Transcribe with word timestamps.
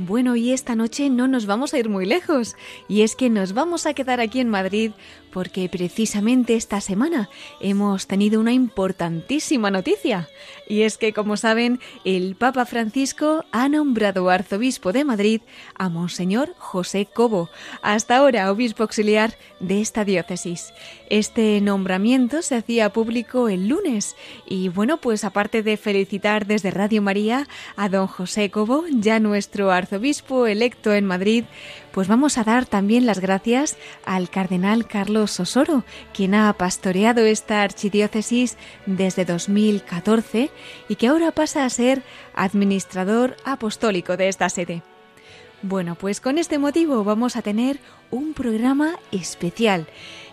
Bueno, 0.00 0.36
y 0.36 0.52
esta 0.52 0.76
noche 0.76 1.10
no 1.10 1.26
nos 1.26 1.46
vamos 1.46 1.74
a 1.74 1.78
ir 1.80 1.88
muy 1.88 2.06
lejos, 2.06 2.54
y 2.86 3.02
es 3.02 3.16
que 3.16 3.28
nos 3.30 3.52
vamos 3.52 3.84
a 3.84 3.94
quedar 3.94 4.20
aquí 4.20 4.38
en 4.38 4.48
Madrid 4.48 4.92
porque 5.32 5.68
precisamente 5.68 6.54
esta 6.54 6.80
semana 6.80 7.28
hemos 7.60 8.06
tenido 8.06 8.40
una 8.40 8.52
importantísima 8.52 9.70
noticia. 9.70 10.28
Y 10.68 10.82
es 10.82 10.98
que, 10.98 11.12
como 11.12 11.36
saben, 11.36 11.80
el 12.04 12.34
Papa 12.36 12.66
Francisco 12.66 13.44
ha 13.52 13.68
nombrado 13.68 14.30
arzobispo 14.30 14.92
de 14.92 15.04
Madrid 15.04 15.40
a 15.74 15.88
Monseñor 15.88 16.54
José 16.58 17.06
Cobo, 17.06 17.50
hasta 17.82 18.16
ahora 18.16 18.50
obispo 18.50 18.82
auxiliar 18.82 19.36
de 19.60 19.80
esta 19.80 20.04
diócesis. 20.04 20.72
Este 21.10 21.60
nombramiento 21.60 22.42
se 22.42 22.56
hacía 22.56 22.92
público 22.92 23.48
el 23.48 23.68
lunes 23.68 24.16
y 24.46 24.68
bueno, 24.68 24.98
pues 24.98 25.24
aparte 25.24 25.62
de 25.62 25.76
felicitar 25.76 26.46
desde 26.46 26.70
Radio 26.70 27.02
María 27.02 27.46
a 27.76 27.88
don 27.88 28.06
José 28.06 28.50
Cobo, 28.50 28.84
ya 28.90 29.20
nuestro 29.20 29.70
arzobispo 29.70 30.46
electo 30.46 30.92
en 30.92 31.04
Madrid, 31.04 31.44
pues 31.98 32.06
vamos 32.06 32.38
a 32.38 32.44
dar 32.44 32.64
también 32.64 33.06
las 33.06 33.18
gracias 33.18 33.76
al 34.04 34.30
cardenal 34.30 34.86
Carlos 34.86 35.40
Osoro, 35.40 35.82
quien 36.14 36.36
ha 36.36 36.52
pastoreado 36.52 37.22
esta 37.22 37.64
archidiócesis 37.64 38.56
desde 38.86 39.24
2014 39.24 40.48
y 40.88 40.94
que 40.94 41.08
ahora 41.08 41.32
pasa 41.32 41.64
a 41.64 41.70
ser 41.70 42.04
administrador 42.36 43.36
apostólico 43.44 44.16
de 44.16 44.28
esta 44.28 44.48
sede. 44.48 44.84
Bueno, 45.62 45.96
pues 45.96 46.20
con 46.20 46.38
este 46.38 46.60
motivo 46.60 47.02
vamos 47.02 47.34
a 47.34 47.42
tener 47.42 47.80
un 48.12 48.32
programa 48.32 48.94
especial 49.10 49.88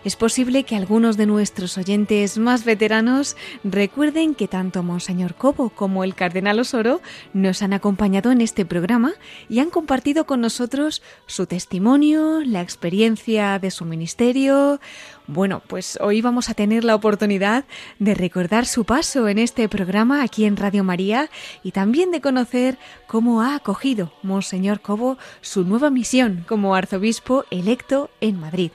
es 0.06 0.14
posible 0.14 0.62
que 0.62 0.76
algunos 0.76 1.16
de 1.16 1.26
nuestros 1.26 1.76
oyentes 1.76 2.38
más 2.38 2.64
veteranos 2.64 3.36
recuerden 3.64 4.36
que 4.36 4.46
tanto 4.46 4.84
Monseñor 4.84 5.34
Cobo 5.34 5.68
como 5.70 6.04
el 6.04 6.14
Cardenal 6.14 6.60
Osoro 6.60 7.00
nos 7.32 7.60
han 7.60 7.72
acompañado 7.72 8.30
en 8.30 8.40
este 8.40 8.64
programa 8.64 9.14
y 9.48 9.58
han 9.58 9.68
compartido 9.68 10.24
con 10.24 10.40
nosotros 10.40 11.02
su 11.26 11.46
testimonio, 11.46 12.40
la 12.44 12.60
experiencia 12.60 13.58
de 13.58 13.72
su 13.72 13.84
ministerio. 13.84 14.78
Bueno, 15.26 15.60
pues 15.66 15.98
hoy 16.00 16.22
vamos 16.22 16.50
a 16.50 16.54
tener 16.54 16.84
la 16.84 16.94
oportunidad 16.94 17.64
de 17.98 18.14
recordar 18.14 18.64
su 18.64 18.84
paso 18.84 19.26
en 19.26 19.38
este 19.38 19.68
programa 19.68 20.22
aquí 20.22 20.44
en 20.44 20.56
Radio 20.56 20.84
María 20.84 21.30
y 21.64 21.72
también 21.72 22.12
de 22.12 22.20
conocer 22.20 22.78
cómo 23.08 23.42
ha 23.42 23.56
acogido 23.56 24.12
Monseñor 24.22 24.80
Cobo 24.80 25.18
su 25.40 25.64
nueva 25.64 25.90
misión 25.90 26.44
como 26.46 26.76
arzobispo 26.76 27.44
electo 27.50 28.08
en 28.20 28.38
Madrid. 28.38 28.70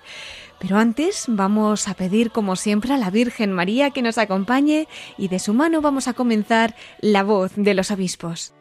Pero 0.62 0.78
antes 0.78 1.26
vamos 1.28 1.88
a 1.88 1.96
pedir, 1.96 2.30
como 2.30 2.56
siempre, 2.56 2.94
a 2.94 2.98
la 2.98 3.10
Virgen 3.10 3.52
María 3.52 3.90
que 3.90 4.04
nos 4.04 4.20
acompañe 4.20 4.88
y 5.18 5.28
de 5.28 5.40
su 5.40 5.56
mano 5.56 5.82
vamos 5.82 6.08
a 6.08 6.14
comenzar 6.14 6.76
la 7.00 7.24
voz 7.24 7.54
de 7.56 7.74
los 7.74 7.90
obispos. 7.90 8.54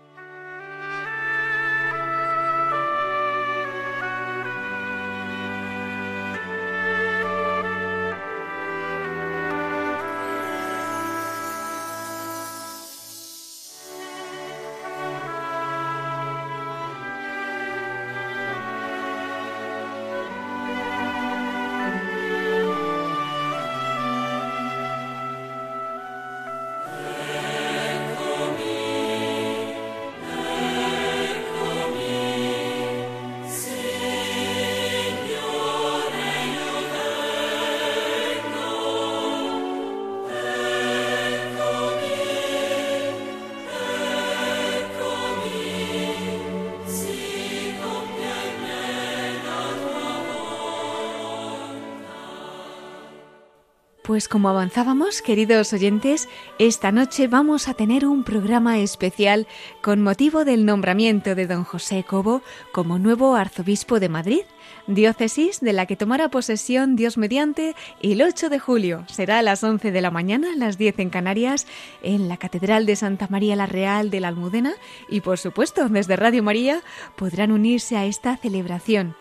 Pues 54.10 54.26
como 54.26 54.48
avanzábamos, 54.48 55.22
queridos 55.22 55.72
oyentes, 55.72 56.28
esta 56.59 56.91
noche 56.91 57.28
vamos 57.28 57.69
a 57.69 57.75
tener 57.75 58.04
un 58.04 58.25
programa 58.25 58.81
especial 58.81 59.47
con 59.82 60.03
motivo 60.03 60.44
del 60.44 60.66
nombramiento 60.66 61.37
de 61.37 61.47
don 61.47 61.62
José 61.62 62.03
Cobo 62.03 62.43
como 62.72 62.99
nuevo 62.99 63.37
arzobispo 63.37 64.00
de 64.00 64.09
Madrid, 64.09 64.41
diócesis 64.88 65.60
de 65.60 65.72
la 65.72 65.87
que 65.87 65.94
tomará 65.94 66.28
posesión 66.28 66.97
Dios 66.97 67.19
mediante 67.19 67.76
el 68.03 68.20
8 68.20 68.49
de 68.49 68.59
julio. 68.59 69.04
Será 69.06 69.38
a 69.38 69.43
las 69.43 69.62
11 69.62 69.93
de 69.93 70.00
la 70.00 70.10
mañana, 70.10 70.54
a 70.54 70.56
las 70.56 70.76
10 70.76 70.99
en 70.99 71.10
Canarias, 71.10 71.69
en 72.03 72.28
la 72.28 72.37
Catedral 72.37 72.87
de 72.87 72.97
Santa 72.97 73.28
María 73.31 73.54
la 73.54 73.66
Real 73.66 74.10
de 74.10 74.19
la 74.19 74.26
Almudena 74.26 74.72
y 75.09 75.20
por 75.20 75.38
supuesto 75.38 75.88
desde 75.88 76.16
Radio 76.16 76.43
María 76.43 76.81
podrán 77.14 77.52
unirse 77.52 77.96
a 77.96 78.06
esta 78.06 78.37
celebración. 78.37 79.14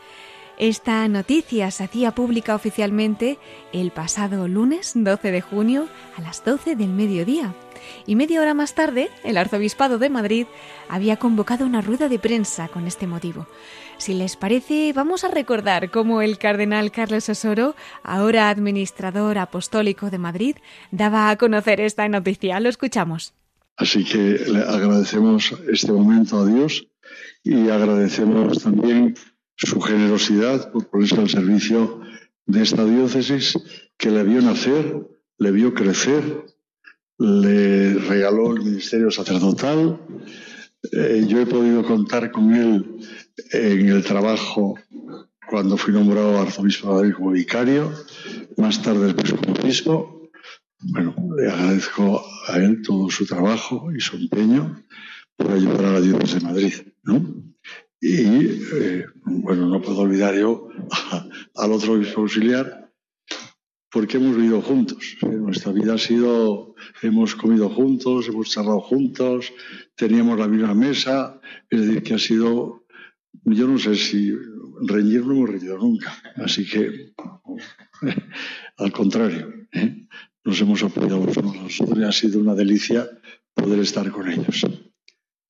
Esta 0.60 1.08
noticia 1.08 1.72
se 1.72 1.86
hacía 1.86 2.12
pública 2.12 2.54
oficialmente 2.54 3.40
el 3.72 3.92
pasado 3.92 4.50
lunes 4.50 4.92
12 4.94 5.32
de 5.32 5.40
junio 5.40 5.88
a 6.18 6.22
las 6.22 6.44
12 6.44 6.76
del 6.76 6.90
mediodía. 6.90 7.56
Y 8.06 8.16
media 8.16 8.42
hora 8.42 8.54
más 8.54 8.76
tarde, 8.76 9.08
el 9.24 9.38
Arzobispado 9.38 10.00
de 10.00 10.10
Madrid 10.10 10.48
había 10.90 11.16
convocado 11.16 11.66
una 11.66 11.80
rueda 11.80 12.10
de 12.10 12.20
prensa 12.20 12.68
con 12.68 12.88
este 12.88 13.08
motivo. 13.08 13.48
Si 14.00 14.14
les 14.14 14.36
parece, 14.36 14.92
vamos 14.92 15.24
a 15.24 15.30
recordar 15.30 15.92
cómo 15.92 16.22
el 16.22 16.38
cardenal 16.38 16.92
Carlos 16.92 17.30
Osoro, 17.30 17.74
ahora 18.04 18.50
administrador 18.50 19.38
apostólico 19.38 20.10
de 20.10 20.18
Madrid, 20.18 20.58
daba 20.92 21.30
a 21.30 21.38
conocer 21.38 21.80
esta 21.80 22.06
noticia. 22.10 22.60
Lo 22.60 22.68
escuchamos. 22.68 23.34
Así 23.78 24.04
que 24.04 24.44
le 24.46 24.60
agradecemos 24.60 25.56
este 25.72 25.94
momento 25.94 26.40
a 26.40 26.46
Dios 26.46 26.86
y 27.46 27.70
agradecemos 27.70 28.62
también 28.62 29.16
su 29.68 29.82
generosidad 29.82 30.72
por 30.72 30.88
ponerse 30.88 31.16
al 31.16 31.30
servicio 31.30 32.02
de 32.46 32.64
esta 32.64 32.86
diócesis 32.86 33.58
que 33.98 34.10
le 34.10 34.24
vio 34.24 34.42
nacer, 34.42 34.96
le 35.38 35.52
vio 35.52 35.74
crecer, 35.74 36.46
le 37.18 37.96
regaló 37.96 38.54
el 38.54 38.64
ministerio 38.64 39.12
sacerdotal. 39.12 40.00
Eh, 40.94 41.26
yo 41.28 41.42
he 41.42 41.46
podido 41.46 41.84
contar 41.84 42.32
con 42.32 42.54
él 42.56 43.00
en 43.52 43.90
el 43.90 44.04
trabajo 44.04 44.76
cuando 45.50 45.76
fui 45.78 45.94
nombrado 45.94 46.40
arzobispo 46.40 47.02
de 47.02 47.12
como 47.14 47.32
vicario, 47.32 47.92
más 48.58 48.82
tarde 48.82 49.14
después 49.14 49.34
como 49.34 49.54
obispo. 49.60 50.32
Bueno, 50.82 51.14
le 51.36 51.52
agradezco 51.52 52.24
a 52.48 52.58
él 52.58 52.82
todo 52.82 53.10
su 53.10 53.26
trabajo 53.26 53.92
y 53.94 54.00
su 54.00 54.16
empeño 54.16 54.86
por 55.36 55.52
ayudar 55.52 55.86
a 55.86 55.92
la 55.94 56.02
diócesis 56.02 56.36
de 56.36 56.48
Madrid. 56.48 56.74
¿no? 57.04 57.49
Y 58.02 58.24
eh, 58.74 59.06
bueno, 59.26 59.68
no 59.68 59.82
puedo 59.82 60.00
olvidar 60.00 60.36
yo 60.36 60.70
al 61.56 61.72
otro 61.72 61.94
obispo 61.94 62.22
auxiliar, 62.22 62.94
porque 63.92 64.18
hemos 64.18 64.38
vivido 64.38 64.62
juntos. 64.62 65.18
Nuestra 65.22 65.72
vida 65.72 65.96
ha 65.96 65.98
sido, 65.98 66.76
hemos 67.02 67.36
comido 67.36 67.70
juntos, 67.70 68.28
hemos 68.30 68.50
charlado 68.52 68.80
juntos, 68.80 69.52
teníamos 69.96 70.40
la 70.40 70.48
misma 70.48 70.74
mesa, 70.74 71.42
es 71.70 71.82
decir, 71.82 72.04
que 72.04 72.14
ha 72.14 72.20
sido 72.20 72.80
yo 73.46 73.68
no 73.68 73.78
sé 73.78 73.96
si 73.96 74.34
reñir 74.82 75.26
no 75.26 75.34
hemos 75.34 75.50
reñido 75.50 75.78
nunca, 75.78 76.16
así 76.38 76.66
que 76.66 77.14
al 78.78 78.92
contrario, 78.92 79.54
¿eh? 79.72 80.08
nos 80.44 80.60
hemos 80.62 80.84
apoyado 80.84 81.26
los 81.26 81.38
unos 81.38 81.82
a 81.82 82.00
y 82.00 82.04
ha 82.04 82.12
sido 82.12 82.40
una 82.40 82.56
delicia 82.56 83.10
poder 83.54 83.80
estar 83.80 84.10
con 84.12 84.30
ellos. 84.30 84.66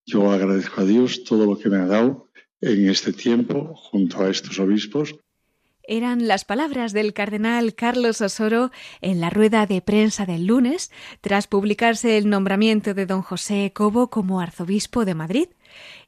Yo 0.05 0.31
agradezco 0.31 0.81
a 0.81 0.85
Dios 0.85 1.23
todo 1.23 1.45
lo 1.45 1.57
que 1.57 1.69
me 1.69 1.77
ha 1.77 1.85
dado 1.85 2.28
en 2.61 2.89
este 2.89 3.13
tiempo 3.13 3.73
junto 3.75 4.21
a 4.21 4.29
estos 4.29 4.59
obispos. 4.59 5.15
Eran 5.83 6.27
las 6.27 6.45
palabras 6.45 6.93
del 6.93 7.13
cardenal 7.13 7.73
Carlos 7.73 8.21
Osoro 8.21 8.71
en 9.01 9.19
la 9.19 9.31
rueda 9.31 9.65
de 9.65 9.81
prensa 9.81 10.27
del 10.27 10.45
lunes, 10.45 10.91
tras 11.21 11.47
publicarse 11.47 12.17
el 12.17 12.29
nombramiento 12.29 12.93
de 12.93 13.07
don 13.07 13.23
José 13.23 13.71
Cobo 13.73 14.09
como 14.11 14.39
arzobispo 14.39 15.03
de 15.03 15.15
Madrid 15.15 15.47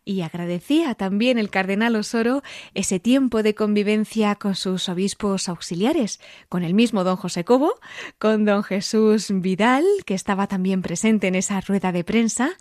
y 0.03 0.21
agradecía 0.21 0.95
también 0.95 1.37
el 1.37 1.49
cardenal 1.49 1.95
Osoro 1.95 2.41
ese 2.73 2.99
tiempo 2.99 3.43
de 3.43 3.53
convivencia 3.53 4.35
con 4.35 4.55
sus 4.55 4.89
obispos 4.89 5.47
auxiliares, 5.47 6.19
con 6.49 6.63
el 6.63 6.73
mismo 6.73 7.03
don 7.03 7.15
José 7.17 7.43
Cobo, 7.43 7.75
con 8.17 8.45
don 8.45 8.63
Jesús 8.63 9.27
Vidal, 9.29 9.85
que 10.05 10.15
estaba 10.15 10.47
también 10.47 10.81
presente 10.81 11.27
en 11.27 11.35
esa 11.35 11.61
rueda 11.61 11.91
de 11.91 12.03
prensa, 12.03 12.51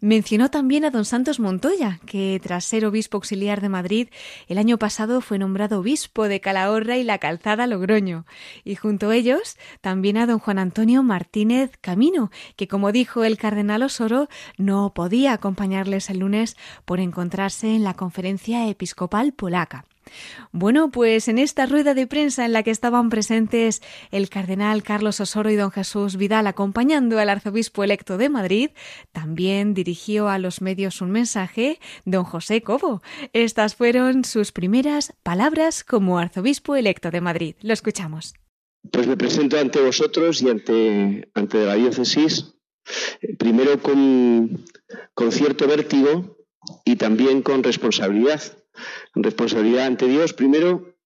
mencionó 0.00 0.50
también 0.50 0.84
a 0.84 0.90
don 0.90 1.04
Santos 1.04 1.40
Montoya, 1.40 2.00
que 2.06 2.38
tras 2.42 2.64
ser 2.64 2.84
obispo 2.84 3.16
auxiliar 3.16 3.60
de 3.60 3.70
Madrid, 3.70 4.08
el 4.48 4.58
año 4.58 4.78
pasado 4.78 5.20
fue 5.20 5.38
nombrado 5.38 5.80
obispo 5.80 6.28
de 6.28 6.40
Calahorra 6.40 6.98
y 6.98 7.04
la 7.04 7.18
Calzada 7.18 7.66
Logroño, 7.66 8.26
y 8.64 8.74
junto 8.74 9.10
a 9.10 9.16
ellos 9.16 9.56
también 9.80 10.18
a 10.18 10.26
don 10.26 10.38
Juan 10.38 10.58
Antonio 10.58 11.02
Martínez 11.02 11.72
Camino, 11.80 12.30
que 12.56 12.68
como 12.68 12.92
dijo 12.92 13.24
el 13.24 13.38
cardenal 13.38 13.82
Osoro, 13.82 14.28
no 14.58 14.92
podía 14.94 15.32
acompañarles 15.32 16.10
el 16.10 16.18
lunes 16.18 16.56
por 16.90 16.98
encontrarse 16.98 17.68
en 17.68 17.84
la 17.84 17.94
conferencia 17.94 18.68
episcopal 18.68 19.32
polaca. 19.32 19.84
Bueno, 20.50 20.90
pues 20.90 21.28
en 21.28 21.38
esta 21.38 21.66
rueda 21.66 21.94
de 21.94 22.08
prensa 22.08 22.44
en 22.44 22.52
la 22.52 22.64
que 22.64 22.72
estaban 22.72 23.10
presentes 23.10 23.80
el 24.10 24.28
cardenal 24.28 24.82
Carlos 24.82 25.20
Osoro 25.20 25.50
y 25.50 25.54
don 25.54 25.70
Jesús 25.70 26.16
Vidal 26.16 26.48
acompañando 26.48 27.20
al 27.20 27.28
arzobispo 27.28 27.84
electo 27.84 28.18
de 28.18 28.28
Madrid, 28.28 28.70
también 29.12 29.72
dirigió 29.72 30.28
a 30.28 30.40
los 30.40 30.62
medios 30.62 31.00
un 31.00 31.12
mensaje 31.12 31.78
don 32.06 32.24
José 32.24 32.60
Cobo. 32.60 33.02
Estas 33.32 33.76
fueron 33.76 34.24
sus 34.24 34.50
primeras 34.50 35.14
palabras 35.22 35.84
como 35.84 36.18
arzobispo 36.18 36.74
electo 36.74 37.12
de 37.12 37.20
Madrid. 37.20 37.54
Lo 37.62 37.72
escuchamos. 37.72 38.34
Pues 38.90 39.06
me 39.06 39.16
presento 39.16 39.60
ante 39.60 39.80
vosotros 39.80 40.42
y 40.42 40.48
ante, 40.48 41.30
ante 41.34 41.64
la 41.64 41.76
diócesis, 41.76 42.56
eh, 43.22 43.36
primero 43.36 43.80
con, 43.80 44.64
con 45.14 45.30
cierto 45.30 45.68
vértigo, 45.68 46.39
y 46.84 46.96
también 46.96 47.42
con 47.42 47.62
responsabilidad. 47.62 48.40
Responsabilidad 49.14 49.86
ante 49.86 50.06
Dios 50.06 50.32
primero, 50.32 50.96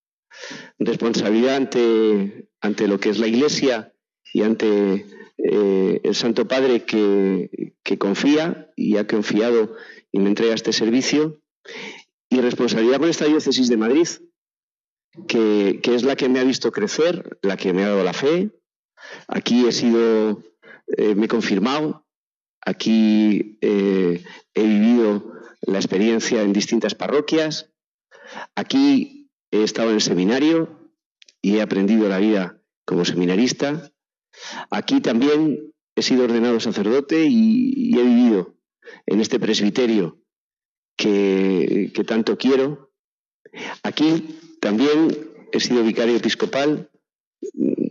responsabilidad 0.78 1.56
ante, 1.56 2.48
ante 2.60 2.88
lo 2.88 2.98
que 2.98 3.10
es 3.10 3.18
la 3.18 3.26
Iglesia 3.26 3.92
y 4.32 4.42
ante 4.42 5.06
eh, 5.38 6.00
el 6.02 6.14
Santo 6.14 6.46
Padre 6.46 6.84
que, 6.84 7.74
que, 7.82 7.98
confía 7.98 8.70
y 8.76 8.96
ha 8.96 9.06
confiado 9.06 9.76
y 10.12 10.18
me 10.18 10.28
entrega 10.28 10.54
este 10.54 10.72
servicio, 10.72 11.40
y 12.28 12.40
responsabilidad 12.40 12.98
con 12.98 13.08
esta 13.08 13.26
diócesis 13.26 13.68
de 13.68 13.76
Madrid, 13.76 14.08
que, 15.28 15.80
que, 15.82 15.94
es 15.94 16.02
la 16.02 16.16
que 16.16 16.28
me 16.28 16.40
ha 16.40 16.44
visto 16.44 16.72
crecer, 16.72 17.38
la 17.42 17.56
que 17.56 17.72
me 17.72 17.84
ha 17.84 17.88
dado 17.88 18.04
la 18.04 18.12
fe. 18.12 18.50
Aquí 19.28 19.66
he 19.66 19.72
sido, 19.72 20.42
eh, 20.96 21.14
me 21.14 21.26
he 21.26 21.28
confirmado, 21.28 22.06
aquí 22.60 23.58
eh, 23.60 24.22
he 24.54 24.62
vivido 24.62 25.33
la 25.66 25.78
experiencia 25.78 26.42
en 26.42 26.52
distintas 26.52 26.94
parroquias. 26.94 27.70
Aquí 28.54 29.30
he 29.50 29.62
estado 29.62 29.90
en 29.90 29.96
el 29.96 30.00
seminario 30.00 30.90
y 31.42 31.56
he 31.56 31.62
aprendido 31.62 32.08
la 32.08 32.18
vida 32.18 32.60
como 32.84 33.04
seminarista. 33.04 33.92
Aquí 34.70 35.00
también 35.00 35.72
he 35.94 36.02
sido 36.02 36.24
ordenado 36.24 36.60
sacerdote 36.60 37.26
y, 37.28 37.96
he 37.96 38.02
vivido 38.02 38.56
en 39.06 39.20
este 39.20 39.38
presbiterio 39.38 40.18
que, 40.96 41.92
que 41.94 42.04
tanto 42.04 42.36
quiero. 42.36 42.92
Aquí 43.82 44.38
también 44.60 45.16
he 45.52 45.60
sido 45.60 45.84
vicario 45.84 46.16
episcopal 46.16 46.90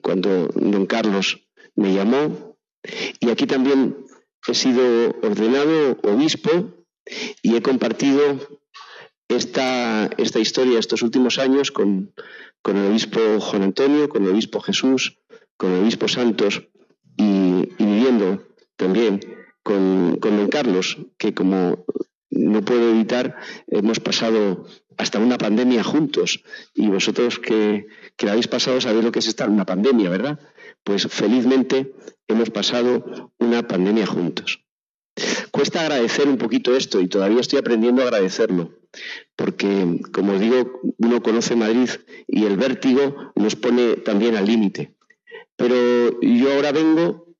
cuando 0.01 0.47
don 0.47 0.85
Carlos 0.85 1.47
me 1.75 1.93
llamó 1.93 2.57
y 3.19 3.29
aquí 3.29 3.47
también 3.47 4.05
he 4.47 4.53
sido 4.53 5.11
ordenado 5.21 5.97
obispo 6.03 6.82
y 7.41 7.55
he 7.55 7.61
compartido 7.61 8.39
esta, 9.27 10.09
esta 10.17 10.39
historia 10.39 10.79
estos 10.79 11.01
últimos 11.01 11.39
años 11.39 11.71
con, 11.71 12.13
el 12.65 12.85
obispo 12.91 13.19
Juan 13.39 13.63
Antonio, 13.63 14.09
con 14.09 14.23
el 14.23 14.29
obispo 14.29 14.59
Jesús, 14.61 15.19
con 15.57 15.71
el 15.71 15.81
obispo 15.83 16.07
Santos 16.07 16.67
y, 17.17 17.73
viviendo 17.77 18.43
también 18.75 19.19
con, 19.63 20.17
con 20.17 20.37
don 20.37 20.47
Carlos, 20.47 20.97
que 21.17 21.33
como 21.33 21.85
no 22.29 22.61
puedo 22.65 22.89
evitar, 22.91 23.37
hemos 23.67 23.99
pasado 23.99 24.65
hasta 24.97 25.19
una 25.19 25.37
pandemia 25.37 25.83
juntos. 25.83 26.43
Y 26.73 26.87
vosotros 26.87 27.39
que, 27.39 27.87
que 28.15 28.25
la 28.25 28.33
habéis 28.33 28.47
pasado 28.47 28.81
sabéis 28.81 29.03
lo 29.03 29.11
que 29.11 29.19
es 29.19 29.27
estar 29.27 29.47
en 29.47 29.53
una 29.53 29.65
pandemia, 29.65 30.09
¿verdad? 30.09 30.39
Pues 30.83 31.07
felizmente 31.07 31.93
hemos 32.27 32.49
pasado 32.49 33.31
una 33.37 33.67
pandemia 33.67 34.05
juntos. 34.05 34.63
Cuesta 35.51 35.81
agradecer 35.81 36.27
un 36.27 36.37
poquito 36.37 36.75
esto 36.75 36.99
y 36.99 37.07
todavía 37.07 37.39
estoy 37.39 37.59
aprendiendo 37.59 38.01
a 38.01 38.05
agradecerlo, 38.05 38.73
porque, 39.35 40.01
como 40.11 40.39
digo, 40.39 40.81
uno 40.97 41.21
conoce 41.21 41.55
Madrid 41.55 41.89
y 42.27 42.45
el 42.45 42.57
vértigo 42.57 43.31
nos 43.35 43.55
pone 43.55 43.97
también 43.97 44.35
al 44.35 44.47
límite. 44.47 44.95
Pero 45.55 46.19
yo 46.21 46.53
ahora 46.53 46.71
vengo 46.71 47.35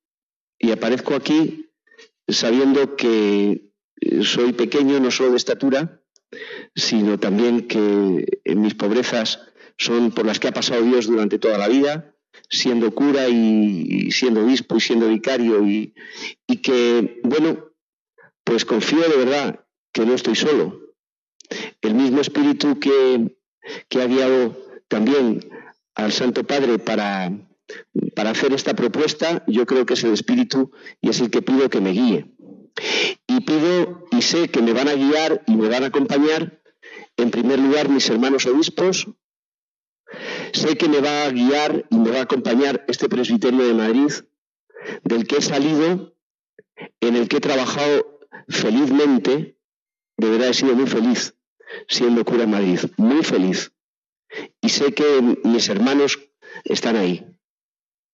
y 0.59 0.71
aparezco 0.71 1.15
aquí 1.15 1.71
sabiendo 2.27 2.95
que 2.95 3.71
soy 4.21 4.53
pequeño 4.53 4.99
no 4.99 5.11
solo 5.11 5.31
de 5.31 5.37
estatura, 5.37 6.01
sino 6.75 7.19
también 7.19 7.67
que 7.67 8.41
en 8.43 8.61
mis 8.61 8.75
pobrezas 8.75 9.39
son 9.77 10.11
por 10.11 10.25
las 10.25 10.39
que 10.39 10.47
ha 10.47 10.53
pasado 10.53 10.83
Dios 10.83 11.07
durante 11.07 11.39
toda 11.39 11.57
la 11.57 11.67
vida, 11.67 12.12
siendo 12.49 12.93
cura 12.93 13.27
y, 13.29 14.11
siendo 14.11 14.43
obispo 14.43 14.77
y 14.77 14.81
siendo 14.81 15.07
vicario 15.07 15.67
y, 15.67 15.93
y 16.47 16.57
que, 16.57 17.21
bueno, 17.23 17.65
pues 18.43 18.65
confío 18.65 19.01
de 19.01 19.17
verdad 19.17 19.65
que 19.91 20.05
no 20.05 20.13
estoy 20.13 20.35
solo. 20.35 20.81
El 21.81 21.95
mismo 21.95 22.21
espíritu 22.21 22.79
que, 22.79 23.37
que 23.89 24.01
ha 24.01 24.07
guiado 24.07 24.57
también 24.87 25.49
al 25.95 26.11
Santo 26.11 26.43
Padre 26.43 26.79
para, 26.79 27.31
para 28.15 28.31
hacer 28.31 28.53
esta 28.53 28.73
propuesta, 28.73 29.43
yo 29.47 29.65
creo 29.65 29.85
que 29.85 29.93
es 29.93 30.03
el 30.03 30.13
espíritu 30.13 30.71
y 31.01 31.09
es 31.09 31.19
el 31.21 31.29
que 31.29 31.41
pido 31.41 31.69
que 31.69 31.81
me 31.81 31.91
guíe. 31.91 32.25
Y 33.27 33.41
pido 33.41 34.05
y 34.11 34.21
sé 34.21 34.49
que 34.49 34.61
me 34.61 34.73
van 34.73 34.87
a 34.87 34.95
guiar 34.95 35.43
y 35.47 35.55
me 35.55 35.69
van 35.69 35.83
a 35.83 35.87
acompañar, 35.87 36.61
en 37.17 37.29
primer 37.29 37.59
lugar, 37.59 37.89
mis 37.89 38.09
hermanos 38.09 38.45
obispos, 38.47 39.07
Sé 40.53 40.77
que 40.77 40.87
me 40.87 41.01
va 41.01 41.25
a 41.25 41.31
guiar 41.31 41.85
y 41.89 41.97
me 41.97 42.11
va 42.11 42.19
a 42.19 42.23
acompañar 42.23 42.85
este 42.87 43.09
presbiterio 43.09 43.65
de 43.67 43.73
Madrid, 43.73 44.11
del 45.03 45.27
que 45.27 45.37
he 45.37 45.41
salido, 45.41 46.15
en 47.01 47.15
el 47.15 47.27
que 47.27 47.37
he 47.37 47.41
trabajado 47.41 48.19
felizmente, 48.47 49.57
de 50.17 50.29
verdad 50.29 50.49
he 50.49 50.53
sido 50.53 50.75
muy 50.75 50.87
feliz 50.87 51.35
siendo 51.87 52.23
cura 52.25 52.43
en 52.43 52.51
Madrid, 52.51 52.79
muy 52.97 53.23
feliz. 53.23 53.71
Y 54.61 54.69
sé 54.69 54.93
que 54.93 55.37
mis 55.43 55.69
hermanos 55.69 56.19
están 56.63 56.95
ahí. 56.95 57.25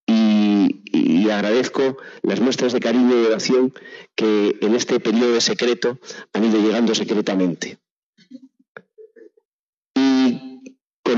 Y, 0.05 1.29
agradezco 1.29 1.97
las 2.23 2.39
muestras 2.39 2.73
de 2.73 2.79
cariño 2.79 3.21
y 3.21 3.25
oración 3.25 3.71
que 4.15 4.57
en 4.61 4.73
este 4.73 4.99
periodo 4.99 5.39
secreto 5.39 5.99
han 6.33 6.43
ido 6.43 6.59
llegando 6.59 6.95
secretamente. 6.95 7.77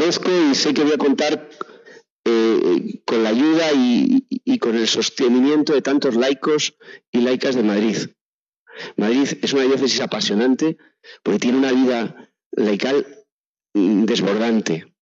Conozco 0.02 0.32
y 0.32 0.56
sé 0.56 0.74
que 0.74 0.84
voy 0.84 0.94
a 0.94 0.98
contar 0.98 1.48
eh, 2.26 3.02
con 3.06 3.24
la 3.24 3.30
ayuda 3.30 3.72
y, 3.74 4.58
con 4.60 4.76
el 4.76 4.88
sostenimiento 4.88 5.74
de 5.74 5.82
tantos 5.82 6.16
laicos 6.16 6.76
y 7.12 7.22
laicas 7.22 7.56
de 7.56 7.64
Madrid. 7.64 7.98
Madrid 8.96 9.28
es 9.42 9.54
una 9.54 9.64
diócesis 9.64 10.02
apasionante 10.02 10.78
porque 11.24 11.40
tiene 11.40 11.58
una 11.58 11.72
vida 11.72 12.32
laical 12.52 13.26
desbordante. 13.74 14.94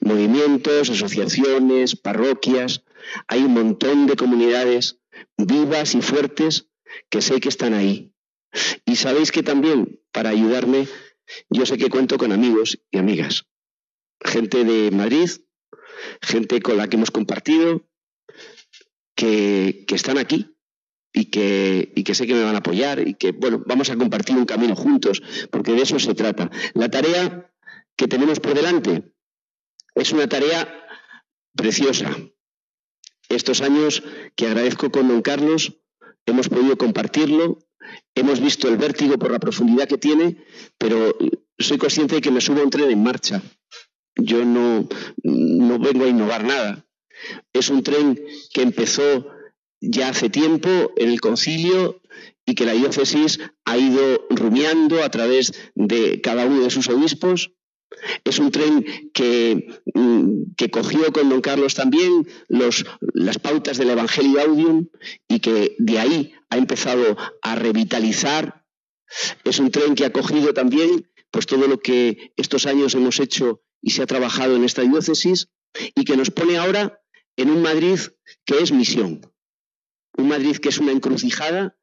Movimientos, 0.00 0.90
asociaciones, 0.90 1.96
parroquias, 1.96 2.82
hay 3.28 3.42
un 3.42 3.54
montón 3.54 4.06
de 4.06 4.16
comunidades 4.16 4.98
vivas 5.36 5.94
y 5.94 6.02
fuertes 6.02 6.68
que 7.10 7.22
sé 7.22 7.40
que 7.40 7.48
están 7.48 7.74
ahí. 7.74 8.12
Y 8.84 8.96
sabéis 8.96 9.32
que 9.32 9.42
también, 9.42 10.00
para 10.12 10.30
ayudarme, 10.30 10.88
yo 11.48 11.64
sé 11.64 11.76
que 11.76 11.90
cuento 11.90 12.18
con 12.18 12.32
amigos 12.32 12.80
y 12.90 12.98
amigas 12.98 13.48
gente 14.24 14.64
de 14.64 14.90
Madrid, 14.90 15.30
gente 16.22 16.60
con 16.60 16.76
la 16.76 16.88
que 16.88 16.96
hemos 16.96 17.10
compartido, 17.10 17.88
que, 19.14 19.84
están 19.88 20.18
aquí 20.18 20.56
y 21.12 21.26
que, 21.26 21.92
y 21.96 22.04
que 22.04 22.14
sé 22.14 22.26
que 22.26 22.34
me 22.34 22.44
van 22.44 22.54
a 22.54 22.58
apoyar 22.58 23.06
y 23.06 23.14
que, 23.14 23.32
bueno, 23.32 23.62
vamos 23.66 23.90
a 23.90 23.96
compartir 23.96 24.36
un 24.36 24.44
camino 24.44 24.76
juntos, 24.76 25.22
porque 25.50 25.72
de 25.72 25.82
eso 25.82 25.98
se 25.98 26.14
trata. 26.14 26.50
La 26.74 26.88
tarea 26.88 27.50
que 27.96 28.06
tenemos 28.06 28.38
por 28.38 28.54
delante 28.54 29.12
es 29.94 30.12
una 30.12 30.28
tarea 30.28 30.86
preciosa. 31.56 32.16
Estos 33.28 33.60
años 33.60 34.02
que 34.36 34.46
agradezco 34.46 34.90
con 34.90 35.08
don 35.08 35.20
Carlos, 35.22 35.80
hemos 36.24 36.48
podido 36.48 36.78
compartirlo, 36.78 37.58
hemos 38.14 38.40
visto 38.40 38.68
el 38.68 38.76
vértigo 38.76 39.18
por 39.18 39.32
la 39.32 39.38
profundidad 39.38 39.88
que 39.88 39.98
tiene, 39.98 40.44
pero 40.78 41.16
soy 41.58 41.78
consciente 41.78 42.16
de 42.16 42.20
que 42.20 42.30
me 42.30 42.40
subo 42.40 42.62
un 42.62 42.70
tren 42.70 42.90
en 42.90 43.02
marcha. 43.02 43.42
Yo 44.18 44.44
no, 44.44 44.88
no 45.22 45.78
vengo 45.78 46.04
a 46.04 46.08
innovar 46.08 46.44
nada. 46.44 46.86
Es 47.52 47.70
un 47.70 47.82
tren 47.82 48.20
que 48.52 48.62
empezó 48.62 49.26
ya 49.80 50.08
hace 50.08 50.28
tiempo 50.28 50.92
en 50.96 51.10
el 51.10 51.20
concilio 51.20 52.00
y 52.44 52.54
que 52.54 52.64
la 52.64 52.72
diócesis 52.72 53.38
ha 53.64 53.78
ido 53.78 54.26
rumiando 54.30 55.02
a 55.02 55.10
través 55.10 55.52
de 55.74 56.20
cada 56.20 56.46
uno 56.46 56.62
de 56.62 56.70
sus 56.70 56.88
obispos. 56.88 57.52
Es 58.24 58.38
un 58.38 58.50
tren 58.50 58.84
que, 59.14 59.80
mm, 59.94 60.54
que 60.56 60.70
cogió 60.70 61.12
con 61.12 61.28
don 61.28 61.40
Carlos 61.40 61.74
también 61.74 62.26
los, 62.48 62.84
las 63.14 63.38
pautas 63.38 63.78
del 63.78 63.90
Evangelio 63.90 64.40
Audium 64.40 64.88
y 65.28 65.40
que 65.40 65.76
de 65.78 65.98
ahí 65.98 66.32
ha 66.50 66.58
empezado 66.58 67.16
a 67.42 67.54
revitalizar. 67.54 68.64
Es 69.44 69.58
un 69.58 69.70
tren 69.70 69.94
que 69.94 70.04
ha 70.04 70.12
cogido 70.12 70.52
también 70.52 71.08
pues, 71.30 71.46
todo 71.46 71.66
lo 71.66 71.80
que 71.80 72.32
estos 72.36 72.66
años 72.66 72.94
hemos 72.94 73.20
hecho 73.20 73.62
y 73.82 73.90
se 73.90 74.02
ha 74.02 74.06
trabajado 74.06 74.56
en 74.56 74.64
esta 74.64 74.82
diócesis 74.82 75.48
y 75.94 76.04
que 76.04 76.16
nos 76.16 76.30
pone 76.30 76.56
ahora 76.56 77.00
en 77.36 77.50
un 77.50 77.62
Madrid 77.62 77.98
que 78.44 78.58
es 78.58 78.72
misión. 78.72 79.20
Un 80.16 80.28
Madrid 80.28 80.56
que 80.56 80.68
es 80.70 80.78
una 80.78 80.92
encrucijada 80.92 81.78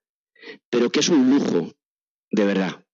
pero 0.70 0.92
que 0.92 1.00
es 1.00 1.10
un 1.10 1.30
lujo, 1.30 1.74
de 2.32 2.46
verdad. 2.46 2.86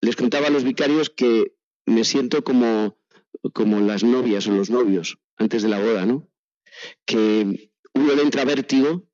Les 0.00 0.16
contaba 0.16 0.48
a 0.48 0.50
los 0.50 0.64
vicarios 0.64 1.10
que 1.10 1.56
me 1.86 2.04
siento 2.04 2.44
como, 2.44 2.98
como 3.52 3.80
las 3.80 4.04
novias 4.04 4.46
o 4.46 4.52
los 4.52 4.70
novios 4.70 5.18
antes 5.36 5.62
de 5.62 5.68
la 5.68 5.80
boda, 5.80 6.06
¿no? 6.06 6.28
Que 7.04 7.70
uno 7.94 8.14
le 8.14 8.22
entra 8.22 8.44
vértigo 8.44 9.08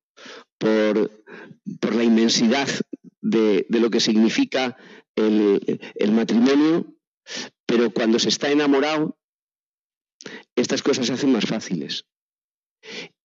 por, 0.59 1.25
por 1.81 1.95
la 1.95 2.05
inmensidad 2.05 2.69
de, 3.21 3.67
de, 3.69 3.81
lo 3.81 3.91
que 3.91 4.01
significa 4.01 4.77
el, 5.15 5.81
el 5.95 6.13
matrimonio, 6.13 6.97
pero 7.73 7.91
cuando 7.91 8.19
se 8.19 8.29
está 8.29 8.51
enamorado, 8.51 9.19
estas 10.55 10.83
cosas 10.83 11.07
se 11.07 11.15
hacen 11.15 11.33
más 11.33 11.47
fáciles. 11.47 12.05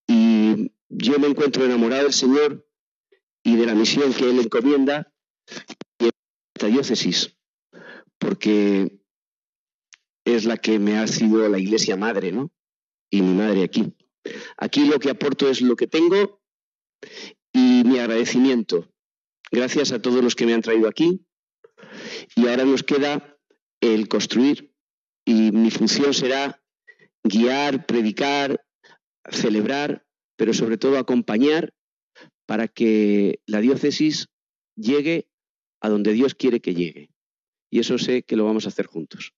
Y 0.07 0.71
yo 0.87 1.19
me 1.19 1.27
encuentro 1.27 1.65
enamorado 1.65 2.03
del 2.03 2.13
Señor 2.13 2.65
y 3.43 3.57
de 3.57 3.65
la 3.65 3.75
misión 3.75 4.13
que 4.13 4.29
él 4.29 4.39
encomienda 4.39 5.13
en 5.99 6.11
esta 6.55 6.67
diócesis, 6.67 7.37
porque 8.17 9.01
es 10.23 10.45
la 10.45 10.55
que 10.55 10.79
me 10.79 10.97
ha 10.97 11.07
sido 11.07 11.49
la 11.49 11.59
iglesia 11.59 11.97
madre, 11.97 12.31
¿no? 12.31 12.49
Y 13.09 13.23
mi 13.23 13.33
madre 13.33 13.63
aquí. 13.63 13.97
Aquí 14.55 14.85
lo 14.85 14.97
que 14.99 15.09
aporto 15.09 15.49
es 15.49 15.59
lo 15.59 15.75
que 15.75 15.87
tengo 15.87 16.41
y 17.51 17.83
mi 17.83 17.99
agradecimiento. 17.99 18.87
Gracias 19.51 19.91
a 19.91 20.01
todos 20.01 20.23
los 20.23 20.35
que 20.35 20.45
me 20.45 20.53
han 20.53 20.61
traído 20.61 20.87
aquí. 20.87 21.27
Y 22.37 22.47
ahora 22.47 22.63
nos 22.63 22.83
queda 22.83 23.36
el 23.81 24.07
construir. 24.07 24.73
Y 25.25 25.51
mi 25.51 25.71
función 25.71 26.13
será 26.13 26.61
guiar, 27.23 27.85
predicar, 27.85 28.65
celebrar, 29.29 30.05
pero 30.37 30.53
sobre 30.53 30.77
todo 30.77 30.97
acompañar 30.97 31.73
para 32.45 32.67
que 32.67 33.41
la 33.45 33.59
diócesis 33.59 34.29
llegue 34.75 35.27
a 35.81 35.89
donde 35.89 36.13
Dios 36.13 36.33
quiere 36.35 36.61
que 36.61 36.73
llegue. 36.73 37.09
Y 37.69 37.79
eso 37.79 37.97
sé 37.97 38.23
que 38.23 38.37
lo 38.37 38.45
vamos 38.45 38.65
a 38.65 38.69
hacer 38.69 38.85
juntos. 38.85 39.33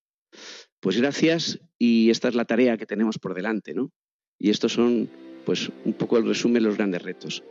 Pues 0.80 0.98
gracias 0.98 1.60
y 1.78 2.10
esta 2.10 2.28
es 2.28 2.36
la 2.36 2.46
tarea 2.46 2.78
que 2.78 2.86
tenemos 2.86 3.18
por 3.18 3.34
delante, 3.34 3.74
¿no? 3.74 3.92
Y 4.38 4.52
estos 4.52 4.74
son, 4.74 5.10
pues, 5.46 5.72
un 5.84 5.94
poco 5.94 6.18
el 6.18 6.28
resumen 6.28 6.56
de 6.56 6.62
los 6.62 6.78
grandes 6.78 7.02
retos. 7.02 7.44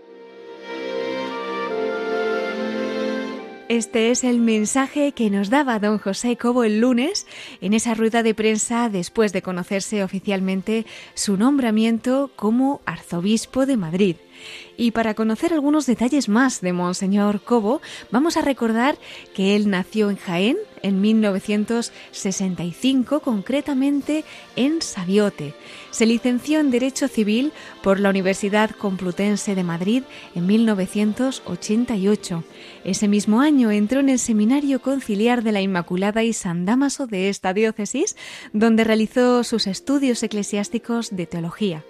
Este 3.68 4.10
es 4.10 4.24
el 4.24 4.40
mensaje 4.40 5.12
que 5.12 5.28
nos 5.28 5.50
daba 5.50 5.78
don 5.78 5.98
José 5.98 6.38
Cobo 6.38 6.64
el 6.64 6.80
lunes 6.80 7.26
en 7.60 7.74
esa 7.74 7.92
rueda 7.92 8.22
de 8.22 8.32
prensa 8.32 8.88
después 8.88 9.34
de 9.34 9.42
conocerse 9.42 10.02
oficialmente 10.02 10.86
su 11.12 11.36
nombramiento 11.36 12.30
como 12.34 12.80
arzobispo 12.86 13.66
de 13.66 13.76
Madrid. 13.76 14.16
Y 14.80 14.92
para 14.92 15.14
conocer 15.14 15.52
algunos 15.52 15.86
detalles 15.86 16.28
más 16.28 16.60
de 16.60 16.72
Monseñor 16.72 17.42
Cobo, 17.42 17.82
vamos 18.12 18.36
a 18.36 18.42
recordar 18.42 18.96
que 19.34 19.56
él 19.56 19.68
nació 19.68 20.08
en 20.08 20.16
Jaén 20.16 20.56
en 20.82 21.00
1965, 21.00 23.18
concretamente 23.18 24.24
en 24.54 24.80
Sabiote. 24.80 25.54
Se 25.90 26.06
licenció 26.06 26.60
en 26.60 26.70
Derecho 26.70 27.08
Civil 27.08 27.50
por 27.82 27.98
la 27.98 28.10
Universidad 28.10 28.70
Complutense 28.70 29.56
de 29.56 29.64
Madrid 29.64 30.04
en 30.36 30.46
1988. 30.46 32.44
Ese 32.84 33.08
mismo 33.08 33.40
año 33.40 33.72
entró 33.72 33.98
en 33.98 34.10
el 34.10 34.20
Seminario 34.20 34.80
Conciliar 34.80 35.42
de 35.42 35.50
la 35.50 35.60
Inmaculada 35.60 36.22
y 36.22 36.32
San 36.32 36.66
Damaso 36.66 37.08
de 37.08 37.30
esta 37.30 37.52
diócesis, 37.52 38.14
donde 38.52 38.84
realizó 38.84 39.42
sus 39.42 39.66
estudios 39.66 40.22
eclesiásticos 40.22 41.16
de 41.16 41.26
teología. 41.26 41.82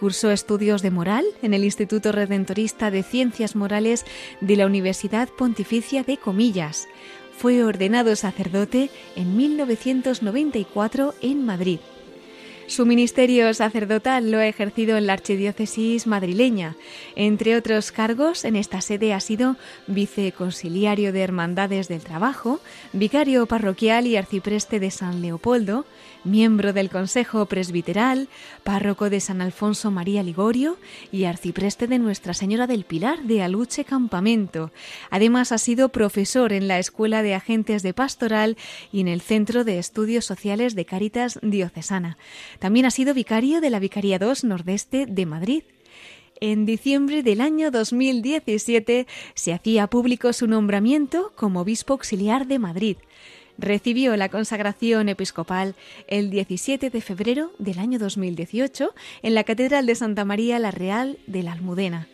Cursó 0.00 0.30
estudios 0.30 0.80
de 0.80 0.90
moral 0.90 1.26
en 1.42 1.52
el 1.52 1.62
Instituto 1.62 2.10
Redentorista 2.10 2.90
de 2.90 3.02
Ciencias 3.02 3.54
Morales 3.54 4.06
de 4.40 4.56
la 4.56 4.64
Universidad 4.64 5.28
Pontificia 5.28 6.04
de 6.04 6.16
Comillas. 6.16 6.88
Fue 7.36 7.62
ordenado 7.62 8.16
sacerdote 8.16 8.88
en 9.14 9.36
1994 9.36 11.12
en 11.20 11.44
Madrid. 11.44 11.80
Su 12.70 12.86
ministerio 12.86 13.52
sacerdotal 13.52 14.30
lo 14.30 14.38
ha 14.38 14.46
ejercido 14.46 14.96
en 14.96 15.08
la 15.08 15.14
archidiócesis 15.14 16.06
madrileña. 16.06 16.76
Entre 17.16 17.56
otros 17.56 17.90
cargos, 17.90 18.44
en 18.44 18.54
esta 18.54 18.80
sede 18.80 19.12
ha 19.12 19.18
sido 19.18 19.56
viceconciliario 19.88 21.12
de 21.12 21.20
Hermandades 21.20 21.88
del 21.88 22.00
Trabajo, 22.00 22.60
vicario 22.92 23.44
parroquial 23.46 24.06
y 24.06 24.16
arcipreste 24.16 24.78
de 24.78 24.92
San 24.92 25.20
Leopoldo, 25.20 25.84
miembro 26.24 26.72
del 26.72 26.90
Consejo 26.90 27.46
Presbiteral, 27.46 28.28
párroco 28.62 29.10
de 29.10 29.20
San 29.20 29.40
Alfonso 29.40 29.90
María 29.90 30.22
Ligorio 30.22 30.76
y 31.12 31.24
arcipreste 31.24 31.86
de 31.86 31.98
Nuestra 31.98 32.34
Señora 32.34 32.66
del 32.66 32.84
Pilar 32.84 33.22
de 33.22 33.42
Aluche 33.42 33.84
Campamento. 33.84 34.70
Además 35.10 35.52
ha 35.52 35.58
sido 35.58 35.90
profesor 35.90 36.52
en 36.52 36.68
la 36.68 36.78
Escuela 36.78 37.22
de 37.22 37.34
Agentes 37.34 37.82
de 37.82 37.94
Pastoral 37.94 38.56
y 38.92 39.00
en 39.00 39.08
el 39.08 39.20
Centro 39.20 39.64
de 39.64 39.78
Estudios 39.78 40.24
Sociales 40.24 40.74
de 40.74 40.84
Cáritas 40.84 41.38
Diocesana. 41.42 42.18
También 42.58 42.86
ha 42.86 42.90
sido 42.90 43.14
vicario 43.14 43.60
de 43.60 43.70
la 43.70 43.78
Vicaría 43.78 44.18
2 44.18 44.44
Nordeste 44.44 45.06
de 45.06 45.26
Madrid. 45.26 45.62
En 46.42 46.64
diciembre 46.64 47.22
del 47.22 47.42
año 47.42 47.70
2017 47.70 49.06
se 49.34 49.52
hacía 49.52 49.88
público 49.88 50.32
su 50.32 50.46
nombramiento 50.46 51.32
como 51.36 51.60
obispo 51.60 51.92
auxiliar 51.92 52.46
de 52.46 52.58
Madrid. 52.58 52.96
Recibió 53.60 54.16
la 54.16 54.30
consagración 54.30 55.10
episcopal 55.10 55.74
el 56.06 56.30
17 56.30 56.88
de 56.88 57.00
febrero 57.02 57.52
del 57.58 57.78
año 57.78 57.98
2018 57.98 58.94
en 59.22 59.34
la 59.34 59.44
Catedral 59.44 59.84
de 59.84 59.94
Santa 59.96 60.24
María 60.24 60.58
la 60.58 60.70
Real 60.70 61.18
de 61.26 61.42
la 61.42 61.52
Almudena. 61.52 62.08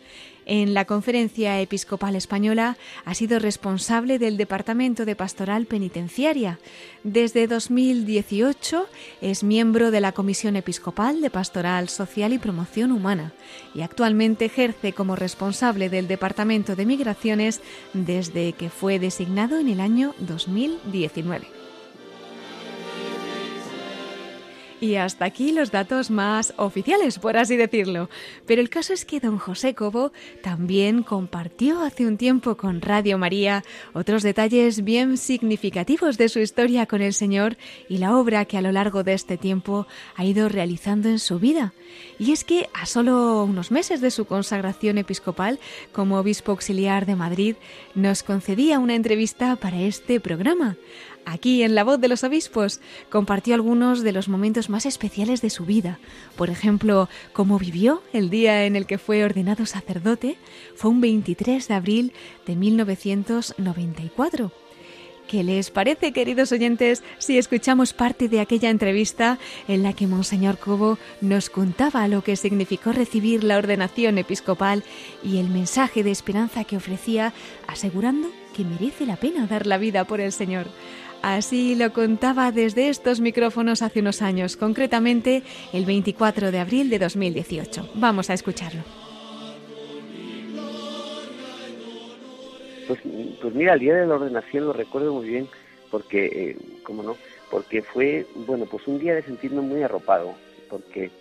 En 0.49 0.73
la 0.73 0.85
Conferencia 0.85 1.59
Episcopal 1.59 2.15
Española 2.15 2.77
ha 3.03 3.13
sido 3.15 3.37
responsable 3.37 4.17
del 4.17 4.37
Departamento 4.37 5.03
de 5.03 5.13
Pastoral 5.13 5.65
Penitenciaria. 5.65 6.57
Desde 7.03 7.47
2018 7.47 8.87
es 9.19 9.43
miembro 9.43 9.91
de 9.91 9.99
la 9.99 10.13
Comisión 10.13 10.55
Episcopal 10.55 11.19
de 11.19 11.29
Pastoral 11.29 11.89
Social 11.89 12.31
y 12.31 12.37
Promoción 12.37 12.93
Humana 12.93 13.33
y 13.75 13.81
actualmente 13.81 14.45
ejerce 14.45 14.93
como 14.93 15.17
responsable 15.17 15.89
del 15.89 16.07
Departamento 16.07 16.77
de 16.77 16.85
Migraciones 16.85 17.59
desde 17.91 18.53
que 18.53 18.69
fue 18.69 18.99
designado 18.99 19.59
en 19.59 19.67
el 19.67 19.81
año 19.81 20.15
2019. 20.19 21.56
Y 24.79 24.95
hasta 24.95 25.25
aquí 25.25 25.51
los 25.51 25.71
datos 25.71 26.11
más 26.11 26.53
oficiales, 26.57 27.17
por 27.17 27.35
así 27.35 27.55
decirlo. 27.57 28.09
Pero 28.45 28.61
el 28.61 28.69
caso 28.69 28.93
es 28.93 29.05
que 29.05 29.19
don 29.19 29.39
José 29.39 29.73
Cobo 29.73 30.11
también 30.43 31.01
compartió 31.01 31.81
hace 31.81 32.05
un 32.05 32.17
tiempo 32.17 32.57
con 32.57 32.81
Radio 32.81 33.17
María 33.17 33.63
otros 33.93 34.21
detalles 34.21 34.83
bien 34.83 35.17
significativos 35.17 36.17
de 36.19 36.29
su 36.29 36.39
historia 36.39 36.85
con 36.85 37.01
el 37.01 37.13
Señor 37.13 37.57
y 37.89 37.97
la 37.97 38.15
obra 38.15 38.45
que 38.45 38.57
a 38.57 38.61
lo 38.61 38.71
largo 38.71 39.03
de 39.03 39.13
este 39.13 39.37
tiempo 39.37 39.87
ha 40.15 40.23
ido 40.25 40.47
realizando 40.47 41.09
en 41.09 41.17
su 41.19 41.39
vida. 41.39 41.73
Y 42.19 42.31
es 42.31 42.43
que 42.43 42.69
a 42.73 42.85
solo 42.85 43.43
unos 43.43 43.71
meses 43.71 43.99
de 43.99 44.11
su 44.11 44.25
consagración 44.25 44.99
episcopal 44.99 45.59
como 45.91 46.19
obispo 46.19 46.51
auxiliar 46.51 47.05
de 47.05 47.15
Madrid, 47.15 47.55
nos 47.95 48.21
concedía 48.21 48.79
una 48.79 48.95
entrevista 48.95 49.55
para 49.55 49.81
este 49.81 50.19
programa. 50.19 50.77
Aquí 51.29 51.61
en 51.61 51.75
La 51.75 51.83
Voz 51.83 51.99
de 51.99 52.07
los 52.07 52.23
Obispos 52.23 52.79
compartió 53.09 53.53
algunos 53.53 54.01
de 54.01 54.13
los 54.13 54.29
momentos 54.29 54.69
más 54.69 54.85
especiales 54.85 55.41
de 55.41 55.49
su 55.49 55.65
vida. 55.65 55.99
Por 56.37 56.49
ejemplo, 56.49 57.09
cómo 57.33 57.59
vivió 57.59 58.01
el 58.13 58.29
día 58.29 58.63
en 58.63 58.77
el 58.77 58.85
que 58.85 58.97
fue 58.97 59.25
ordenado 59.25 59.65
sacerdote. 59.65 60.37
Fue 60.77 60.89
un 60.89 61.01
23 61.01 61.67
de 61.67 61.73
abril 61.73 62.13
de 62.45 62.55
1994. 62.55 64.53
¿Qué 65.27 65.43
les 65.43 65.69
parece, 65.69 66.13
queridos 66.13 66.53
oyentes, 66.53 67.03
si 67.17 67.37
escuchamos 67.37 67.91
parte 67.91 68.29
de 68.29 68.39
aquella 68.39 68.69
entrevista 68.69 69.37
en 69.67 69.83
la 69.83 69.91
que 69.91 70.07
Monseñor 70.07 70.57
Cobo 70.57 70.97
nos 71.19 71.49
contaba 71.49 72.07
lo 72.07 72.23
que 72.23 72.37
significó 72.37 72.93
recibir 72.93 73.43
la 73.43 73.57
ordenación 73.57 74.17
episcopal 74.17 74.85
y 75.21 75.39
el 75.39 75.49
mensaje 75.49 76.03
de 76.03 76.11
esperanza 76.11 76.63
que 76.63 76.77
ofrecía, 76.77 77.33
asegurando 77.67 78.29
que 78.55 78.63
merece 78.63 79.05
la 79.05 79.17
pena 79.17 79.45
dar 79.45 79.67
la 79.67 79.77
vida 79.77 80.05
por 80.05 80.21
el 80.21 80.31
Señor? 80.31 80.67
Así 81.21 81.75
lo 81.75 81.91
contaba 81.93 82.51
desde 82.51 82.89
estos 82.89 83.19
micrófonos 83.19 83.81
hace 83.81 83.99
unos 83.99 84.21
años, 84.21 84.55
concretamente 84.55 85.43
el 85.73 85.85
24 85.85 86.51
de 86.51 86.59
abril 86.59 86.89
de 86.89 86.99
2018. 86.99 87.89
Vamos 87.95 88.29
a 88.29 88.33
escucharlo. 88.33 88.81
Pues, 92.87 92.99
pues 93.41 93.53
mira, 93.53 93.73
el 93.73 93.79
día 93.79 93.95
de 93.95 94.07
la 94.07 94.15
ordenación 94.15 94.65
lo 94.65 94.73
recuerdo 94.73 95.13
muy 95.13 95.27
bien 95.27 95.47
porque, 95.91 96.25
eh, 96.25 96.57
¿cómo 96.83 97.03
no? 97.03 97.17
Porque 97.51 97.81
fue, 97.81 98.25
bueno, 98.47 98.65
pues 98.65 98.87
un 98.87 98.99
día 98.99 99.15
de 99.15 99.23
sentirme 99.23 99.61
muy 99.61 99.83
arropado, 99.83 100.35
porque 100.69 101.11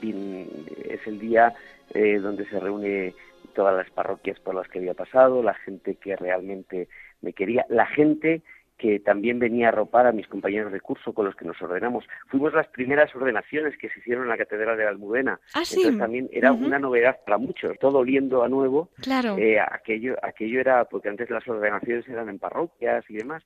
es 0.00 1.06
el 1.06 1.18
día 1.18 1.54
eh, 1.94 2.18
donde 2.18 2.46
se 2.46 2.58
reúne 2.58 3.14
todas 3.54 3.76
las 3.76 3.90
parroquias 3.90 4.40
por 4.40 4.54
las 4.54 4.68
que 4.68 4.78
había 4.78 4.94
pasado, 4.94 5.42
la 5.42 5.54
gente 5.54 5.96
que 5.96 6.16
realmente 6.16 6.88
me 7.20 7.32
quería, 7.32 7.66
la 7.68 7.86
gente 7.86 8.42
que 8.82 8.98
también 8.98 9.38
venía 9.38 9.66
a 9.66 9.68
arropar 9.68 10.08
a 10.08 10.12
mis 10.12 10.26
compañeros 10.26 10.72
de 10.72 10.80
curso 10.80 11.12
con 11.12 11.24
los 11.24 11.36
que 11.36 11.44
nos 11.44 11.62
ordenamos. 11.62 12.04
Fuimos 12.26 12.52
las 12.52 12.66
primeras 12.66 13.14
ordenaciones 13.14 13.78
que 13.78 13.88
se 13.88 14.00
hicieron 14.00 14.24
en 14.24 14.30
la 14.30 14.36
Catedral 14.36 14.76
de 14.76 14.82
la 14.82 14.90
Almudena. 14.90 15.38
Ah, 15.54 15.64
sí. 15.64 15.76
Entonces 15.76 16.00
también 16.00 16.28
era 16.32 16.50
una 16.50 16.80
novedad 16.80 17.20
para 17.24 17.38
muchos, 17.38 17.78
todo 17.78 17.98
oliendo 17.98 18.42
a 18.42 18.48
nuevo. 18.48 18.90
Claro. 19.00 19.38
Eh, 19.38 19.60
aquello, 19.60 20.16
aquello 20.20 20.58
era, 20.58 20.84
porque 20.86 21.08
antes 21.08 21.30
las 21.30 21.46
ordenaciones 21.46 22.08
eran 22.08 22.28
en 22.28 22.40
parroquias 22.40 23.08
y 23.08 23.18
demás, 23.18 23.44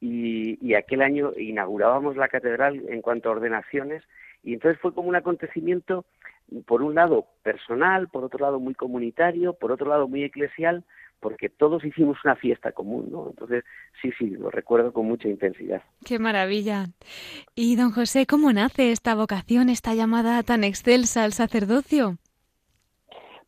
y, 0.00 0.64
y 0.64 0.74
aquel 0.74 1.02
año 1.02 1.32
inaugurábamos 1.36 2.16
la 2.16 2.28
catedral 2.28 2.80
en 2.88 3.02
cuanto 3.02 3.28
a 3.28 3.32
ordenaciones, 3.32 4.04
y 4.44 4.54
entonces 4.54 4.80
fue 4.80 4.94
como 4.94 5.08
un 5.08 5.16
acontecimiento, 5.16 6.04
por 6.66 6.82
un 6.82 6.94
lado 6.94 7.26
personal, 7.42 8.06
por 8.06 8.22
otro 8.22 8.38
lado 8.38 8.60
muy 8.60 8.74
comunitario, 8.74 9.54
por 9.54 9.72
otro 9.72 9.88
lado 9.88 10.06
muy 10.06 10.22
eclesial, 10.22 10.84
porque 11.20 11.48
todos 11.48 11.84
hicimos 11.84 12.18
una 12.24 12.36
fiesta 12.36 12.72
común, 12.72 13.08
¿no? 13.10 13.28
Entonces, 13.28 13.64
sí, 14.00 14.10
sí, 14.18 14.30
lo 14.30 14.50
recuerdo 14.50 14.92
con 14.92 15.06
mucha 15.06 15.28
intensidad. 15.28 15.82
Qué 16.04 16.18
maravilla. 16.18 16.86
Y 17.54 17.76
don 17.76 17.90
José, 17.90 18.26
¿cómo 18.26 18.52
nace 18.52 18.92
esta 18.92 19.14
vocación, 19.14 19.68
esta 19.68 19.94
llamada 19.94 20.42
tan 20.42 20.64
excelsa 20.64 21.24
al 21.24 21.32
sacerdocio? 21.32 22.16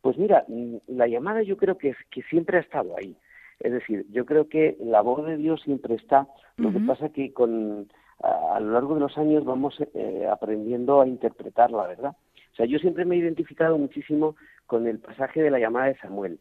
Pues 0.01 0.17
mira, 0.19 0.45
mm, 0.49 0.77
la 0.89 1.07
llamada 1.07 1.43
yo 1.43 1.57
creo 1.57 1.79
que, 1.79 1.95
que 2.11 2.23
siempre 2.23 2.59
ha 2.59 2.61
estado 2.61 2.97
ahí. 2.97 3.17
Es 3.61 3.73
decir, 3.73 4.07
yo 4.11 4.25
creo 4.25 4.49
que 4.49 4.77
la 4.81 5.03
voz 5.03 5.27
de 5.27 5.37
Dios 5.37 5.61
siempre 5.63 5.95
está. 5.95 6.27
Lo 6.57 6.73
que 6.73 6.81
pasa 6.81 7.11
que 7.11 7.33
con 7.33 7.89
a, 8.23 8.61
lo 8.61 8.73
largo 8.73 8.95
de 8.95 9.01
los 9.01 9.17
años 9.19 9.45
vamos 9.45 9.77
eh, 9.95 10.27
aprendiendo 10.31 11.01
a 11.01 11.07
interpretarla, 11.07 11.87
¿verdad? 11.87 12.17
O 12.53 12.57
sea, 12.57 12.67
yo 12.67 12.79
siempre 12.79 13.05
me 13.05 13.15
he 13.15 13.19
identificado 13.19 13.79
muchísimo 13.79 14.37
con 14.71 14.87
el 14.87 15.01
pasaje 15.01 15.43
de 15.43 15.51
la 15.51 15.59
llamada 15.59 15.87
de 15.87 15.97
Samuel, 15.97 16.39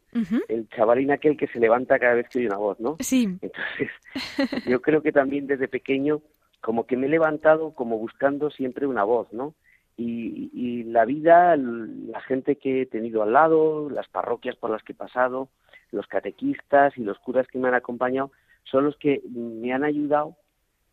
el 0.50 0.70
chavalín 0.70 1.10
aquel 1.10 1.36
que 1.36 1.48
se 1.48 1.60
levanta 1.60 1.98
cada 1.98 2.13
vez 2.13 2.30
que 2.30 2.38
oye 2.38 2.48
una 2.48 2.58
voz, 2.58 2.80
¿no? 2.80 2.96
Sí. 3.00 3.24
Entonces, 3.42 3.89
yo 4.68 4.84
creo 4.84 5.02
que 5.02 5.12
también 5.12 5.48
desde 5.48 5.68
pequeño, 5.68 6.22
como 6.62 6.86
que 6.86 6.96
me 6.96 7.08
he 7.08 7.10
levantado 7.10 7.74
como 7.74 7.98
buscando 7.98 8.52
siempre 8.52 8.86
una 8.86 9.04
voz, 9.04 9.34
¿no? 9.34 9.56
Y, 9.98 10.52
y 10.54 10.84
la 10.84 11.06
vida, 11.06 11.58
la 11.58 12.22
gente 12.22 12.58
que 12.58 12.84
he 12.84 12.86
tenido 12.86 13.24
al 13.24 13.34
lado, 13.34 13.89
las 13.89 14.08
parroquias 14.10 14.56
por 14.58 14.70
las 14.70 14.84
que 14.84 14.92
he 14.92 14.96
pasado, 14.96 15.50
los 15.92 16.06
catequistas 16.06 16.96
y 17.00 17.02
los 17.02 17.18
curas 17.18 17.48
que 17.48 17.58
me 17.58 17.68
han 17.68 17.74
acompañado, 17.74 18.32
son 18.65 18.86
los 18.86 18.96
que 18.98 19.24
me 19.28 19.74
han 19.74 19.84
ayudado 19.84 20.36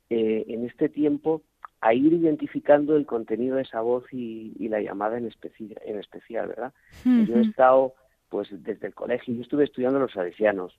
eh, 0.08 0.46
en 0.48 0.64
este 0.64 0.88
tiempo 0.88 1.42
a 1.80 1.94
ir 1.94 2.12
identificando 2.12 2.96
el 2.96 3.06
contenido 3.06 3.56
de 3.56 3.62
esa 3.62 3.80
voz 3.80 4.04
y, 4.12 4.68
la 4.68 4.80
llamada 4.80 5.18
en, 5.18 5.26
especial, 5.26 5.80
en 5.84 5.98
especial, 5.98 6.48
¿verdad? 6.48 6.72
Yo 7.04 7.36
he 7.36 7.42
estado, 7.42 7.94
pues 8.28 8.48
desde 8.50 8.88
el 8.88 8.94
colegio, 8.94 9.34
yo 9.34 9.42
estuve 9.42 9.64
estudiando 9.64 9.98
los 9.98 10.12
salesianos, 10.12 10.78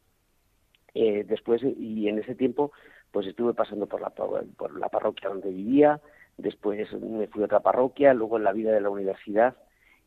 eh, 0.93 1.23
después, 1.27 1.62
y 1.63 2.07
en 2.07 2.19
ese 2.19 2.36
tiempo, 2.36 2.71
pues 3.12 3.27
estuve 3.27 3.53
pasando 3.53 3.86
por 3.86 4.01
la, 4.01 4.10
por 4.10 4.79
la 4.79 4.89
parroquia 4.89 5.29
donde 5.29 5.49
vivía, 5.49 6.01
después 6.38 6.91
me 6.93 7.27
fui 7.27 7.43
a 7.43 7.45
otra 7.45 7.60
parroquia, 7.60 8.13
luego 8.13 8.38
en 8.38 8.43
la 8.43 8.51
vida 8.51 8.71
de 8.71 8.81
la 8.81 8.89
universidad, 8.89 9.55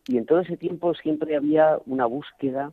y 0.07 0.18
en 0.18 0.26
todo 0.26 0.40
ese 0.40 0.57
tiempo 0.57 0.94
siempre 0.94 1.37
había 1.37 1.79
una 1.87 2.07
búsqueda 2.07 2.72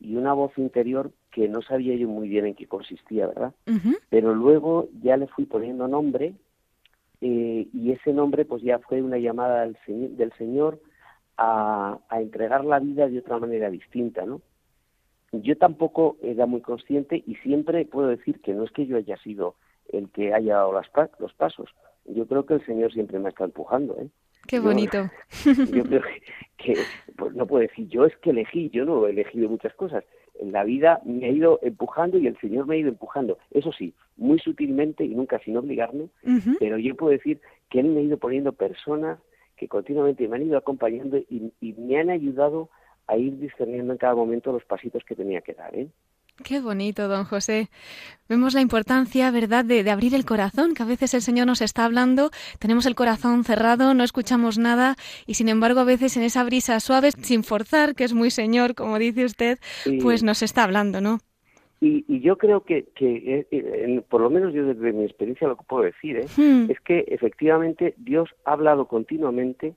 y 0.00 0.16
una 0.16 0.32
voz 0.32 0.56
interior 0.58 1.10
que 1.30 1.48
no 1.48 1.62
sabía 1.62 1.94
yo 1.96 2.08
muy 2.08 2.28
bien 2.28 2.46
en 2.46 2.54
qué 2.54 2.66
consistía, 2.66 3.26
¿verdad? 3.26 3.52
Pero 4.08 4.34
luego 4.34 4.88
ya 5.02 5.16
le 5.16 5.26
fui 5.26 5.46
poniendo 5.46 5.88
nombre 5.88 6.34
eh, 7.20 7.68
y 7.72 7.92
ese 7.92 8.12
nombre 8.12 8.44
pues 8.44 8.62
ya 8.62 8.78
fue 8.80 9.02
una 9.02 9.18
llamada 9.18 9.62
del, 9.62 10.16
del 10.16 10.32
Señor 10.34 10.80
a, 11.36 11.98
a, 12.08 12.20
entregar 12.20 12.64
la 12.64 12.78
vida 12.78 13.08
de 13.08 13.18
otra 13.18 13.38
manera 13.38 13.70
distinta, 13.70 14.24
¿no? 14.24 14.40
Yo 15.32 15.56
tampoco 15.58 16.16
era 16.22 16.46
muy 16.46 16.60
consciente 16.60 17.22
y 17.26 17.34
siempre 17.36 17.84
puedo 17.84 18.08
decir 18.08 18.40
que 18.40 18.54
no 18.54 18.64
es 18.64 18.70
que 18.70 18.86
yo 18.86 18.96
haya 18.96 19.16
sido 19.18 19.56
el 19.92 20.08
que 20.10 20.32
haya 20.32 20.54
dado 20.56 20.72
las, 20.72 20.86
los 21.18 21.32
pasos, 21.34 21.68
yo 22.06 22.26
creo 22.26 22.46
que 22.46 22.54
el 22.54 22.66
Señor 22.66 22.92
siempre 22.92 23.18
me 23.18 23.28
está 23.28 23.44
empujando, 23.44 23.96
¿eh? 23.98 24.08
Qué 24.46 24.60
bonito. 24.60 25.10
Yo, 25.72 25.82
creo 25.82 26.02
que, 26.56 26.74
pues 27.16 27.34
no 27.34 27.46
puedo 27.46 27.62
decir, 27.62 27.88
yo 27.88 28.04
es 28.04 28.16
que 28.18 28.30
elegí, 28.30 28.70
yo 28.70 28.84
no 28.84 29.04
he 29.06 29.10
elegido 29.10 29.48
muchas 29.48 29.74
cosas. 29.74 30.04
En 30.40 30.52
la 30.52 30.64
vida 30.64 31.00
me 31.04 31.26
ha 31.26 31.30
ido 31.30 31.58
empujando 31.62 32.18
y 32.18 32.26
el 32.26 32.38
Señor 32.38 32.66
me 32.66 32.76
ha 32.76 32.78
ido 32.78 32.88
empujando. 32.88 33.38
Eso 33.50 33.72
sí, 33.72 33.94
muy 34.16 34.38
sutilmente 34.38 35.04
y 35.04 35.14
nunca 35.14 35.38
sin 35.40 35.56
obligarme, 35.56 36.08
pero 36.58 36.78
yo 36.78 36.94
puedo 36.94 37.12
decir 37.12 37.40
que 37.70 37.80
Él 37.80 37.86
me 37.86 38.00
ha 38.00 38.04
ido 38.04 38.18
poniendo 38.18 38.52
personas 38.52 39.18
que 39.56 39.68
continuamente 39.68 40.28
me 40.28 40.36
han 40.36 40.46
ido 40.46 40.58
acompañando 40.58 41.16
y, 41.16 41.52
y 41.60 41.72
me 41.72 41.98
han 41.98 42.10
ayudado 42.10 42.68
a 43.06 43.16
ir 43.16 43.38
discerniendo 43.38 43.92
en 43.92 43.98
cada 43.98 44.14
momento 44.14 44.52
los 44.52 44.64
pasitos 44.64 45.04
que 45.04 45.14
tenía 45.14 45.40
que 45.40 45.54
dar. 45.54 45.74
¿eh? 45.74 45.88
Qué 46.44 46.60
bonito, 46.60 47.08
don 47.08 47.24
José. 47.24 47.68
Vemos 48.28 48.54
la 48.54 48.60
importancia, 48.60 49.30
¿verdad?, 49.30 49.64
de, 49.64 49.88
abrir 49.90 50.14
el 50.14 50.24
corazón, 50.24 50.74
que 50.74 50.82
a 50.82 50.86
veces 50.86 51.14
el 51.14 51.22
Señor 51.22 51.46
nos 51.46 51.62
está 51.62 51.84
hablando, 51.84 52.30
tenemos 52.58 52.86
el 52.86 52.94
corazón 52.94 53.44
cerrado, 53.44 53.94
no 53.94 54.04
escuchamos 54.04 54.58
nada 54.58 54.96
y 55.26 55.34
sin 55.34 55.48
embargo 55.48 55.80
a 55.80 55.84
veces 55.84 56.16
en 56.16 56.24
esa 56.24 56.44
brisa 56.44 56.78
suave, 56.80 57.12
sin 57.12 57.44
forzar, 57.44 57.94
que 57.94 58.04
es 58.04 58.12
muy 58.12 58.30
Señor, 58.30 58.74
como 58.74 58.98
dice 58.98 59.24
usted, 59.24 59.58
pues 60.02 60.22
nos 60.22 60.42
está 60.42 60.64
hablando, 60.64 61.00
¿no? 61.00 61.18
Y, 61.80 62.20
yo 62.20 62.36
creo 62.36 62.64
que, 62.64 62.86
que 62.94 63.46
eh, 63.50 64.02
por 64.08 64.20
lo 64.20 64.30
menos 64.30 64.52
yo 64.54 64.64
desde 64.64 64.92
mi 64.92 65.04
experiencia 65.04 65.46
lo 65.46 65.56
que 65.56 65.64
puedo 65.68 65.84
decir 65.84 66.16
¿eh? 66.16 66.26
Hmm. 66.36 66.70
es 66.70 66.80
que 66.80 67.04
efectivamente 67.08 67.94
Dios 67.98 68.30
ha 68.46 68.52
hablado 68.52 68.86
continuamente, 68.86 69.74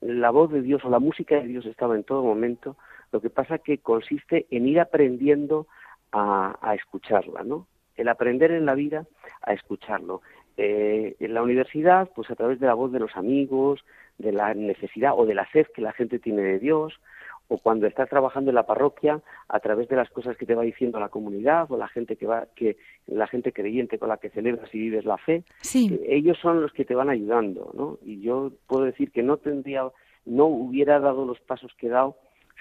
la 0.00 0.30
voz 0.30 0.52
de 0.52 0.62
Dios 0.62 0.84
o 0.84 0.90
la 0.90 1.00
música 1.00 1.36
de 1.36 1.48
Dios 1.48 1.66
estaba 1.66 1.96
en 1.96 2.04
todo 2.04 2.22
momento, 2.22 2.76
lo 3.12 3.20
que 3.20 3.28
pasa 3.28 3.58
que 3.58 3.78
consiste 3.78 4.46
en 4.50 4.68
ir 4.68 4.80
aprendiendo 4.80 5.66
a, 6.12 6.74
escucharla, 6.74 7.42
¿no? 7.42 7.66
El 7.96 8.08
aprender 8.08 8.50
en 8.52 8.66
la 8.66 8.74
vida 8.74 9.06
a 9.42 9.52
escucharlo. 9.52 10.22
Eh, 10.56 11.16
en 11.18 11.34
la 11.34 11.42
universidad, 11.42 12.10
pues 12.14 12.30
a 12.30 12.34
través 12.34 12.60
de 12.60 12.66
la 12.66 12.74
voz 12.74 12.92
de 12.92 13.00
los 13.00 13.16
amigos, 13.16 13.84
de 14.18 14.32
la 14.32 14.54
necesidad 14.54 15.12
o 15.16 15.24
de 15.24 15.34
la 15.34 15.48
sed 15.50 15.66
que 15.74 15.82
la 15.82 15.92
gente 15.92 16.18
tiene 16.18 16.42
de 16.42 16.58
Dios, 16.58 17.00
o 17.48 17.58
cuando 17.58 17.86
estás 17.86 18.08
trabajando 18.08 18.50
en 18.50 18.54
la 18.54 18.66
parroquia, 18.66 19.20
a 19.48 19.60
través 19.60 19.88
de 19.88 19.96
las 19.96 20.08
cosas 20.10 20.36
que 20.36 20.46
te 20.46 20.54
va 20.54 20.62
diciendo 20.62 21.00
la 21.00 21.08
comunidad 21.08 21.70
o 21.70 21.76
la 21.76 21.88
gente 21.88 22.16
que 22.16 22.26
va, 22.26 22.46
que 22.54 22.76
la 23.06 23.26
gente 23.26 23.52
creyente 23.52 23.98
con 23.98 24.08
la 24.08 24.18
que 24.18 24.30
celebras 24.30 24.74
y 24.74 24.78
vives 24.78 25.04
la 25.04 25.18
fe, 25.18 25.44
sí. 25.60 25.92
Eh, 25.92 26.16
ellos 26.16 26.38
son 26.40 26.62
los 26.62 26.72
que 26.72 26.84
te 26.84 26.94
van 26.94 27.10
ayudando, 27.10 27.72
¿no? 27.74 27.98
Y 28.02 28.20
yo 28.20 28.52
puedo 28.66 28.84
decir 28.84 29.10
que 29.10 29.22
no 29.22 29.38
tendría, 29.38 29.84
no 30.24 30.46
hubiera 30.46 31.00
dado 31.00 31.26
los 31.26 31.40
pasos 31.40 31.72
que 31.78 31.88
he 31.88 31.90
dado 31.90 32.16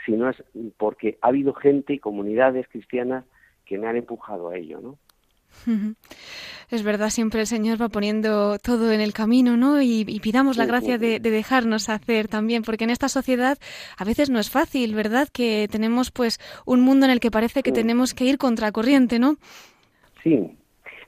si 0.06 0.14
no 0.14 0.30
es 0.30 0.44
porque 0.78 1.18
ha 1.22 1.28
habido 1.28 1.54
gente 1.54 1.94
y 1.94 2.00
comunidades 2.00 2.68
cristianas 2.68 3.26
que 3.72 3.78
me 3.78 3.88
han 3.88 3.96
empujado 3.96 4.50
a 4.50 4.58
ello, 4.58 4.82
¿no? 4.82 4.98
Es 6.70 6.84
verdad, 6.84 7.10
siempre 7.10 7.40
el 7.40 7.48
Señor 7.48 7.82
va 7.82 7.88
poniendo 7.88 8.60
todo 8.60 8.92
en 8.92 9.00
el 9.00 9.14
camino, 9.14 9.56
¿no? 9.56 9.82
Y, 9.82 10.20
pidamos 10.20 10.58
la 10.58 10.66
gracia 10.66 10.98
de, 10.98 11.22
dejarnos 11.22 11.88
hacer 11.88 12.28
también, 12.28 12.64
porque 12.64 12.84
en 12.84 12.90
esta 12.90 13.08
sociedad 13.08 13.58
a 13.98 14.04
veces 14.04 14.30
no 14.30 14.40
es 14.40 14.50
fácil, 14.50 14.94
¿verdad? 14.94 15.30
Que 15.32 15.70
tenemos 15.72 16.12
pues 16.12 16.38
un 16.66 16.82
mundo 16.82 17.06
en 17.06 17.14
el 17.14 17.22
que 17.22 17.32
parece 17.32 17.64
que 17.64 17.72
tenemos 17.72 18.14
que 18.14 18.26
ir 18.26 18.38
contracorriente, 18.38 19.20
¿no? 19.20 19.38
Sí, 20.22 20.58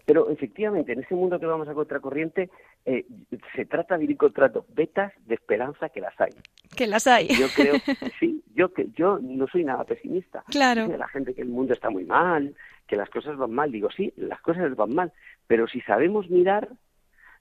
pero 0.05 0.29
efectivamente 0.29 0.93
en 0.93 1.01
ese 1.01 1.15
mundo 1.15 1.37
que 1.41 1.45
vamos 1.45 1.67
a 1.67 1.73
contracorriente 1.73 2.49
eh, 2.85 3.05
se 3.55 3.65
trata 3.65 3.97
de 3.97 4.03
ir 4.03 4.11
encontrando 4.11 4.65
vetas 4.73 5.13
de 5.25 5.35
esperanza 5.35 5.89
que 5.89 6.01
las 6.01 6.19
hay. 6.19 6.31
Que 6.75 6.85
las 6.85 7.07
hay. 7.07 7.27
Yo 7.27 7.47
creo, 7.55 7.75
sí, 8.19 8.43
yo 8.53 8.73
que 8.73 8.87
yo 8.95 9.19
no 9.21 9.47
soy 9.47 9.63
nada 9.63 9.85
pesimista. 9.85 10.43
Claro. 10.49 10.87
la 10.97 11.07
gente 11.07 11.33
que 11.33 11.41
el 11.41 11.47
mundo 11.47 11.73
está 11.73 11.89
muy 11.89 12.03
mal, 12.03 12.55
que 12.87 12.97
las 12.97 13.09
cosas 13.09 13.37
van 13.37 13.51
mal. 13.51 13.71
Digo, 13.71 13.89
sí, 13.91 14.13
las 14.17 14.41
cosas 14.41 14.75
van 14.75 14.93
mal, 14.93 15.13
pero 15.47 15.67
si 15.67 15.79
sabemos 15.81 16.29
mirar, 16.29 16.69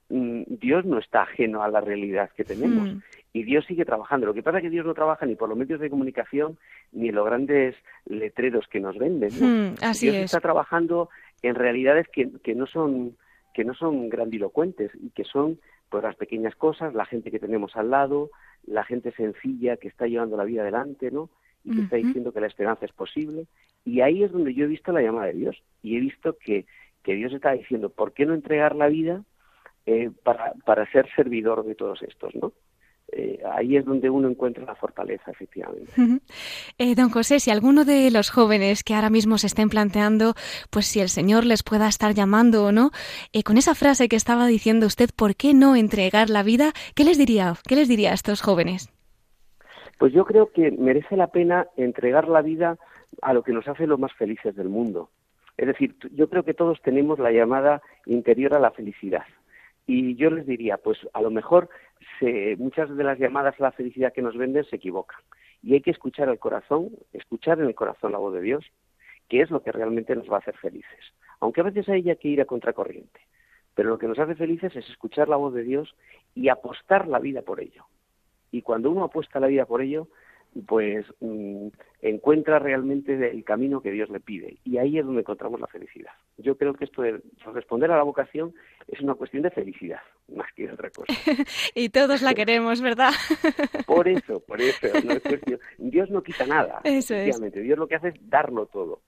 mm, 0.09 0.43
Dios 0.47 0.85
no 0.85 0.97
está 0.97 1.23
ajeno 1.23 1.61
a 1.61 1.67
la 1.67 1.81
realidad 1.81 2.29
que 2.37 2.45
tenemos. 2.45 2.93
Mm. 2.93 2.99
Y 3.33 3.43
Dios 3.43 3.65
sigue 3.65 3.83
trabajando. 3.83 4.27
Lo 4.27 4.33
que 4.33 4.43
pasa 4.43 4.59
es 4.59 4.63
que 4.63 4.69
Dios 4.69 4.85
no 4.85 4.93
trabaja 4.93 5.25
ni 5.25 5.35
por 5.35 5.49
los 5.49 5.57
medios 5.57 5.79
de 5.81 5.89
comunicación 5.89 6.57
ni 6.93 7.09
en 7.09 7.15
los 7.15 7.25
grandes 7.25 7.75
letreros 8.05 8.67
que 8.67 8.79
nos 8.79 8.97
venden. 8.97 9.31
Mm, 9.31 9.75
así 9.81 10.05
Dios 10.05 10.17
es. 10.17 10.25
está 10.25 10.39
trabajando 10.39 11.09
en 11.41 11.55
realidades 11.55 12.07
que, 12.07 12.29
que 12.43 12.55
no 12.55 12.65
son 12.65 13.17
que 13.53 13.63
no 13.63 13.73
son 13.73 14.09
grandilocuentes 14.09 14.91
y 15.01 15.09
que 15.11 15.23
son 15.23 15.59
pues 15.89 16.03
las 16.03 16.15
pequeñas 16.15 16.55
cosas, 16.55 16.93
la 16.93 17.05
gente 17.05 17.29
que 17.29 17.39
tenemos 17.39 17.75
al 17.75 17.91
lado, 17.91 18.31
la 18.65 18.83
gente 18.83 19.11
sencilla 19.11 19.77
que 19.77 19.87
está 19.87 20.07
llevando 20.07 20.37
la 20.37 20.43
vida 20.43 20.61
adelante, 20.63 21.11
¿no? 21.11 21.29
Y 21.63 21.75
que 21.75 21.81
está 21.83 21.95
diciendo 21.97 22.33
que 22.33 22.41
la 22.41 22.47
esperanza 22.47 22.85
es 22.85 22.91
posible. 22.91 23.45
Y 23.85 24.01
ahí 24.01 24.23
es 24.23 24.31
donde 24.31 24.53
yo 24.53 24.65
he 24.65 24.67
visto 24.67 24.91
la 24.91 25.01
llamada 25.01 25.27
de 25.27 25.33
Dios. 25.33 25.63
Y 25.81 25.95
he 25.95 25.99
visto 25.99 26.35
que, 26.37 26.65
que 27.03 27.13
Dios 27.13 27.31
está 27.31 27.51
diciendo, 27.51 27.89
¿por 27.89 28.11
qué 28.13 28.25
no 28.25 28.33
entregar 28.33 28.75
la 28.75 28.87
vida 28.87 29.23
eh, 29.85 30.09
para, 30.23 30.53
para 30.65 30.89
ser 30.91 31.07
servidor 31.15 31.63
de 31.63 31.75
todos 31.75 32.01
estos, 32.01 32.33
¿no? 32.35 32.53
Eh, 33.15 33.39
ahí 33.55 33.77
es 33.77 33.85
donde 33.85 34.09
uno 34.09 34.27
encuentra 34.27 34.65
la 34.65 34.75
fortaleza, 34.75 35.29
efectivamente. 35.29 35.91
Eh, 36.79 36.95
don 36.95 37.09
José, 37.09 37.39
si 37.39 37.51
alguno 37.51 37.85
de 37.85 38.09
los 38.09 38.31
jóvenes 38.31 38.83
que 38.83 38.95
ahora 38.95 39.11
mismo 39.11 39.37
se 39.37 39.47
estén 39.47 39.69
planteando, 39.69 40.33
pues 40.71 40.87
si 40.87 40.99
el 40.99 41.09
Señor 41.09 41.45
les 41.45 41.61
pueda 41.61 41.87
estar 41.87 42.13
llamando 42.13 42.65
o 42.65 42.71
no, 42.71 42.89
eh, 43.31 43.43
con 43.43 43.57
esa 43.57 43.75
frase 43.75 44.09
que 44.09 44.15
estaba 44.15 44.47
diciendo 44.47 44.87
usted, 44.87 45.09
¿por 45.15 45.35
qué 45.35 45.53
no 45.53 45.75
entregar 45.75 46.31
la 46.31 46.41
vida? 46.41 46.71
¿Qué 46.95 47.03
les 47.03 47.19
diría? 47.19 47.53
¿Qué 47.67 47.75
les 47.75 47.87
diría 47.87 48.11
a 48.11 48.15
estos 48.15 48.41
jóvenes? 48.41 48.91
Pues 49.99 50.11
yo 50.11 50.25
creo 50.25 50.51
que 50.51 50.71
merece 50.71 51.15
la 51.15 51.27
pena 51.27 51.67
entregar 51.77 52.27
la 52.27 52.41
vida 52.41 52.77
a 53.21 53.33
lo 53.33 53.43
que 53.43 53.53
nos 53.53 53.67
hace 53.67 53.85
los 53.85 53.99
más 53.99 54.13
felices 54.13 54.55
del 54.55 54.69
mundo. 54.69 55.11
Es 55.55 55.67
decir, 55.67 55.95
yo 56.13 56.29
creo 56.29 56.43
que 56.43 56.55
todos 56.55 56.81
tenemos 56.81 57.19
la 57.19 57.31
llamada 57.31 57.83
interior 58.07 58.55
a 58.55 58.59
la 58.59 58.71
felicidad. 58.71 59.23
Y 59.85 60.15
yo 60.15 60.29
les 60.29 60.45
diría, 60.45 60.77
pues 60.77 60.97
a 61.13 61.21
lo 61.21 61.29
mejor 61.29 61.69
muchas 62.57 62.95
de 62.95 63.03
las 63.03 63.19
llamadas 63.19 63.59
a 63.59 63.63
la 63.63 63.71
felicidad 63.71 64.13
que 64.13 64.21
nos 64.21 64.37
venden 64.37 64.63
se 64.65 64.77
equivocan. 64.77 65.19
Y 65.61 65.73
hay 65.73 65.81
que 65.81 65.91
escuchar 65.91 66.29
al 66.29 66.39
corazón, 66.39 66.89
escuchar 67.11 67.59
en 67.59 67.67
el 67.67 67.75
corazón 67.75 68.11
la 68.11 68.17
voz 68.17 68.33
de 68.33 68.41
Dios, 68.41 68.65
que 69.29 69.41
es 69.41 69.49
lo 69.49 69.61
que 69.63 69.71
realmente 69.71 70.15
nos 70.15 70.29
va 70.29 70.35
a 70.35 70.39
hacer 70.39 70.57
felices. 70.57 71.13
Aunque 71.39 71.61
a 71.61 71.65
veces 71.65 71.87
hay 71.89 72.03
que 72.15 72.27
ir 72.27 72.41
a 72.41 72.45
contracorriente. 72.45 73.21
Pero 73.75 73.89
lo 73.89 73.97
que 73.97 74.07
nos 74.07 74.19
hace 74.19 74.35
felices 74.35 74.75
es 74.75 74.87
escuchar 74.89 75.27
la 75.29 75.35
voz 75.35 75.53
de 75.53 75.63
Dios 75.63 75.95
y 76.35 76.49
apostar 76.49 77.07
la 77.07 77.19
vida 77.19 77.41
por 77.41 77.59
ello. 77.59 77.85
Y 78.51 78.61
cuando 78.61 78.91
uno 78.91 79.03
apuesta 79.03 79.39
la 79.39 79.47
vida 79.47 79.65
por 79.65 79.81
ello, 79.81 80.09
pues 80.67 81.05
mm, 81.19 81.67
encuentra 82.01 82.59
realmente 82.59 83.13
el 83.13 83.43
camino 83.43 83.81
que 83.81 83.91
Dios 83.91 84.09
le 84.09 84.19
pide 84.19 84.57
y 84.63 84.77
ahí 84.77 84.97
es 84.97 85.05
donde 85.05 85.21
encontramos 85.21 85.59
la 85.59 85.67
felicidad. 85.67 86.11
Yo 86.37 86.57
creo 86.57 86.73
que 86.73 86.85
esto 86.85 87.01
de 87.01 87.21
responder 87.53 87.91
a 87.91 87.97
la 87.97 88.03
vocación 88.03 88.53
es 88.87 88.99
una 89.01 89.15
cuestión 89.15 89.43
de 89.43 89.51
felicidad 89.51 89.99
más 90.33 90.51
que 90.55 90.71
otra 90.71 90.89
cosa. 90.89 91.13
y 91.75 91.89
todos 91.89 92.21
la 92.21 92.33
queremos, 92.33 92.81
¿verdad? 92.81 93.11
por 93.85 94.07
eso, 94.07 94.39
por 94.41 94.61
eso, 94.61 94.87
no 95.05 95.13
es 95.13 95.21
cuestión. 95.21 95.59
Dios 95.77 96.09
no 96.09 96.23
quita 96.23 96.45
nada. 96.45 96.81
Eso 96.83 97.15
es. 97.15 97.39
Dios 97.53 97.77
lo 97.77 97.87
que 97.87 97.95
hace 97.95 98.09
es 98.09 98.29
darlo 98.29 98.65
todo. 98.67 99.01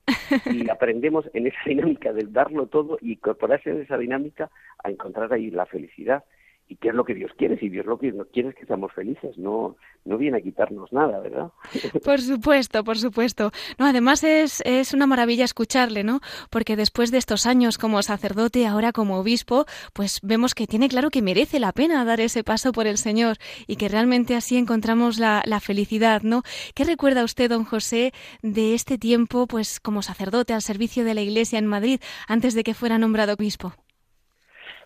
Y 0.51 0.69
aprendemos 0.69 1.29
en 1.33 1.47
esa 1.47 1.59
dinámica 1.65 2.13
del 2.13 2.31
darlo 2.31 2.67
todo 2.67 2.97
y 3.01 3.13
incorporarse 3.13 3.69
en 3.69 3.81
esa 3.81 3.97
dinámica 3.97 4.49
a 4.83 4.89
encontrar 4.89 5.31
ahí 5.33 5.51
la 5.51 5.65
felicidad 5.65 6.23
y 6.67 6.77
qué 6.77 6.89
es 6.89 6.95
lo 6.95 7.05
que 7.05 7.13
Dios 7.13 7.31
quiere. 7.37 7.59
Si 7.59 7.69
Dios 7.69 7.85
lo 7.85 7.99
que 7.99 8.13
quiere 8.33 8.49
es 8.49 8.55
que 8.55 8.65
seamos 8.65 8.91
felices, 8.93 9.37
no, 9.37 9.75
no 10.03 10.17
viene 10.17 10.37
a 10.37 10.41
quitarnos 10.41 10.91
nada, 10.91 11.19
¿verdad? 11.19 11.51
Por 12.03 12.19
supuesto, 12.19 12.83
por 12.83 12.97
supuesto. 12.97 13.51
No, 13.77 13.85
además 13.85 14.23
es, 14.23 14.61
es 14.65 14.93
una 14.93 15.07
maravilla 15.07 15.45
escucharle, 15.45 16.03
¿no? 16.03 16.21
Porque 16.49 16.75
después 16.75 17.11
de 17.11 17.17
estos 17.17 17.45
años 17.45 17.77
como 17.77 18.01
sacerdote, 18.01 18.65
ahora 18.65 18.91
como 18.91 19.19
obispo, 19.19 19.65
pues 19.93 20.19
vemos 20.23 20.55
que 20.55 20.67
tiene 20.67 20.89
claro 20.89 21.09
que 21.09 21.21
merece 21.21 21.59
la 21.59 21.71
pena 21.71 22.05
dar 22.05 22.19
ese 22.19 22.43
paso 22.43 22.71
por 22.71 22.87
el 22.87 22.97
Señor 22.97 23.37
y 23.67 23.75
que 23.75 23.89
realmente 23.89 24.35
así 24.35 24.57
encontramos 24.57 25.19
la, 25.19 25.43
la 25.45 25.59
felicidad, 25.59 26.21
¿no? 26.23 26.43
¿Qué 26.73 26.83
recuerda 26.83 27.23
usted, 27.23 27.49
don 27.49 27.65
José, 27.65 28.11
de 28.41 28.73
este 28.73 28.97
tiempo, 28.97 29.47
pues 29.47 29.79
como 29.79 30.01
sacerdote 30.01 30.53
al 30.53 30.61
servicio 30.61 31.03
de 31.03 31.13
la 31.13 31.21
Iglesia 31.21 31.59
en 31.59 31.67
Madrid, 31.67 31.99
antes 32.27 32.53
de 32.53 32.63
que 32.63 32.73
fuera 32.73 32.97
nombrado 32.97 33.33
obispo? 33.33 33.73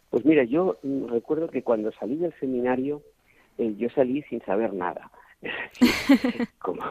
Pues 0.10 0.26
mira, 0.26 0.44
yo 0.44 0.78
mm, 0.84 1.08
recuerdo 1.08 1.50
que 1.50 1.64
cuando 1.64 1.92
salí 1.92 2.16
del 2.16 2.34
seminario, 2.40 3.02
eh, 3.58 3.76
yo 3.78 3.90
salí 3.90 4.22
sin 4.24 4.42
saber 4.42 4.74
nada. 4.74 5.12
como 6.60 6.84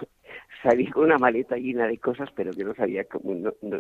salí 0.63 0.87
con 0.89 1.05
una 1.05 1.19
maleta 1.19 1.57
llena 1.57 1.87
de 1.87 1.99
cosas, 1.99 2.31
pero 2.35 2.53
que 2.53 2.65
no 2.65 2.75
sabía 2.75 3.07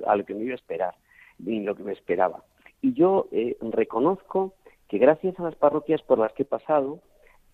a 0.06 0.16
lo 0.16 0.24
que 0.24 0.34
me 0.34 0.44
iba 0.44 0.52
a 0.52 0.56
esperar, 0.56 0.94
ni 1.38 1.62
lo 1.62 1.74
que 1.74 1.84
me 1.84 1.92
esperaba. 1.92 2.44
Y 2.82 2.92
yo 2.92 3.28
eh, 3.32 3.56
reconozco 3.60 4.54
que 4.88 4.98
gracias 4.98 5.38
a 5.38 5.44
las 5.44 5.56
parroquias 5.56 6.02
por 6.02 6.18
las 6.18 6.32
que 6.32 6.42
he 6.42 6.46
pasado, 6.46 7.00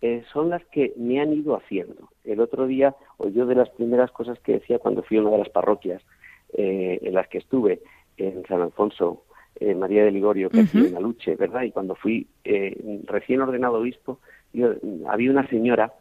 eh, 0.03 0.23
son 0.33 0.51
las 0.51 0.65
que 0.67 0.93
me 0.97 1.21
han 1.21 1.33
ido 1.33 1.57
haciendo. 1.57 2.11
El 2.25 2.41
otro 2.41 2.67
día, 2.67 2.95
o 3.17 3.29
yo 3.29 3.47
de 3.47 3.55
las 3.55 3.71
primeras 3.71 4.11
cosas 4.11 4.39
que 4.41 4.53
decía 4.53 4.79
cuando 4.79 5.03
fui 5.03 5.17
a 5.17 5.23
una 5.23 5.31
de 5.31 5.39
las 5.39 5.49
parroquias 5.49 6.03
en 6.57 7.15
las 7.15 7.27
que 7.27 7.39
estuve, 7.39 7.81
en 8.17 8.45
San 8.47 8.61
Alfonso, 8.61 9.24
eh, 9.61 9.75
María 9.75 10.05
de 10.05 10.11
Ligorio, 10.11 10.51
que 10.51 10.61
uh 10.61 10.87
en 10.87 10.97
Aluche, 10.97 11.37
¿verdad? 11.37 11.63
Y 11.63 11.71
cuando 11.71 11.95
fui 11.95 12.27
eh, 12.45 13.01
recién 13.05 13.41
ordenado 13.41 13.79
obispo, 13.79 14.21
había 15.07 15.31
una 15.31 15.47
señora 15.49 15.93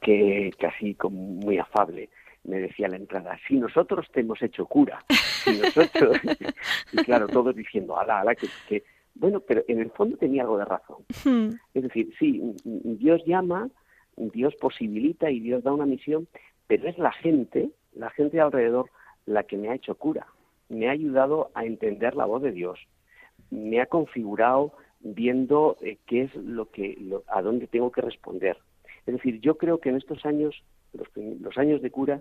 que 0.00 0.52
casi 0.58 0.94
como 0.94 1.18
muy 1.20 1.58
afable 1.58 2.10
me 2.44 2.60
decía 2.60 2.86
a 2.86 2.90
la 2.90 2.96
entrada, 2.96 3.38
si 3.46 3.56
nosotros 3.56 4.06
te 4.12 4.20
hemos 4.20 4.40
hecho 4.42 4.64
cura, 4.66 5.04
si 5.08 5.58
nosotros... 5.58 6.16
y 6.92 6.96
claro, 7.04 7.28
todos 7.28 7.54
diciendo, 7.54 7.98
ala, 7.98 8.20
ala, 8.20 8.34
que, 8.34 8.84
Bueno, 9.14 9.40
pero 9.40 9.62
en 9.68 9.80
el 9.80 9.90
fondo 9.90 10.16
tenía 10.16 10.42
algo 10.42 10.58
de 10.58 10.64
razón. 10.64 11.04
Es 11.74 11.82
decir, 11.82 12.12
sí, 12.18 12.40
Dios 12.64 13.22
llama, 13.26 13.68
Dios 14.16 14.54
posibilita 14.56 15.30
y 15.30 15.40
Dios 15.40 15.62
da 15.62 15.72
una 15.72 15.86
misión, 15.86 16.26
pero 16.66 16.88
es 16.88 16.96
la 16.98 17.12
gente, 17.12 17.70
la 17.94 18.10
gente 18.10 18.40
alrededor, 18.40 18.90
la 19.26 19.42
que 19.42 19.56
me 19.56 19.68
ha 19.68 19.74
hecho 19.74 19.94
cura 19.96 20.26
me 20.68 20.88
ha 20.88 20.92
ayudado 20.92 21.50
a 21.54 21.64
entender 21.64 22.14
la 22.14 22.26
voz 22.26 22.42
de 22.42 22.52
Dios, 22.52 22.78
me 23.50 23.80
ha 23.80 23.86
configurado 23.86 24.72
viendo 25.00 25.76
eh, 25.80 25.98
qué 26.06 26.22
es 26.22 26.34
lo 26.34 26.70
que, 26.70 26.98
a 27.28 27.42
dónde 27.42 27.66
tengo 27.66 27.92
que 27.92 28.00
responder. 28.00 28.58
Es 29.06 29.14
decir, 29.14 29.40
yo 29.40 29.56
creo 29.56 29.78
que 29.78 29.88
en 29.88 29.96
estos 29.96 30.24
años, 30.26 30.62
los, 30.92 31.56
años 31.56 31.80
de 31.80 31.90
cura, 31.90 32.20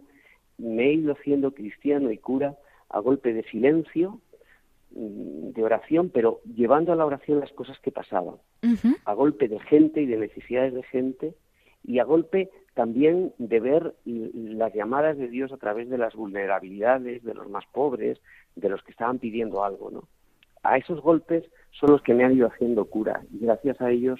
me 0.57 0.88
he 0.88 0.93
ido 0.93 1.13
haciendo 1.13 1.53
cristiano 1.53 2.12
y 2.12 2.17
cura 2.17 2.55
a 2.89 2.99
golpe 2.99 3.33
de 3.33 3.43
silencio, 3.43 4.21
mm, 4.91 5.49
de 5.49 5.63
oración, 5.63 6.10
pero 6.13 6.39
llevando 6.45 6.93
a 6.93 6.95
la 6.95 7.05
oración 7.05 7.39
las 7.39 7.51
cosas 7.51 7.77
que 7.79 7.91
pasaban, 7.91 8.36
a 9.05 9.13
golpe 9.13 9.47
de 9.47 9.60
gente 9.60 10.01
y 10.01 10.05
de 10.05 10.17
necesidades 10.17 10.73
de 10.73 10.83
gente, 10.83 11.33
y 11.83 11.99
a 11.99 12.03
golpe 12.03 12.49
también 12.77 13.33
de 13.39 13.59
ver 13.59 13.95
las 14.05 14.71
llamadas 14.71 15.17
de 15.17 15.27
Dios 15.27 15.51
a 15.51 15.57
través 15.57 15.89
de 15.89 15.97
las 15.97 16.13
vulnerabilidades 16.13 17.23
de 17.23 17.33
los 17.33 17.49
más 17.49 17.65
pobres, 17.73 18.21
de 18.55 18.69
los 18.69 18.83
que 18.83 18.91
estaban 18.91 19.17
pidiendo 19.17 19.63
algo, 19.63 19.89
¿no? 19.89 20.07
A 20.61 20.77
esos 20.77 21.01
golpes 21.01 21.43
son 21.71 21.91
los 21.91 22.03
que 22.03 22.13
me 22.13 22.23
han 22.23 22.33
ido 22.33 22.47
haciendo 22.47 22.85
cura 22.85 23.23
y 23.33 23.39
gracias 23.39 23.81
a 23.81 23.89
ellos 23.89 24.19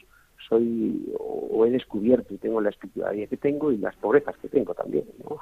soy 0.50 1.06
o 1.20 1.66
he 1.68 1.70
descubierto 1.70 2.34
y 2.34 2.38
tengo 2.40 2.60
la 2.60 2.70
espiritualidad 2.70 3.30
que 3.30 3.38
tengo 3.38 3.72
y 3.72 3.78
las 3.78 3.96
pobrezas 3.98 4.36
que 4.38 4.50
tengo 4.50 4.74
también, 4.74 5.06
¿no? 5.24 5.40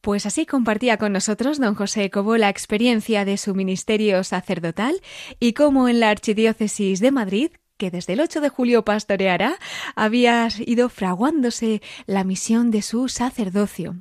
Pues 0.00 0.26
así 0.26 0.46
compartía 0.46 0.96
con 0.98 1.12
nosotros 1.12 1.58
don 1.58 1.74
José 1.74 2.10
Cobo 2.10 2.36
la 2.36 2.50
experiencia 2.50 3.24
de 3.24 3.36
su 3.36 3.54
ministerio 3.54 4.22
sacerdotal 4.22 4.94
y 5.40 5.54
cómo 5.54 5.88
en 5.88 5.98
la 5.98 6.10
Archidiócesis 6.10 7.00
de 7.00 7.10
Madrid 7.10 7.50
desde 7.90 8.14
el 8.14 8.20
8 8.20 8.40
de 8.40 8.48
julio 8.48 8.84
pastoreará, 8.84 9.58
había 9.94 10.48
ido 10.66 10.88
fraguándose 10.88 11.82
la 12.06 12.24
misión 12.24 12.70
de 12.70 12.82
su 12.82 13.08
sacerdocio. 13.08 13.96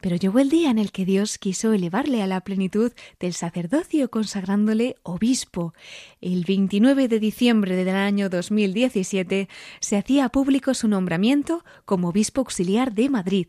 Pero 0.00 0.16
llegó 0.16 0.38
el 0.38 0.50
día 0.50 0.70
en 0.70 0.76
el 0.76 0.92
que 0.92 1.06
Dios 1.06 1.38
quiso 1.38 1.72
elevarle 1.72 2.22
a 2.22 2.26
la 2.26 2.42
plenitud 2.42 2.92
del 3.18 3.32
sacerdocio 3.32 4.10
consagrándole 4.10 4.96
obispo. 5.02 5.72
El 6.20 6.44
29 6.44 7.08
de 7.08 7.18
diciembre 7.18 7.74
del 7.74 7.88
año 7.88 8.28
2017 8.28 9.48
se 9.80 9.96
hacía 9.96 10.28
público 10.28 10.74
su 10.74 10.88
nombramiento 10.88 11.64
como 11.86 12.10
obispo 12.10 12.42
auxiliar 12.42 12.92
de 12.92 13.08
Madrid 13.08 13.46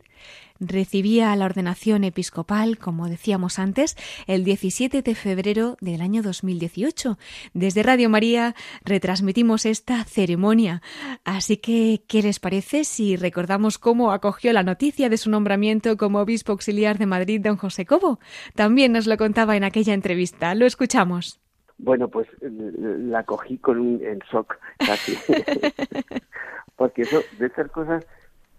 recibía 0.60 1.34
la 1.36 1.44
ordenación 1.44 2.04
episcopal, 2.04 2.78
como 2.78 3.08
decíamos 3.08 3.58
antes, 3.58 3.96
el 4.26 4.44
17 4.44 5.02
de 5.02 5.14
febrero 5.14 5.76
del 5.80 6.00
año 6.00 6.22
2018. 6.22 7.18
Desde 7.54 7.82
Radio 7.82 8.08
María 8.08 8.54
retransmitimos 8.84 9.66
esta 9.66 10.04
ceremonia. 10.04 10.82
Así 11.24 11.56
que, 11.56 12.02
¿qué 12.08 12.22
les 12.22 12.40
parece 12.40 12.84
si 12.84 13.16
recordamos 13.16 13.78
cómo 13.78 14.12
acogió 14.12 14.52
la 14.52 14.62
noticia 14.62 15.08
de 15.08 15.16
su 15.16 15.30
nombramiento 15.30 15.96
como 15.96 16.20
obispo 16.20 16.52
auxiliar 16.52 16.98
de 16.98 17.06
Madrid, 17.06 17.40
don 17.42 17.56
José 17.56 17.86
Cobo? 17.86 18.18
También 18.54 18.92
nos 18.92 19.06
lo 19.06 19.16
contaba 19.16 19.56
en 19.56 19.64
aquella 19.64 19.94
entrevista. 19.94 20.54
Lo 20.54 20.66
escuchamos. 20.66 21.40
Bueno, 21.78 22.08
pues 22.08 22.26
la 22.40 23.24
cogí 23.24 23.58
con 23.58 23.78
un 23.78 24.00
shock 24.32 24.56
casi. 24.78 25.16
Porque 26.76 27.02
eso, 27.02 27.22
de 27.38 27.46
esas 27.46 27.70
cosas 27.70 28.06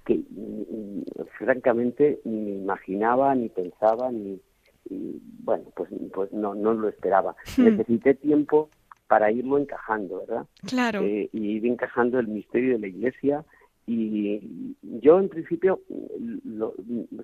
que 0.08 0.24
francamente 1.38 2.22
ni 2.24 2.56
imaginaba, 2.56 3.36
ni 3.36 3.50
pensaba, 3.50 4.10
ni, 4.10 4.40
bueno, 4.90 5.66
pues, 5.76 5.90
pues 6.14 6.32
no, 6.32 6.56
no 6.56 6.74
lo 6.74 6.88
esperaba. 6.88 7.36
Hmm. 7.58 7.66
Necesité 7.66 8.14
tiempo 8.14 8.70
para 9.08 9.32
irlo 9.32 9.58
encajando, 9.58 10.20
¿verdad? 10.20 10.46
Claro. 10.66 11.02
Eh, 11.02 11.30
y 11.34 11.58
ir 11.58 11.66
encajando 11.66 12.20
el 12.20 12.28
misterio 12.28 12.74
de 12.74 12.80
la 12.80 12.88
Iglesia 12.88 13.46
y 13.86 14.76
yo 14.82 15.20
en 15.20 15.30
principio 15.30 15.82
lo, 16.44 16.74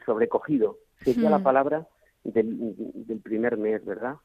sobrecogido 0.06 0.78
sería 1.04 1.30
la 1.30 1.40
hmm. 1.40 1.44
palabra 1.44 1.88
del, 2.24 2.76
del, 2.78 3.20
primer 3.20 3.58
mes, 3.58 3.84
¿verdad? 3.86 4.16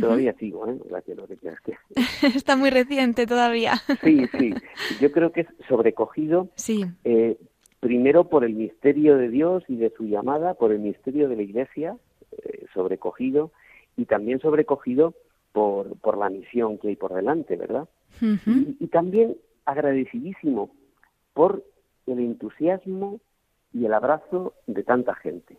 Todavía 0.00 0.32
sigo, 0.34 0.68
¿eh? 0.68 0.78
Gracias, 0.88 1.16
lo 1.16 1.26
que 1.26 1.36
que... 1.36 1.76
Está 2.36 2.56
muy 2.56 2.70
reciente 2.70 3.26
todavía. 3.26 3.74
sí, 4.02 4.26
sí. 4.38 4.54
Yo 5.00 5.10
creo 5.10 5.32
que 5.32 5.42
es 5.42 5.48
sobrecogido. 5.68 6.48
Sí. 6.54 6.84
Eh, 7.04 7.36
primero 7.82 8.28
por 8.28 8.44
el 8.44 8.54
misterio 8.54 9.16
de 9.16 9.28
Dios 9.28 9.64
y 9.66 9.74
de 9.74 9.90
su 9.90 10.04
llamada, 10.04 10.54
por 10.54 10.70
el 10.70 10.78
misterio 10.78 11.28
de 11.28 11.34
la 11.34 11.42
Iglesia, 11.42 11.96
eh, 12.30 12.66
sobrecogido, 12.72 13.50
y 13.96 14.04
también 14.04 14.38
sobrecogido 14.38 15.14
por, 15.50 15.98
por 15.98 16.16
la 16.16 16.30
misión 16.30 16.78
que 16.78 16.88
hay 16.88 16.96
por 16.96 17.12
delante, 17.12 17.56
¿verdad? 17.56 17.88
y, 18.20 18.86
también 18.86 19.36
agradecidísimo 19.64 20.70
por 21.34 21.64
el 22.06 22.20
entusiasmo 22.20 23.18
y 23.72 23.84
el 23.84 23.94
abrazo 23.94 24.54
de 24.68 24.84
tanta 24.84 25.16
gente. 25.16 25.58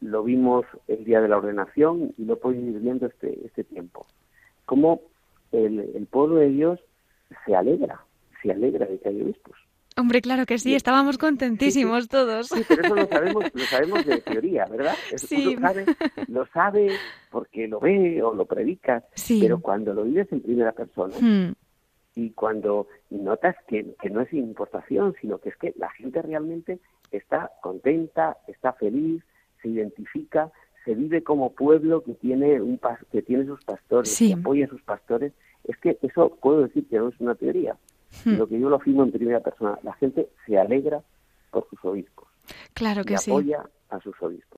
Lo 0.00 0.22
vimos 0.22 0.64
el 0.86 1.04
día 1.04 1.20
de 1.20 1.26
la 1.26 1.38
ordenación 1.38 2.14
y 2.16 2.24
lo 2.24 2.38
podido 2.38 2.70
ir 2.70 2.78
viendo 2.78 3.06
este, 3.06 3.44
este 3.44 3.64
tiempo. 3.64 4.06
Cómo 4.64 5.00
el, 5.50 5.80
el 5.80 6.06
pueblo 6.06 6.36
de 6.36 6.50
Dios 6.50 6.78
se 7.44 7.56
alegra, 7.56 8.04
se 8.42 8.52
alegra 8.52 8.86
de 8.86 9.00
que 9.00 9.08
haya 9.08 9.24
obispos. 9.24 9.65
Hombre, 9.98 10.20
claro 10.20 10.44
que 10.44 10.58
sí, 10.58 10.74
estábamos 10.74 11.16
contentísimos 11.16 12.08
todos. 12.08 12.48
Sí, 12.48 12.62
pero 12.68 12.82
eso 12.82 12.94
lo 12.94 13.06
sabemos, 13.06 13.44
lo 13.54 13.64
sabemos 13.64 14.04
de 14.04 14.20
teoría, 14.20 14.66
¿verdad? 14.66 14.94
sí. 15.16 15.54
Lo 15.56 15.60
sabe, 15.60 15.86
lo 16.28 16.46
sabe 16.48 16.90
porque 17.30 17.66
lo 17.66 17.80
ve 17.80 18.22
o 18.22 18.34
lo 18.34 18.44
predica, 18.44 19.04
sí. 19.14 19.40
pero 19.40 19.60
cuando 19.60 19.94
lo 19.94 20.04
vives 20.04 20.30
en 20.32 20.42
primera 20.42 20.72
persona 20.72 21.14
hmm. 21.18 21.54
y 22.14 22.30
cuando 22.30 22.88
notas 23.08 23.56
que, 23.66 23.94
que 24.00 24.10
no 24.10 24.20
es 24.20 24.30
importación, 24.34 25.14
sino 25.20 25.38
que 25.38 25.48
es 25.48 25.56
que 25.56 25.72
la 25.78 25.88
gente 25.90 26.20
realmente 26.20 26.78
está 27.10 27.50
contenta, 27.62 28.36
está 28.48 28.74
feliz, 28.74 29.22
se 29.62 29.68
identifica, 29.68 30.52
se 30.84 30.94
vive 30.94 31.22
como 31.22 31.52
pueblo 31.52 32.02
que 32.04 32.12
tiene 32.14 32.60
un 32.60 32.78
que 33.10 33.22
tiene 33.22 33.46
sus 33.46 33.64
pastores, 33.64 34.16
que 34.18 34.34
apoya 34.34 34.66
a 34.66 34.68
sus 34.68 34.82
pastores, 34.82 35.32
es 35.64 35.76
que 35.78 35.98
eso 36.02 36.36
puedo 36.40 36.62
decir 36.62 36.86
que 36.86 36.98
no 36.98 37.08
es 37.08 37.18
una 37.18 37.34
teoría, 37.34 37.76
Hmm. 38.24 38.36
Lo 38.36 38.46
que 38.46 38.58
yo 38.58 38.68
lo 38.68 38.76
afirmo 38.76 39.02
en 39.02 39.12
primera 39.12 39.40
persona, 39.40 39.78
la 39.82 39.92
gente 39.94 40.28
se 40.46 40.58
alegra 40.58 41.02
por 41.50 41.68
sus 41.68 41.84
obispos. 41.84 42.28
Claro 42.74 43.04
que 43.04 43.14
y 43.14 43.16
apoya 43.16 43.64
a 43.90 44.00
sus 44.00 44.14
obispos. 44.20 44.55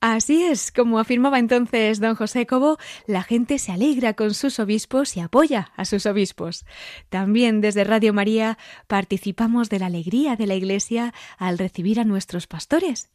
Así 0.00 0.42
es, 0.42 0.70
como 0.70 0.98
afirmaba 0.98 1.38
entonces 1.38 2.00
don 2.00 2.14
José 2.14 2.46
Cobo, 2.46 2.78
la 3.06 3.22
gente 3.22 3.58
se 3.58 3.72
alegra 3.72 4.14
con 4.14 4.34
sus 4.34 4.58
obispos 4.58 5.16
y 5.16 5.20
apoya 5.20 5.72
a 5.76 5.84
sus 5.84 6.06
obispos. 6.06 6.64
También 7.08 7.60
desde 7.60 7.84
Radio 7.84 8.12
María 8.12 8.58
participamos 8.86 9.70
de 9.70 9.78
la 9.78 9.86
alegría 9.86 10.36
de 10.36 10.46
la 10.46 10.54
Iglesia 10.54 11.14
al 11.38 11.58
recibir 11.58 12.00
a 12.00 12.04
nuestros 12.04 12.46
pastores. 12.46 13.10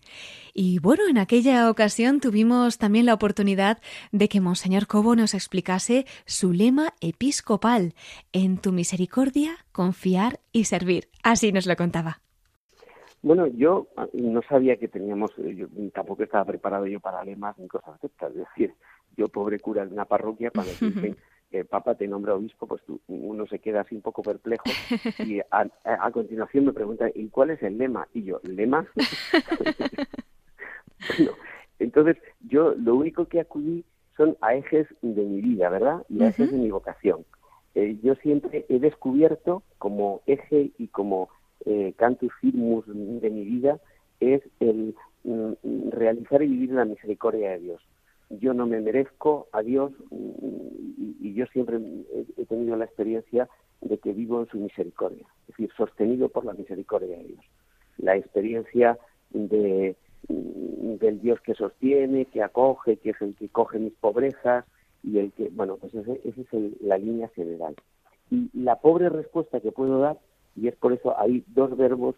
Y 0.53 0.79
bueno, 0.79 1.03
en 1.09 1.17
aquella 1.17 1.69
ocasión 1.69 2.19
tuvimos 2.19 2.77
también 2.77 3.05
la 3.05 3.13
oportunidad 3.13 3.79
de 4.12 4.29
que 4.29 4.41
Monseñor 4.41 4.88
Cobo 4.88 5.15
nos 5.15 5.33
explicase 5.33 6.05
su 6.25 6.53
lema 6.53 6.93
episcopal, 7.01 7.93
en 8.33 8.57
tu 8.57 8.71
misericordia, 8.71 9.65
confiar 9.71 10.39
y 10.51 10.65
servir. 10.65 11.09
Así 11.23 11.51
nos 11.51 11.65
lo 11.65 11.75
contaba. 11.75 12.21
Bueno, 13.21 13.47
yo 13.47 13.88
ah, 13.97 14.08
no 14.13 14.41
sabía 14.43 14.77
que 14.77 14.88
teníamos, 14.88 15.32
eh, 15.39 15.55
yo 15.55 15.67
tampoco 15.93 16.23
estaba 16.23 16.45
preparado 16.45 16.88
yo 16.88 16.99
para 16.99 17.23
lemas 17.23 17.58
ni 17.58 17.67
cosas 17.67 17.99
de 18.01 18.08
estas. 18.08 18.32
Es 18.32 18.38
decir, 18.38 18.73
yo 19.17 19.27
pobre 19.27 19.60
cura 19.60 19.86
de 19.86 19.93
una 19.93 20.05
parroquia, 20.05 20.51
cuando 20.51 20.71
dicen 20.82 21.17
que 21.51 21.60
el 21.60 21.65
Papa 21.65 21.95
te 21.95 22.08
nombra 22.08 22.36
obispo, 22.36 22.67
pues 22.67 22.82
uno 23.08 23.45
se 23.47 23.60
queda 23.60 23.82
así 23.82 23.95
un 23.95 24.01
poco 24.01 24.21
perplejo 24.21 24.63
y 25.25 25.41
a, 25.51 26.12
continuación 26.12 26.65
me 26.65 26.73
pregunta, 26.73 27.08
¿y 27.13 27.27
cuál 27.29 27.49
es 27.49 27.62
el 27.63 27.77
lema? 27.77 28.08
Y 28.13 28.23
yo, 28.23 28.39
¿lema? 28.43 28.88
bueno, 31.17 31.32
entonces 31.79 32.17
yo 32.41 32.75
lo 32.75 32.95
único 32.95 33.25
que 33.25 33.41
acudí 33.41 33.84
son 34.15 34.38
a 34.41 34.53
ejes 34.53 34.88
de 35.01 35.23
mi 35.23 35.41
vida, 35.41 35.69
¿verdad? 35.69 36.03
Y 36.08 36.23
a 36.23 36.27
ejes 36.27 36.51
de 36.51 36.58
mi 36.58 36.69
vocación. 36.69 37.25
Eh, 37.75 37.97
yo 38.03 38.15
siempre 38.15 38.65
he 38.69 38.79
descubierto 38.79 39.63
como 39.77 40.21
eje 40.25 40.71
y 40.77 40.88
como 40.88 41.29
eh, 41.65 41.93
cantus 41.98 42.32
firmus 42.39 42.86
de 42.88 43.30
mi 43.30 43.43
vida 43.43 43.80
es 44.19 44.41
el 44.60 44.95
mm, 45.24 45.89
realizar 45.91 46.41
y 46.43 46.48
vivir 46.48 46.72
la 46.72 46.86
misericordia 46.86 47.52
de 47.52 47.60
Dios. 47.60 47.82
Yo 48.30 48.54
no 48.54 48.65
me 48.65 48.80
merezco 48.80 49.48
a 49.52 49.62
Dios 49.62 49.91
mm, 50.12 51.26
y, 51.26 51.34
yo 51.34 51.45
siempre 51.48 51.80
he, 52.38 52.45
tenido 52.45 52.76
la 52.76 52.86
experiencia 52.86 53.48
de 53.82 53.98
que 53.98 54.13
vivo 54.13 54.41
en 54.41 54.48
su 54.48 54.58
misericordia, 54.58 55.26
es 55.43 55.48
decir, 55.48 55.72
sostenido 55.76 56.30
por 56.30 56.45
la 56.45 56.54
misericordia 56.54 57.17
de 57.17 57.24
Dios. 57.24 57.45
La 57.98 58.15
experiencia 58.15 58.98
de, 59.32 59.95
mm, 60.28 60.95
del 60.95 61.22
Dios 61.22 61.39
que 61.41 61.56
sostiene, 61.56 62.26
que 62.26 62.43
acoge, 62.43 62.98
que 62.98 63.12
es 63.12 63.22
el 63.22 63.36
que 63.36 63.50
coge 63.50 63.80
mis 63.80 63.93
pobrezas 63.93 64.65
y 65.04 65.19
el 65.19 65.32
que, 65.32 65.50
bueno, 65.50 65.78
pues 65.78 65.93
esa 65.93 66.13
es 66.13 66.82
la 66.82 66.98
línea 66.98 67.30
general. 67.30 67.76
Y 68.32 68.50
la 68.54 68.76
pobre 68.78 69.10
respuesta 69.10 69.60
que 69.60 69.72
puedo 69.72 70.00
dar 70.00 70.19
y 70.60 70.67
es 70.67 70.76
por 70.76 70.93
eso 70.93 71.17
hay 71.19 71.43
dos 71.48 71.76
verbos 71.78 72.15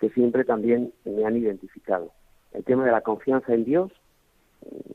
que 0.00 0.10
siempre 0.10 0.44
también 0.44 0.92
me 1.04 1.24
han 1.24 1.36
identificado. 1.36 2.12
El 2.52 2.64
tema 2.64 2.84
de 2.84 2.90
la 2.90 3.02
confianza 3.02 3.54
en 3.54 3.64
Dios, 3.64 3.92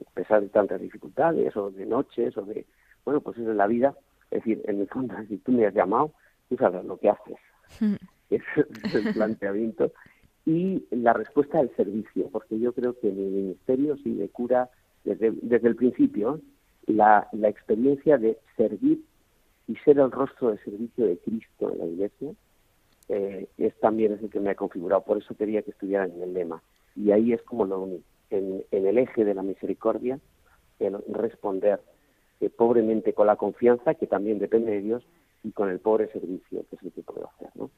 a 0.06 0.14
pesar 0.14 0.42
de 0.42 0.50
tantas 0.50 0.82
dificultades 0.82 1.56
o 1.56 1.72
de 1.72 1.86
noches 1.86 2.38
o 2.38 2.42
de, 2.42 2.66
bueno, 3.06 3.22
pues 3.22 3.38
eso 3.38 3.52
es 3.52 3.58
la 3.58 3.68
vida. 3.68 3.96
Es 4.32 4.44
decir, 4.44 4.62
en 4.66 4.82
el 4.82 4.88
fondo, 4.88 5.16
si 5.30 5.38
tú 5.38 5.52
me 5.52 5.66
has 5.66 5.74
llamado, 5.74 6.12
tú 6.50 6.58
sabes 6.58 6.84
lo 6.86 6.98
que 6.98 7.10
haces. 7.10 7.38
Ese 8.30 8.66
es 8.84 8.96
el 8.96 9.14
planteamiento. 9.14 9.92
Y 10.46 10.86
la 10.92 11.14
respuesta 11.14 11.60
del 11.60 11.74
servicio, 11.76 12.30
porque 12.32 12.60
yo 12.60 12.74
creo 12.74 12.98
que 13.00 13.10
en 13.10 13.18
el 13.18 13.32
ministerio, 13.32 13.98
sí, 13.98 14.14
de 14.14 14.30
cura, 14.30 14.70
desde, 15.04 15.32
desde 15.42 15.68
el 15.70 15.76
principio, 15.76 16.42
la, 16.86 17.28
la 17.32 17.50
experiencia 17.50 18.18
de 18.18 18.38
servir 18.56 19.02
y 19.68 19.76
ser 19.78 20.00
el 20.00 20.12
rostro 20.12 20.52
de 20.52 20.58
servicio 20.60 21.06
de 21.06 21.18
Cristo 21.18 21.72
en 21.72 21.80
la 21.80 21.86
iglesia, 21.86 22.32
eh, 23.10 23.48
es 23.58 23.74
también 23.80 24.14
es 24.14 24.22
el 24.22 24.30
que 24.30 24.40
me 24.40 24.50
ha 24.50 24.56
configurado. 24.56 25.04
Por 25.04 25.18
eso 25.18 25.36
quería 25.36 25.62
que 25.62 25.72
estuviera 25.72 26.06
en 26.06 26.22
el 26.22 26.34
lema. 26.34 26.62
Y 26.96 27.12
ahí 27.12 27.34
es 27.34 27.42
como 27.44 27.66
lo 27.66 27.82
uní. 27.82 28.04
En, 28.30 28.64
el 28.72 28.98
eje 28.98 29.24
de 29.24 29.34
la 29.34 29.42
misericordia, 29.42 30.20
el 30.80 30.98
responder 31.10 31.80
eh, 32.42 32.50
pobremente 32.50 33.14
con 33.14 33.28
la 33.28 33.38
confianza, 33.38 33.94
que 33.94 34.08
también 34.08 34.40
depende 34.40 34.72
de 34.72 34.82
Dios, 34.82 35.04
y 35.48 35.52
con 35.52 35.70
el 35.70 35.80
pobre 35.80 36.12
servicio, 36.12 36.66
que 36.70 36.76
es 36.76 36.84
el 36.84 36.92
que 36.92 37.02
hacer. 37.02 37.70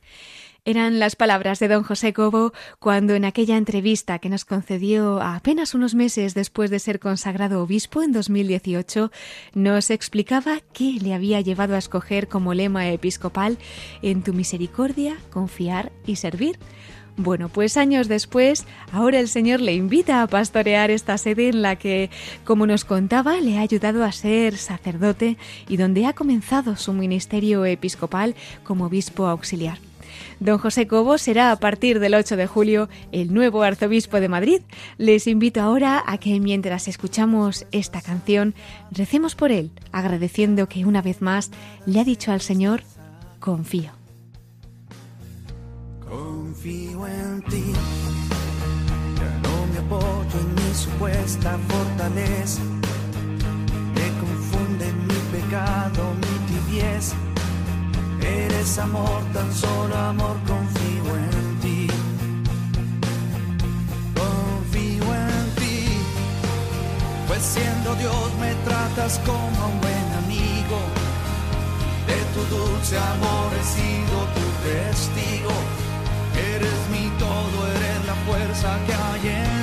Eran 0.66 1.00
las 1.00 1.16
palabras 1.16 1.60
de 1.60 1.68
don 1.68 1.84
José 1.84 2.14
Cobo 2.14 2.52
cuando 2.80 3.16
en 3.16 3.26
aquella 3.26 3.58
entrevista 3.58 4.20
que 4.20 4.30
nos 4.30 4.46
concedió 4.46 5.22
apenas 5.22 5.74
unos 5.74 5.96
meses 5.96 6.34
después 6.34 6.70
de 6.70 6.80
ser 6.80 7.00
consagrado 7.00 7.64
obispo 7.64 8.04
en 8.04 8.12
2018, 8.12 9.12
nos 9.54 9.90
explicaba 9.90 10.60
qué 10.74 10.98
le 11.02 11.14
había 11.14 11.42
llevado 11.42 11.76
a 11.76 11.80
escoger 11.80 12.28
como 12.28 12.54
lema 12.54 12.90
episcopal 12.90 13.58
en 14.02 14.24
tu 14.24 14.34
misericordia, 14.34 15.18
confiar 15.32 15.92
y 16.06 16.18
servir. 16.18 16.60
Bueno, 17.22 17.50
pues 17.50 17.76
años 17.76 18.08
después, 18.08 18.66
ahora 18.94 19.20
el 19.20 19.28
Señor 19.28 19.60
le 19.60 19.74
invita 19.74 20.22
a 20.22 20.28
pastorear 20.28 20.90
esta 20.90 21.18
sede 21.18 21.50
en 21.50 21.62
la 21.62 21.76
que, 21.76 22.10
como 22.46 22.66
nos 22.66 22.86
contaba, 22.86 23.42
le 23.42 23.58
ha 23.58 23.62
ayudado 23.62 24.06
a 24.06 24.14
ser 24.14 24.56
sacerdote 24.56 25.36
y 25.68 25.76
donde 25.76 26.06
ha 26.06 26.14
comenzado 26.14 26.78
su 26.78 26.94
ministerio 26.94 27.66
episcopal 27.66 28.36
como 28.64 28.86
obispo 28.86 29.28
auxiliar. 29.28 29.80
Don 30.40 30.60
José 30.60 30.88
Cobo 30.88 31.18
será 31.18 31.52
a 31.52 31.58
partir 31.58 32.00
del 32.00 32.14
8 32.14 32.38
de 32.38 32.48
julio 32.48 32.88
el 33.12 33.34
nuevo 33.34 33.64
arzobispo 33.64 34.22
de 34.22 34.30
Madrid. 34.30 34.62
Les 34.98 35.28
invito 35.28 35.60
ahora 35.60 36.02
a 36.08 36.20
que 36.20 36.40
mientras 36.40 36.88
escuchamos 36.88 37.66
esta 37.74 38.02
canción, 38.02 38.56
recemos 38.92 39.36
por 39.36 39.52
él, 39.52 39.72
agradeciendo 39.92 40.70
que 40.70 40.86
una 40.86 41.02
vez 41.02 41.22
más 41.22 41.52
le 41.86 42.00
ha 42.00 42.06
dicho 42.06 42.32
al 42.32 42.40
Señor, 42.40 42.84
confío 43.42 43.99
confío 46.10 47.08
en 47.08 47.42
ti. 47.44 47.74
Ya 49.20 49.30
no 49.44 49.56
me 49.72 49.80
apoyo 49.86 50.36
en 50.42 50.56
mi 50.56 50.74
supuesta 50.74 51.58
fortaleza. 51.70 52.62
Me 53.96 54.08
confunde 54.24 54.92
mi 55.08 55.20
pecado, 55.34 56.02
mi 56.22 56.36
tibieza. 56.50 57.16
Eres 58.22 58.78
amor, 58.80 59.22
tan 59.34 59.54
solo 59.54 59.96
amor, 59.96 60.38
confío 60.48 61.10
en 61.26 61.60
ti. 61.62 61.88
Confío 64.16 65.04
en 65.04 65.46
ti. 65.60 65.86
Pues 67.28 67.42
siendo 67.42 67.96
Dios 67.96 68.28
me 68.40 68.54
tratas 68.66 69.20
como 69.20 69.68
un 69.72 69.82
buen 69.82 70.08
amigo. 70.24 70.80
De 72.08 72.20
tu 72.34 72.56
dulce 72.56 72.98
amor 72.98 73.50
he 73.60 73.64
sido 73.64 74.18
tu 74.36 74.46
testigo 74.68 75.89
Eres 76.56 76.82
mi 76.92 77.10
todo, 77.18 77.58
eres 77.76 78.06
la 78.06 78.16
fuerza 78.26 78.80
que 78.86 78.94
hay 78.94 79.28
en 79.28 79.59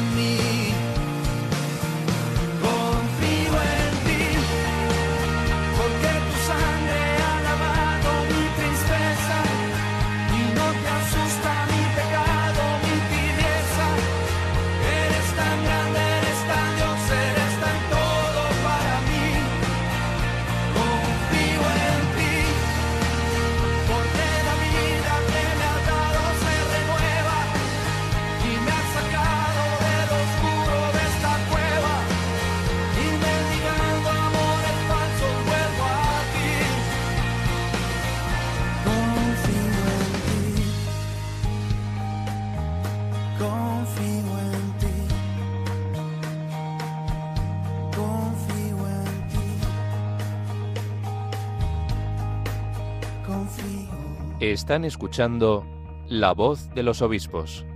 Están 54.56 54.86
escuchando 54.86 55.66
La 56.08 56.32
voz 56.32 56.70
de 56.74 56.82
los 56.82 57.02
obispos 57.02 57.66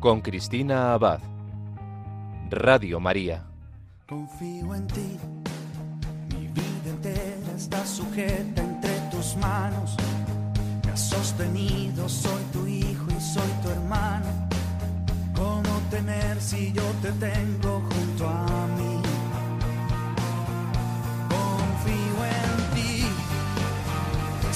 con 0.00 0.22
Cristina 0.22 0.94
Abad. 0.94 1.20
Radio 2.48 2.98
María. 2.98 3.44
Confío 4.08 4.74
en 4.74 4.86
ti, 4.86 5.18
mi 6.30 6.46
vida 6.46 6.86
entera 6.86 7.52
está 7.54 7.84
sujeta 7.84 8.62
entre 8.62 8.98
tus 9.10 9.36
manos. 9.36 9.96
Me 10.86 10.92
has 10.92 11.10
sostenido, 11.10 12.08
soy 12.08 12.42
tu 12.54 12.66
hijo 12.66 13.04
y 13.10 13.20
soy 13.20 13.50
tu 13.62 13.68
hermano. 13.68 14.48
¿Cómo 15.36 15.78
temer 15.90 16.40
si 16.40 16.72
yo 16.72 16.84
te 17.02 17.12
tengo 17.12 17.82
junto 17.90 18.26
a 18.26 18.66
mí? 18.78 18.96
Confío 21.28 22.16
en 22.24 22.74
ti, 22.74 23.04
me 24.42 24.54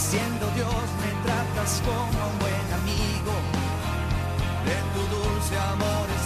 como 1.84 2.00
un 2.00 2.38
buen 2.38 2.66
amigo. 2.80 3.34
De 4.64 4.76
tu 4.92 5.02
dulce 5.14 5.58
amor 5.58 6.17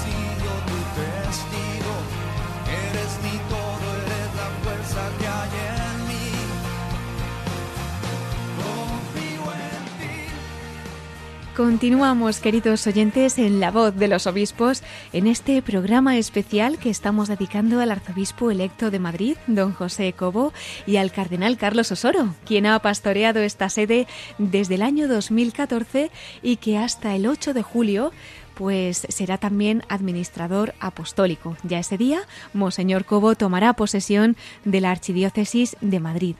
Continuamos, 11.57 12.41
queridos 12.41 12.87
oyentes, 12.87 13.37
en 13.37 13.61
La 13.61 13.71
Voz 13.71 13.95
de 13.95 14.09
los 14.09 14.27
Obispos, 14.27 14.83
en 15.12 15.27
este 15.27 15.61
programa 15.61 16.17
especial 16.17 16.79
que 16.79 16.88
estamos 16.88 17.29
dedicando 17.29 17.79
al 17.81 17.91
arzobispo 17.91 18.51
electo 18.51 18.91
de 18.91 18.99
Madrid, 18.99 19.37
don 19.47 19.75
José 19.75 20.15
Cobo, 20.15 20.55
y 20.87 20.97
al 20.97 21.12
cardenal 21.12 21.59
Carlos 21.59 21.93
Osoro, 21.93 22.35
quien 22.47 22.65
ha 22.65 22.79
pastoreado 22.79 23.41
esta 23.41 23.69
sede 23.69 24.07
desde 24.38 24.77
el 24.77 24.83
año 24.83 25.09
2014 25.09 26.11
y 26.43 26.57
que 26.57 26.79
hasta 26.79 27.15
el 27.15 27.27
8 27.27 27.53
de 27.53 27.62
julio 27.62 28.12
pues 28.55 29.07
será 29.09 29.38
también 29.38 29.83
administrador 29.88 30.75
apostólico. 30.81 31.57
Ya 31.65 31.79
ese 31.79 31.99
día, 31.99 32.21
Monseñor 32.53 33.05
Cobo 33.05 33.35
tomará 33.35 33.73
posesión 33.75 34.37
de 34.65 34.81
la 34.81 34.91
Archidiócesis 34.91 35.77
de 35.81 36.01
Madrid. 36.01 36.37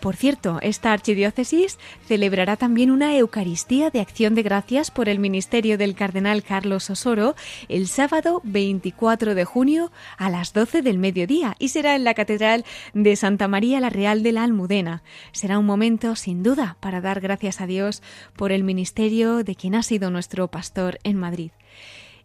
Por 0.00 0.16
cierto, 0.16 0.58
esta 0.62 0.94
archidiócesis 0.94 1.78
celebrará 2.06 2.56
también 2.56 2.90
una 2.90 3.14
Eucaristía 3.16 3.90
de 3.90 4.00
acción 4.00 4.34
de 4.34 4.42
gracias 4.42 4.90
por 4.90 5.10
el 5.10 5.18
ministerio 5.18 5.76
del 5.76 5.94
cardenal 5.94 6.42
Carlos 6.42 6.88
Osoro 6.88 7.34
el 7.68 7.86
sábado 7.86 8.40
24 8.44 9.34
de 9.34 9.44
junio 9.44 9.92
a 10.16 10.30
las 10.30 10.54
12 10.54 10.80
del 10.80 10.96
mediodía 10.96 11.54
y 11.58 11.68
será 11.68 11.96
en 11.96 12.04
la 12.04 12.14
Catedral 12.14 12.64
de 12.94 13.14
Santa 13.14 13.46
María 13.46 13.78
la 13.80 13.90
Real 13.90 14.22
de 14.22 14.32
la 14.32 14.44
Almudena. 14.44 15.02
Será 15.32 15.58
un 15.58 15.66
momento 15.66 16.16
sin 16.16 16.42
duda 16.42 16.78
para 16.80 17.02
dar 17.02 17.20
gracias 17.20 17.60
a 17.60 17.66
Dios 17.66 18.02
por 18.36 18.52
el 18.52 18.64
ministerio 18.64 19.44
de 19.44 19.54
quien 19.54 19.74
ha 19.74 19.82
sido 19.82 20.10
nuestro 20.10 20.48
pastor 20.48 20.98
en 21.04 21.16
Madrid. 21.16 21.50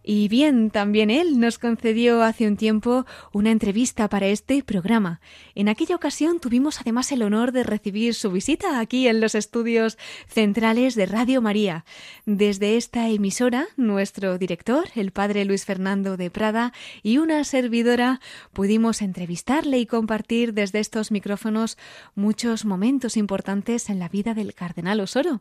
Y 0.08 0.28
bien, 0.28 0.70
también 0.70 1.10
él 1.10 1.40
nos 1.40 1.58
concedió 1.58 2.22
hace 2.22 2.46
un 2.46 2.56
tiempo 2.56 3.04
una 3.32 3.50
entrevista 3.50 4.08
para 4.08 4.28
este 4.28 4.62
programa. 4.62 5.20
En 5.56 5.68
aquella 5.68 5.96
ocasión 5.96 6.38
tuvimos 6.38 6.80
además 6.80 7.10
el 7.10 7.22
honor 7.22 7.50
de 7.50 7.64
recibir 7.64 8.14
su 8.14 8.30
visita 8.30 8.78
aquí 8.78 9.08
en 9.08 9.20
los 9.20 9.34
estudios 9.34 9.98
centrales 10.28 10.94
de 10.94 11.06
Radio 11.06 11.42
María. 11.42 11.84
Desde 12.24 12.76
esta 12.76 13.08
emisora, 13.08 13.66
nuestro 13.76 14.38
director, 14.38 14.84
el 14.94 15.10
padre 15.10 15.44
Luis 15.44 15.64
Fernando 15.64 16.16
de 16.16 16.30
Prada, 16.30 16.72
y 17.02 17.18
una 17.18 17.42
servidora 17.42 18.20
pudimos 18.52 19.02
entrevistarle 19.02 19.80
y 19.80 19.86
compartir 19.86 20.54
desde 20.54 20.78
estos 20.78 21.10
micrófonos 21.10 21.78
muchos 22.14 22.64
momentos 22.64 23.16
importantes 23.16 23.90
en 23.90 23.98
la 23.98 24.08
vida 24.08 24.34
del 24.34 24.54
cardenal 24.54 25.00
Osoro. 25.00 25.40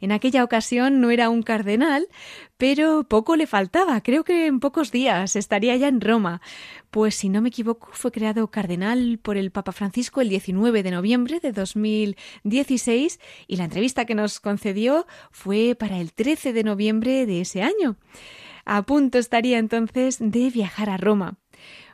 En 0.00 0.12
aquella 0.12 0.44
ocasión 0.44 1.00
no 1.00 1.10
era 1.10 1.30
un 1.30 1.42
cardenal, 1.42 2.06
pero 2.58 3.02
poco 3.02 3.34
le 3.34 3.48
faltaba. 3.48 4.03
Creo 4.04 4.22
que 4.22 4.46
en 4.46 4.60
pocos 4.60 4.92
días 4.92 5.34
estaría 5.34 5.74
ya 5.76 5.88
en 5.88 6.02
Roma. 6.02 6.42
Pues 6.90 7.14
si 7.14 7.30
no 7.30 7.40
me 7.40 7.48
equivoco, 7.48 7.88
fue 7.90 8.12
creado 8.12 8.46
cardenal 8.50 9.18
por 9.20 9.38
el 9.38 9.50
Papa 9.50 9.72
Francisco 9.72 10.20
el 10.20 10.28
19 10.28 10.82
de 10.82 10.90
noviembre 10.90 11.40
de 11.40 11.52
2016 11.52 13.18
y 13.46 13.56
la 13.56 13.64
entrevista 13.64 14.04
que 14.04 14.14
nos 14.14 14.40
concedió 14.40 15.06
fue 15.30 15.74
para 15.74 15.98
el 16.00 16.12
13 16.12 16.52
de 16.52 16.64
noviembre 16.64 17.24
de 17.24 17.40
ese 17.40 17.62
año. 17.62 17.96
A 18.66 18.82
punto 18.82 19.16
estaría 19.16 19.58
entonces 19.58 20.18
de 20.20 20.50
viajar 20.50 20.90
a 20.90 20.98
Roma. 20.98 21.38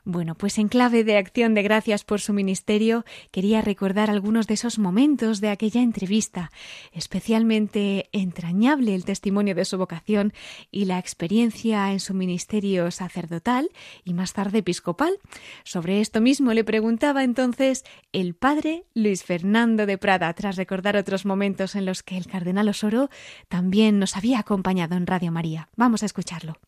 Bueno, 0.05 0.35
pues 0.35 0.59
en 0.59 0.69
clave 0.69 1.05
de 1.05 1.17
acción 1.17 1.55
de 1.55 1.63
gracias 1.63 2.05
por 2.05 2.21
su 2.21 2.33
ministerio, 2.33 3.05
quería 3.31 3.61
recordar 3.61 4.11
algunos 4.11 4.47
de 4.47 4.55
esos 4.55 4.79
momentos 4.79 5.41
de 5.41 5.51
aquella 5.51 5.83
entrevista, 5.83 6.51
especialmente 6.93 8.09
entrañable 8.13 8.95
el 8.95 9.05
testimonio 9.05 9.55
de 9.55 9.65
su 9.65 9.77
vocación 9.79 10.33
y 10.71 10.87
la 10.87 10.99
experiencia 10.99 11.93
en 11.93 12.01
su 12.01 12.15
ministerio 12.15 12.91
sacerdotal 12.91 13.71
y 14.05 14.15
más 14.15 14.33
tarde 14.33 14.59
episcopal. 14.59 15.19
Sobre 15.65 16.01
esto 16.01 16.21
mismo 16.21 16.53
le 16.55 16.65
preguntaba 16.65 17.25
entonces 17.25 17.85
el 18.13 18.35
padre 18.35 18.85
Luis 18.95 19.25
Fernando 19.25 19.87
de 19.87 19.99
Prada, 19.99 20.33
tras 20.35 20.57
recordar 20.57 20.97
otros 20.97 21.27
momentos 21.27 21.75
en 21.75 21.85
los 21.85 22.03
que 22.03 22.17
el 22.17 22.27
cardenal 22.27 22.69
Osoro 22.69 23.11
también 23.49 23.99
nos 23.99 24.17
había 24.17 24.39
acompañado 24.39 24.97
en 24.97 25.07
Radio 25.07 25.33
María. 25.33 25.69
Vamos 25.77 26.03
a 26.03 26.07
escucharlo. 26.07 26.59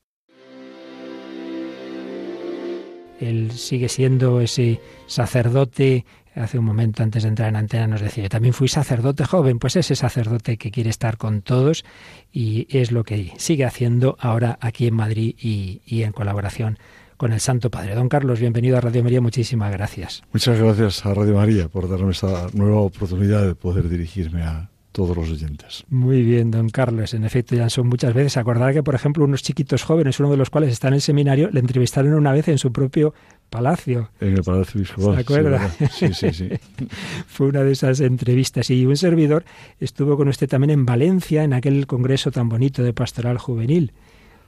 Él 3.23 3.53
sigue 3.53 3.89
siendo 3.89 4.41
ese 4.41 4.81
sacerdote. 5.07 6.05
Hace 6.35 6.59
un 6.59 6.65
momento 6.65 7.03
antes 7.03 7.25
de 7.25 7.29
entrar 7.29 7.49
en 7.51 7.57
antena 7.57 7.87
nos 7.87 8.01
decía, 8.01 8.25
yo 8.25 8.31
también 8.31 8.55
fui 8.55 8.67
sacerdote 8.67 9.25
joven, 9.25 9.59
pues 9.59 9.77
ese 9.77 9.95
sacerdote 9.95 10.57
que 10.57 10.71
quiere 10.71 10.89
estar 10.89 11.19
con 11.19 11.43
todos 11.43 11.85
y 12.33 12.67
es 12.71 12.91
lo 12.91 13.05
que 13.05 13.33
sigue 13.37 13.67
haciendo 13.67 14.17
ahora 14.19 14.59
aquí 14.63 14.87
en 14.87 14.95
Madrid 14.95 15.35
y, 15.39 15.83
y 15.85 16.05
en 16.05 16.13
colaboración 16.13 16.79
con 17.19 17.33
el 17.33 17.41
Santo 17.41 17.71
Padre. 17.71 17.95
Don 17.95 18.09
Carlos, 18.09 18.41
bienvenido 18.41 18.79
a 18.79 18.81
Radio 18.81 19.05
María, 19.05 19.21
muchísimas 19.21 19.71
gracias. 19.71 20.23
Muchas 20.33 20.59
gracias 20.59 21.05
a 21.05 21.15
Radio 21.15 21.35
María 21.35 21.69
por 21.69 21.89
darme 21.89 22.13
esta 22.13 22.49
nueva 22.55 22.81
oportunidad 22.81 23.47
de 23.47 23.55
poder 23.55 23.89
dirigirme 23.89 24.43
a, 24.43 24.72
todos 24.93 25.17
los 25.17 25.31
oyentes. 25.31 25.85
Muy 25.89 26.23
bien, 26.23 26.51
don 26.51 26.69
Carlos. 26.69 27.15
En 27.15 27.25
efecto, 27.25 27.57
ya 27.57 27.69
son 27.71 27.89
muchas 27.89 28.15
veces. 28.15 28.37
Acordar 28.37 28.73
que, 28.73 28.83
por 28.83 28.95
ejemplo, 28.95 29.25
unos 29.25 29.43
chiquitos 29.43 29.83
jóvenes, 29.83 30.21
uno 30.21 30.31
de 30.31 30.37
los 30.37 30.51
cuales 30.51 30.71
está 30.71 30.89
en 30.89 30.95
el 30.95 31.01
seminario, 31.01 31.51
le 31.51 31.61
entrevistaron 31.61 32.13
una 32.15 32.33
vez 32.33 32.49
en 32.49 32.59
su 32.59 32.73
propio 32.73 33.15
palacio. 33.51 34.11
En 34.21 34.35
el 34.35 34.43
Palacio 34.43 34.81
Episcopal. 34.81 35.15
¿Se 35.15 35.21
acuerda? 35.21 35.71
Sí, 35.91 36.15
sí, 36.15 36.33
sí. 36.33 36.49
Fue 37.27 37.49
una 37.49 37.63
de 37.63 37.73
esas 37.73 38.01
entrevistas. 38.01 38.71
Y 38.71 38.87
un 38.87 38.97
servidor 38.97 39.45
estuvo 39.81 40.17
con 40.17 40.29
usted 40.29 40.49
también 40.49 40.71
en 40.71 40.87
Valencia, 40.87 41.43
en 41.43 41.53
aquel 41.53 41.87
congreso 41.87 42.31
tan 42.31 42.49
bonito 42.49 42.83
de 42.83 42.93
pastoral 42.93 43.39
juvenil. 43.39 43.93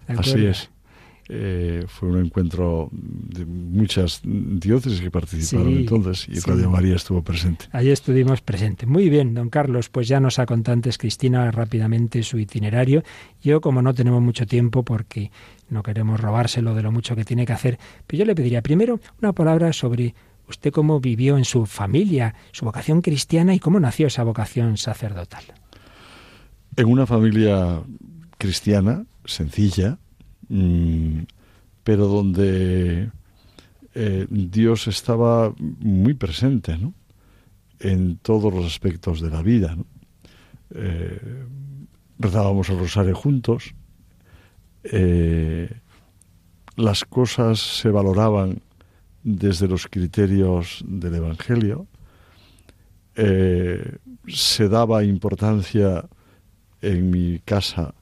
Así 0.07 0.47
es. 0.47 0.71
Eh, 1.29 1.85
fue 1.89 2.11
un 2.11 2.27
encuentro 2.27 2.91
de 2.93 3.47
muchas 3.47 4.21
diócesis 4.23 5.01
que 5.01 5.11
participaron 5.11 5.73
sí, 5.73 5.79
entonces 5.81 6.29
y 6.29 6.37
sí. 6.37 6.51
Radio 6.51 6.69
María 6.69 6.97
estuvo 6.97 7.23
presente. 7.23 7.65
Ahí 7.73 7.89
estuvimos 7.89 8.43
presentes. 8.43 8.87
Muy 8.87 9.09
bien, 9.09 9.33
don 9.33 9.49
Carlos, 9.49 9.89
pues 9.89 10.07
ya 10.07 10.21
nos 10.21 10.39
ha 10.39 10.45
contado 10.45 10.75
antes 10.75 10.99
Cristina 10.99 11.51
rápidamente 11.51 12.23
su 12.23 12.39
itinerario. 12.39 13.03
Yo, 13.43 13.63
como 13.63 13.81
no 13.81 13.95
tenemos 13.95 14.21
mucho 14.21 14.47
tiempo 14.47 14.83
porque 14.83 15.31
no 15.71 15.83
queremos 15.83 16.21
robárselo 16.21 16.75
de 16.75 16.83
lo 16.83 16.93
mucho 16.93 17.17
que 17.17 17.25
tiene 17.25 17.47
que 17.47 17.55
hacer, 17.55 17.79
pero 18.07 18.19
yo 18.19 18.25
le 18.27 18.35
pediría 18.35 18.61
primero 18.61 19.01
una 19.23 19.33
palabra 19.33 19.73
sobre 19.73 20.15
usted 20.47 20.73
cómo 20.73 21.01
vivió 21.01 21.39
en 21.39 21.47
su 21.47 21.65
familia, 21.65 22.35
su 22.53 22.67
vocación 22.67 23.01
cristiana 23.01 23.55
y 23.55 23.61
cómo 23.61 23.81
nació 23.81 24.09
esa 24.09 24.25
vocación 24.25 24.77
sacerdotal. 24.77 25.45
En 26.77 26.87
una 26.87 27.07
familia 27.07 27.81
cristiana, 28.37 29.07
sencilla, 29.25 29.99
pero 30.49 32.07
donde 32.09 33.11
eh, 33.95 34.27
Dios 34.29 34.89
estaba 34.89 35.55
muy 35.59 36.15
presente 36.15 36.77
¿no? 36.77 36.95
en 37.79 38.17
todos 38.17 38.53
los 38.53 38.67
aspectos 38.67 39.21
de 39.21 39.31
la 39.31 39.43
vida. 39.43 39.77
¿no? 39.77 39.87
Eh, 40.75 41.45
rezábamos 42.19 42.69
el 42.71 42.79
rosario 42.79 43.15
juntos, 43.15 43.75
eh, 44.83 45.71
las 46.77 47.05
cosas 47.05 47.61
se 47.61 47.91
valoraban 47.91 48.61
desde 49.23 49.69
los 49.69 49.87
criterios 49.87 50.85
del 50.87 51.15
Evangelio, 51.15 51.87
se 53.15 54.69
daba 54.69 55.05
importancia 55.05 56.05
en 56.83 57.11
mi 57.11 57.39
casa 57.39 57.95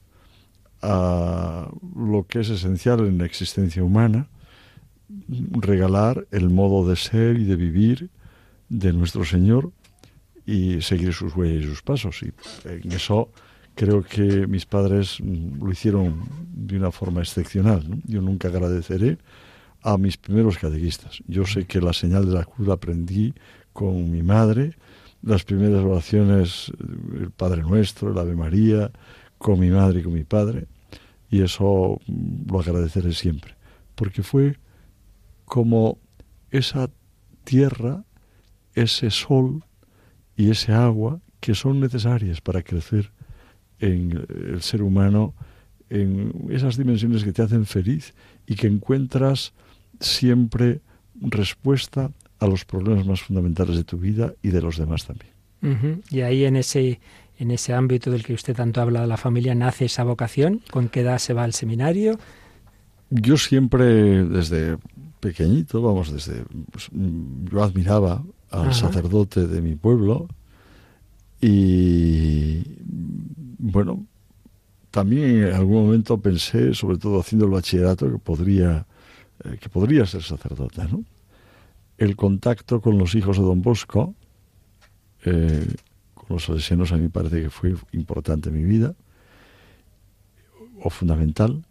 a 0.83 1.69
lo 1.95 2.27
que 2.27 2.41
es 2.41 2.49
esencial 2.49 2.99
en 3.07 3.17
la 3.17 3.25
existencia 3.25 3.83
humana, 3.83 4.27
regalar 5.53 6.27
el 6.31 6.49
modo 6.49 6.87
de 6.87 6.95
ser 6.95 7.37
y 7.37 7.45
de 7.45 7.55
vivir 7.55 8.09
de 8.69 8.93
nuestro 8.93 9.25
Señor 9.25 9.71
y 10.45 10.81
seguir 10.81 11.13
sus 11.13 11.35
huellas 11.35 11.63
y 11.63 11.67
sus 11.67 11.81
pasos. 11.81 12.21
Y 12.21 12.33
en 12.65 12.91
eso 12.91 13.29
creo 13.75 14.03
que 14.03 14.45
mis 14.47 14.65
padres 14.65 15.19
lo 15.19 15.71
hicieron 15.71 16.25
de 16.53 16.77
una 16.77 16.91
forma 16.91 17.21
excepcional. 17.21 17.83
Yo 18.05 18.21
nunca 18.21 18.49
agradeceré 18.49 19.17
a 19.81 19.97
mis 19.97 20.17
primeros 20.17 20.57
catequistas. 20.57 21.19
Yo 21.27 21.45
sé 21.45 21.65
que 21.65 21.81
la 21.81 21.93
señal 21.93 22.25
de 22.25 22.33
la 22.33 22.45
cruz 22.45 22.67
la 22.67 22.75
aprendí 22.75 23.33
con 23.71 24.11
mi 24.11 24.21
madre 24.21 24.75
las 25.23 25.43
primeras 25.45 25.83
oraciones, 25.83 26.71
el 27.17 27.31
Padre 27.31 27.61
Nuestro, 27.61 28.11
el 28.11 28.17
Ave 28.17 28.35
María, 28.35 28.91
con 29.37 29.59
mi 29.59 29.69
madre 29.69 30.01
y 30.01 30.03
con 30.03 30.13
mi 30.13 30.23
padre, 30.23 30.67
y 31.33 31.41
eso 31.41 31.99
lo 32.47 32.59
agradeceré 32.59 33.11
siempre, 33.11 33.55
porque 33.95 34.21
fue 34.21 34.59
como 35.45 35.97
esa 36.51 36.91
tierra, 37.43 38.05
ese 38.75 39.09
sol 39.09 39.63
y 40.37 40.51
ese 40.51 40.73
agua 40.73 41.21
que 41.39 41.55
son 41.55 41.79
necesarias 41.79 42.39
para 42.39 42.61
crecer 42.61 43.11
en 43.79 44.27
el 44.29 44.61
ser 44.61 44.83
humano, 44.83 45.33
en 45.89 46.49
esas 46.51 46.77
dimensiones 46.77 47.23
que 47.23 47.33
te 47.33 47.41
hacen 47.41 47.65
feliz 47.65 48.13
y 48.45 48.53
que 48.53 48.67
encuentras 48.67 49.53
siempre 49.99 50.81
respuesta 51.19 52.11
a 52.37 52.45
los 52.45 52.63
problemas 52.63 53.07
más 53.07 53.23
fundamentales 53.23 53.75
de 53.75 53.83
tu 53.83 53.97
vida 53.97 54.35
y 54.43 54.49
de 54.49 54.61
los 54.61 54.77
demás 54.77 55.07
también. 55.07 55.33
Y 56.11 56.21
ahí 56.21 56.45
en 56.45 56.57
ese, 56.57 56.99
en 57.43 57.51
ese 57.51 57.73
ámbito 57.73 58.11
del 58.11 58.23
que 58.23 58.33
usted 58.33 58.55
tanto 58.55 58.81
habla 58.81 59.01
de 59.01 59.07
la 59.07 59.17
familia, 59.17 59.53
nace 59.53 59.85
esa 59.85 60.03
vocación. 60.03 60.61
¿Con 60.71 60.89
qué 60.89 61.01
edad 61.01 61.19
se 61.19 61.33
va 61.33 61.43
al 61.43 61.53
seminario? 61.53 62.19
Yo 63.09 63.37
siempre, 63.37 63.85
desde 64.25 64.77
pequeñito, 65.19 65.81
vamos, 65.81 66.11
desde. 66.11 66.43
Pues, 66.71 66.89
yo 66.91 67.63
admiraba 67.63 68.23
al 68.49 68.73
sacerdote 68.73 69.47
de 69.47 69.61
mi 69.61 69.75
pueblo 69.75 70.27
y. 71.39 72.63
Bueno, 73.59 74.05
también 74.91 75.43
en 75.43 75.53
algún 75.53 75.85
momento 75.85 76.17
pensé, 76.19 76.73
sobre 76.73 76.97
todo 76.97 77.19
haciendo 77.19 77.45
el 77.45 77.51
bachillerato, 77.51 78.11
que 78.11 78.17
podría, 78.17 78.85
eh, 79.43 79.57
que 79.59 79.69
podría 79.69 80.05
ser 80.05 80.23
sacerdote, 80.23 80.83
¿no? 80.85 81.03
el 81.97 82.15
contacto 82.15 82.81
con 82.81 82.97
los 82.97 83.15
hijos 83.15 83.37
de 83.37 83.43
Don 83.43 83.61
Bosco, 83.61 84.13
eh, 85.25 85.67
los 86.33 86.45
salesianos, 86.45 86.91
a 86.91 86.97
mí 86.97 87.07
parece 87.09 87.41
que 87.41 87.49
fue 87.49 87.75
importante 87.91 88.49
en 88.49 88.55
mi 88.55 88.63
vida, 88.63 88.95
o 90.81 90.89
fundamental. 90.89 91.65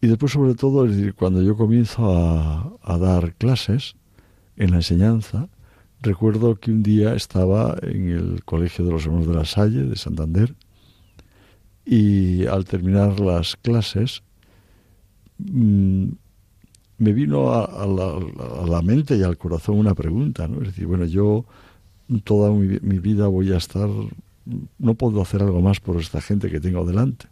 Y 0.00 0.08
después, 0.08 0.32
sobre 0.32 0.54
todo, 0.54 0.84
decir, 0.84 1.14
cuando 1.14 1.42
yo 1.42 1.56
comienzo 1.56 2.16
a, 2.16 2.72
a 2.82 2.98
dar 2.98 3.34
clases 3.34 3.94
en 4.56 4.72
la 4.72 4.78
enseñanza, 4.78 5.48
recuerdo 6.00 6.56
que 6.56 6.72
un 6.72 6.82
día 6.82 7.14
estaba 7.14 7.76
en 7.82 8.08
el 8.08 8.44
Colegio 8.44 8.84
de 8.84 8.92
los 8.92 9.06
Hermanos 9.06 9.28
de 9.28 9.34
la 9.34 9.44
Salle 9.44 9.84
de 9.84 9.96
Santander 9.96 10.54
y 11.84 12.46
al 12.46 12.64
terminar 12.64 13.20
las 13.20 13.56
clases 13.56 14.22
mm, 15.38 16.08
me 16.98 17.12
vino 17.12 17.52
a, 17.52 17.86
la, 18.66 18.82
mente 18.82 19.16
y 19.16 19.22
al 19.22 19.36
corazón 19.36 19.78
una 19.78 19.94
pregunta, 19.94 20.46
¿no? 20.46 20.60
Es 20.60 20.68
decir, 20.68 20.86
bueno, 20.86 21.04
yo 21.04 21.44
toda 22.20 22.50
mi, 22.50 22.98
vida 22.98 23.26
voy 23.26 23.52
a 23.52 23.56
estar, 23.56 23.88
no 24.78 24.94
puedo 24.94 25.22
hacer 25.22 25.42
algo 25.42 25.60
más 25.60 25.80
por 25.80 26.00
esta 26.00 26.20
gente 26.20 26.50
que 26.50 26.60
tengo 26.60 26.84
delante. 26.84 27.26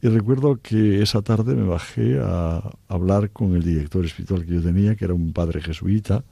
Y 0.00 0.08
recuerdo 0.08 0.58
que 0.60 1.00
esa 1.00 1.22
tarde 1.22 1.54
me 1.54 1.62
bajé 1.62 2.18
a 2.20 2.62
hablar 2.88 3.30
con 3.30 3.54
el 3.54 3.62
director 3.62 4.04
espiritual 4.04 4.44
que 4.44 4.54
yo 4.54 4.62
tenía, 4.62 4.96
que 4.96 5.04
era 5.04 5.14
un 5.14 5.32
padre 5.32 5.60
jesuita, 5.60 6.24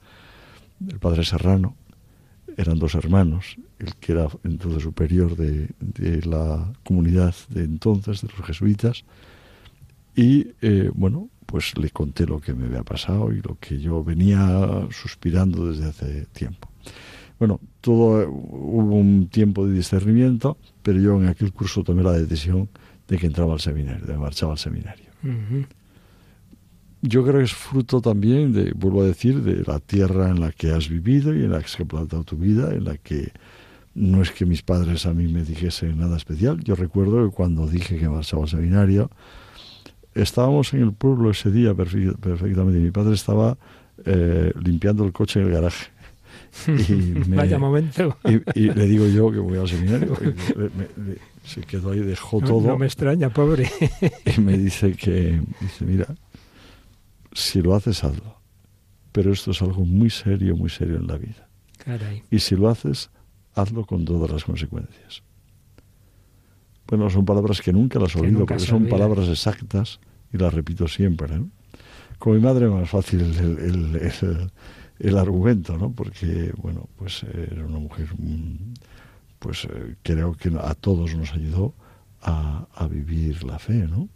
el 0.89 0.99
padre 0.99 1.23
Serrano. 1.23 1.75
Eran 2.57 2.79
dos 2.79 2.95
hermanos, 2.95 3.55
el 3.79 3.95
que 3.95 4.11
era 4.11 4.27
entonces 4.43 4.83
superior 4.83 5.37
de, 5.37 5.69
la 6.25 6.73
comunidad 6.83 7.33
de 7.47 7.63
entonces, 7.63 8.21
de 8.21 8.27
los 8.27 8.45
jesuitas. 8.45 9.05
Y 10.17 10.47
eh, 10.61 10.91
bueno, 10.93 11.29
pues 11.45 11.77
le 11.77 11.89
conté 11.89 12.25
lo 12.25 12.39
que 12.39 12.53
me 12.53 12.65
había 12.65 12.83
pasado 12.83 13.31
y 13.31 13.41
lo 13.41 13.57
que 13.59 13.79
yo 13.79 14.03
venía 14.03 14.87
suspirando 14.91 15.71
desde 15.71 15.89
hace 15.89 16.25
tiempo. 16.27 16.69
Bueno, 17.41 17.59
todo 17.81 18.29
hubo 18.29 18.95
un 18.95 19.27
tiempo 19.27 19.65
de 19.65 19.73
discernimiento, 19.73 20.59
pero 20.83 20.99
yo 20.99 21.19
en 21.19 21.27
aquel 21.27 21.51
curso 21.51 21.83
tomé 21.83 22.03
la 22.03 22.11
decisión 22.11 22.69
de 23.07 23.17
que 23.17 23.25
entraba 23.25 23.53
al 23.53 23.59
seminario, 23.59 24.05
de 24.05 24.15
marchaba 24.15 24.51
al 24.51 24.59
seminario. 24.59 25.07
Yo 27.01 27.23
creo 27.23 27.39
que 27.39 27.45
es 27.45 27.53
fruto 27.53 27.99
también, 27.99 28.53
de, 28.53 28.73
vuelvo 28.73 29.01
a 29.01 29.07
decir, 29.07 29.41
de 29.41 29.63
la 29.65 29.79
tierra 29.79 30.29
en 30.29 30.39
la 30.39 30.51
que 30.51 30.69
has 30.69 30.87
vivido 30.87 31.33
y 31.35 31.39
en 31.43 31.53
la 31.53 31.57
que 31.57 31.65
has 31.65 31.77
plantado 31.77 32.23
tu 32.23 32.37
vida, 32.37 32.75
en 32.75 32.83
la 32.83 32.97
que 32.97 33.31
no 33.95 34.21
es 34.21 34.29
que 34.29 34.45
mis 34.45 34.61
padres 34.61 35.07
a 35.07 35.13
mí 35.15 35.27
me 35.27 35.43
dijesen 35.43 35.97
nada 35.97 36.17
especial. 36.17 36.63
Yo 36.63 36.75
recuerdo 36.75 37.27
que 37.27 37.35
cuando 37.35 37.65
dije 37.65 37.97
que 37.97 38.07
marchaba 38.07 38.43
al 38.43 38.49
seminario, 38.49 39.09
estábamos 40.13 40.75
en 40.75 40.81
el 40.81 40.93
pueblo 40.93 41.31
ese 41.31 41.49
día 41.49 41.73
perfectamente. 41.73 42.79
Mi 42.79 42.91
padre 42.91 43.15
estaba 43.15 43.57
eh, 44.05 44.53
limpiando 44.63 45.03
el 45.05 45.11
coche 45.11 45.39
en 45.39 45.47
el 45.47 45.53
garaje. 45.53 45.90
Y 46.67 47.13
Vaya 47.35 47.57
momento. 47.57 48.17
Y, 48.55 48.61
le 48.71 48.85
digo 48.87 49.07
yo 49.07 49.31
que 49.31 49.39
voy 49.39 49.57
al 49.57 49.67
seminario. 49.67 50.15
se 51.43 51.61
quedó 51.61 51.91
ahí, 51.91 51.99
dejó 51.99 52.39
todo. 52.41 52.67
No 52.67 52.77
me 52.77 52.85
extraña, 52.85 53.29
pobre. 53.29 53.69
y 54.37 54.41
me 54.41 54.57
dice 54.57 54.93
que, 54.93 55.41
dice, 55.59 55.85
mira, 55.85 56.07
si 57.33 57.61
lo 57.61 57.75
haces, 57.75 58.03
hazlo. 58.03 58.39
Pero 59.11 59.31
esto 59.31 59.51
es 59.51 59.61
algo 59.61 59.85
muy 59.85 60.09
serio, 60.09 60.55
muy 60.55 60.69
serio 60.69 60.97
en 60.97 61.07
la 61.07 61.17
vida. 61.17 61.47
Y 62.29 62.39
si 62.39 62.55
lo 62.55 62.69
haces, 62.69 63.09
hazlo 63.55 63.85
con 63.85 64.05
todas 64.05 64.29
las 64.29 64.43
consecuencias. 64.43 65.23
Bueno, 66.87 67.09
son 67.09 67.25
palabras 67.25 67.61
que 67.61 67.71
nunca 67.71 67.99
las 67.99 68.15
olvido 68.15 68.45
porque 68.45 68.59
son 68.59 68.87
palabras 68.87 69.29
exactas 69.29 69.99
y 70.33 70.37
las 70.37 70.53
repito 70.53 70.87
siempre. 70.87 71.39
¿no? 71.39 71.49
Con 72.19 72.33
mi 72.33 72.39
madre 72.39 72.67
más 72.67 72.89
fácil 72.89 73.21
el, 73.21 74.51
argumento, 75.17 75.77
¿no? 75.77 75.91
Porque, 75.91 76.53
bueno, 76.57 76.87
pues 76.97 77.23
era 77.23 77.65
una 77.65 77.79
mujer, 77.79 78.07
mm, 78.17 78.73
pues 79.39 79.65
eh, 79.65 79.95
creo 80.03 80.33
que 80.33 80.51
a 80.59 80.73
todos 80.75 81.15
nos 81.15 81.33
ayudó 81.33 81.73
a, 82.21 82.67
vivir 82.89 83.43
la 83.43 83.57
fe, 83.59 83.87
¿no? 83.87 84.09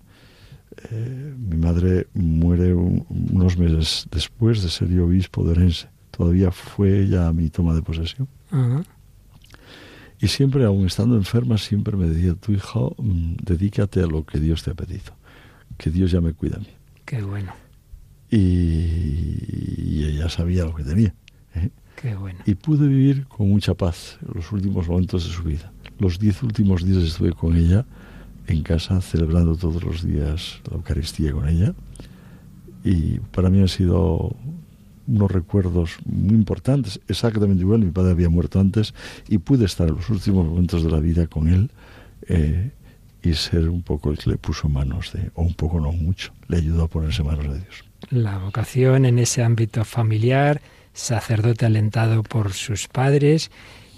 Eh, 0.92 1.34
mi 1.38 1.58
madre 1.58 2.08
muere 2.14 2.74
unos 2.74 3.58
meses 3.58 4.08
después 4.12 4.62
de 4.64 4.70
ser 4.70 4.90
yo 4.90 5.06
obispo 5.06 5.44
de 5.44 5.52
Orense. 5.52 5.88
Todavía 6.12 6.52
fue 6.52 7.02
ella 7.02 7.32
mi 7.32 7.50
toma 7.50 7.74
de 7.74 7.82
posesión. 7.82 8.28
Y 10.20 10.28
siempre, 10.28 10.64
aun 10.66 10.86
estando 10.86 11.16
enferma, 11.16 11.58
siempre 11.58 11.98
me 11.98 12.08
decía, 12.08 12.36
tu 12.36 12.54
hijo, 12.54 12.96
mm, 12.98 13.36
dedícate 13.44 14.02
a 14.02 14.08
lo 14.08 14.26
que 14.26 14.40
Dios 14.40 14.64
te 14.64 14.72
ha 14.72 14.74
pedido, 14.74 15.14
que 15.78 15.90
Dios 15.90 16.12
ya 16.12 16.22
me 16.22 16.34
cuida 16.34 16.56
a 16.58 16.60
mí. 16.60 16.70
Qué 17.06 17.22
bueno. 17.22 17.54
Y, 18.32 18.85
sabía 20.30 20.66
lo 20.66 20.76
que 20.76 20.84
tenía. 20.84 21.14
¿eh? 21.56 21.70
Qué 22.02 22.16
bueno. 22.16 22.40
Y 22.46 22.56
pude 22.56 22.88
vivir 22.88 23.26
con 23.28 23.50
mucha 23.50 23.74
paz 23.74 24.18
los 24.34 24.52
últimos 24.52 24.88
momentos 24.88 25.26
de 25.26 25.32
su 25.32 25.44
vida. 25.44 25.72
Los 26.00 26.20
diez 26.20 26.44
últimos 26.44 26.84
días 26.84 27.04
estuve 27.04 27.32
con 27.34 27.56
ella 27.56 27.86
en 28.48 28.64
casa, 28.64 29.02
celebrando 29.02 29.56
todos 29.56 29.84
los 29.84 30.04
días 30.04 30.62
la 30.70 30.78
Eucaristía 30.78 31.32
con 31.32 31.48
ella. 31.48 31.74
Y 32.84 33.20
para 33.20 33.50
mí 33.50 33.62
ha 33.62 33.68
sido 33.68 34.36
unos 35.08 35.32
recuerdos 35.32 35.98
muy 36.06 36.36
importantes, 36.36 37.00
exactamente 37.08 37.62
igual, 37.62 37.80
mi 37.80 37.92
padre 37.92 38.12
había 38.12 38.30
muerto 38.30 38.60
antes 38.60 38.94
y 39.28 39.38
pude 39.38 39.66
estar 39.66 39.88
en 39.88 39.96
los 39.96 40.10
últimos 40.10 40.46
momentos 40.46 40.84
de 40.84 40.90
la 40.90 41.00
vida 41.00 41.28
con 41.28 41.48
él 41.48 41.70
eh, 42.28 42.72
y 43.22 43.34
ser 43.34 43.70
un 43.70 43.82
poco 43.82 44.12
el 44.12 44.18
que 44.18 44.32
le 44.32 44.38
puso 44.38 44.70
manos 44.70 45.14
de, 45.14 45.32
o 45.36 45.44
un 45.44 45.54
poco 45.54 45.80
no 45.80 45.92
mucho, 45.92 46.34
le 46.48 46.58
ayudó 46.58 46.84
a 46.84 46.88
ponerse 46.88 47.24
manos 47.24 47.46
de 47.46 47.60
Dios. 47.60 47.86
La 48.10 48.38
vocación 48.38 49.06
en 49.06 49.20
ese 49.20 49.44
ámbito 49.44 49.84
familiar, 49.86 50.62
sacerdote 50.94 51.66
alentado 51.66 52.24
por 52.24 52.54
sus 52.54 52.88
padres 52.88 53.52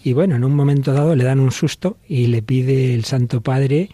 y 0.04 0.14
bueno, 0.14 0.36
en 0.36 0.44
un 0.44 0.56
momento 0.56 0.94
dado 0.94 1.16
le 1.16 1.24
dan 1.24 1.40
un 1.40 1.52
susto 1.52 1.98
y 2.08 2.28
le 2.28 2.42
pide 2.42 2.94
el 2.94 3.04
Santo 3.04 3.42
Padre 3.42 3.90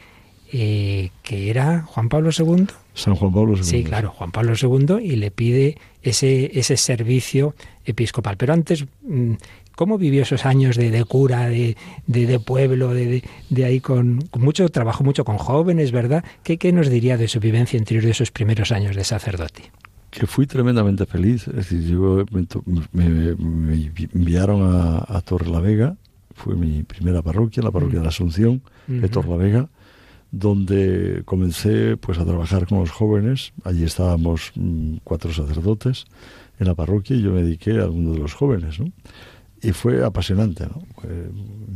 eh, 0.51 1.09
que 1.23 1.49
era 1.49 1.81
Juan 1.81 2.09
Pablo 2.09 2.29
II. 2.37 2.67
San 2.93 3.15
Juan 3.15 3.33
Pablo 3.33 3.55
II. 3.55 3.63
Sí, 3.63 3.83
claro, 3.83 4.11
Juan 4.11 4.31
Pablo 4.31 4.53
II 4.53 5.03
y 5.03 5.15
le 5.15 5.31
pide 5.31 5.79
ese, 6.03 6.51
ese 6.53 6.77
servicio 6.77 7.55
episcopal. 7.85 8.37
Pero 8.37 8.53
antes, 8.53 8.85
mm, 9.01 9.33
¿cómo 9.75 9.97
vivió 9.97 10.21
esos 10.21 10.45
años 10.45 10.77
de, 10.77 11.03
cura, 11.05 11.47
de, 11.47 11.75
de, 12.05 12.39
pueblo, 12.39 12.93
de, 12.93 13.23
ahí 13.65 13.79
con, 13.79 14.29
mucho 14.37 14.69
trabajo, 14.69 15.03
mucho 15.03 15.25
con 15.25 15.39
jóvenes, 15.39 15.91
¿verdad? 15.91 16.23
¿Qué, 16.43 16.59
¿Qué 16.59 16.71
nos 16.71 16.89
diría 16.89 17.17
de 17.17 17.27
su 17.27 17.39
vivencia 17.39 17.79
interior 17.79 18.05
de 18.05 18.11
esos 18.11 18.29
primeros 18.29 18.71
años 18.71 18.95
de 18.95 19.03
sacerdote? 19.03 19.71
Que 20.13 20.27
fui 20.27 20.45
tremendamente 20.45 21.05
feliz. 21.05 21.47
Es 21.47 21.55
decir, 21.55 21.81
yo 21.81 22.23
me, 22.91 23.35
enviaron 24.13 24.61
a, 24.61 25.03
a 25.07 25.21
Torre 25.21 25.49
la 25.49 25.59
Vega, 25.59 25.97
fue 26.35 26.55
mi 26.55 26.83
primera 26.83 27.21
parroquia, 27.21 27.63
la 27.63 27.71
parroquia 27.71 27.99
de 27.99 28.03
la 28.03 28.09
Asunción 28.09 28.61
de 28.87 29.09
Torre 29.09 29.29
la 29.29 29.37
Vega, 29.37 29.69
donde 30.31 31.23
comencé 31.25 31.97
pues 31.97 32.19
a 32.19 32.25
trabajar 32.25 32.67
con 32.67 32.79
los 32.79 32.91
jóvenes. 32.91 33.53
Allí 33.63 33.83
estábamos 33.83 34.51
mm, 34.55 34.97
cuatro 35.03 35.33
sacerdotes 35.33 36.05
en 36.59 36.67
la 36.67 36.75
parroquia 36.75 37.15
y 37.15 37.21
yo 37.21 37.31
me 37.31 37.41
dediqué 37.41 37.79
a 37.79 37.83
alguno 37.83 38.13
de 38.13 38.19
los 38.19 38.33
jóvenes, 38.33 38.79
¿no? 38.79 38.91
Y 39.61 39.71
fue 39.71 40.03
apasionante, 40.03 40.65
¿no? 40.65 40.83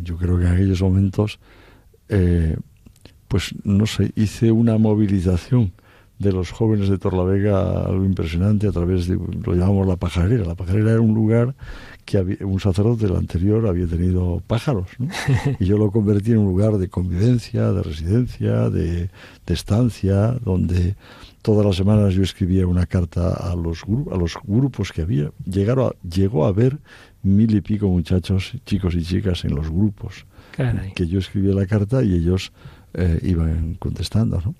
yo 0.04 0.18
creo 0.18 0.38
que 0.38 0.46
en 0.46 0.52
aquellos 0.52 0.82
momentos, 0.82 1.40
eh, 2.10 2.58
pues 3.30 3.56
no 3.64 3.86
sé, 3.86 4.12
hice 4.16 4.52
una 4.52 4.78
movilización 4.78 5.72
de 6.20 6.32
los 6.32 6.52
jóvenes 6.52 6.90
de 6.90 6.98
Torlavega 6.98 7.86
algo 7.86 8.04
impresionante 8.04 8.68
a 8.68 8.72
través 8.72 9.08
de, 9.08 9.16
lo 9.16 9.54
llamamos 9.54 9.88
la 9.88 9.98
pajarera. 9.98 10.46
La 10.46 10.56
pajarera 10.56 10.92
era 10.92 11.02
un 11.02 11.14
lugar 11.14 11.56
que 12.06 12.18
había, 12.18 12.38
un 12.42 12.60
sacerdote 12.60 13.08
del 13.08 13.18
anterior 13.18 13.68
había 13.68 13.86
tenido 13.86 14.42
pájaros, 14.48 14.88
¿no? 14.98 15.08
y 15.60 15.66
yo 15.66 15.78
lo 15.78 15.92
convertí 15.92 16.32
en 16.32 16.40
un 16.40 16.48
lugar 16.48 16.78
de 16.78 16.90
convivencia, 16.90 17.72
de 17.72 17.84
residencia, 17.84 18.70
de, 18.70 19.10
de 19.46 19.54
estancia, 19.54 20.38
donde 20.44 20.96
todas 21.42 21.66
las 21.66 21.76
semanas 21.76 22.14
yo 22.14 22.24
escribía 22.24 22.66
una 22.66 22.86
carta 22.86 23.34
a 23.34 23.56
los, 23.56 23.84
a 24.12 24.18
los 24.18 24.38
grupos 24.44 24.92
que 24.92 25.04
había. 25.04 25.32
Llegaron 25.46 25.88
a, 25.88 26.08
llegó 26.08 26.46
a 26.46 26.50
haber 26.50 26.78
mil 27.22 27.56
y 27.56 27.62
pico 27.62 27.88
muchachos, 27.88 28.54
chicos 28.66 28.96
y 28.96 29.04
chicas 29.04 29.46
en 29.46 29.56
los 29.56 29.70
grupos, 29.70 30.26
Caray. 30.52 30.94
que 30.94 31.08
yo 31.08 31.20
escribía 31.20 31.54
la 31.54 31.68
carta 31.68 32.04
y 32.04 32.14
ellos 32.14 32.52
eh, 32.94 33.20
iban 33.24 33.76
contestando, 33.76 34.42
¿no? 34.44 34.56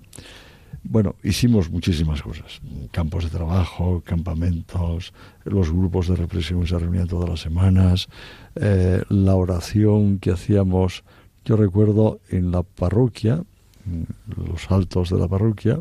Bueno, 0.84 1.16
hicimos 1.22 1.70
muchísimas 1.70 2.22
cosas. 2.22 2.60
Campos 2.92 3.24
de 3.24 3.30
trabajo, 3.30 4.02
campamentos, 4.04 5.12
los 5.44 5.70
grupos 5.70 6.08
de 6.08 6.16
represión 6.16 6.66
se 6.66 6.78
reunían 6.78 7.06
todas 7.08 7.28
las 7.28 7.40
semanas, 7.40 8.08
eh, 8.54 9.02
la 9.08 9.34
oración 9.34 10.18
que 10.18 10.30
hacíamos, 10.30 11.04
yo 11.44 11.56
recuerdo 11.56 12.20
en 12.30 12.50
la 12.52 12.62
parroquia, 12.62 13.42
en 13.86 14.06
los 14.50 14.70
altos 14.70 15.10
de 15.10 15.18
la 15.18 15.28
parroquia, 15.28 15.80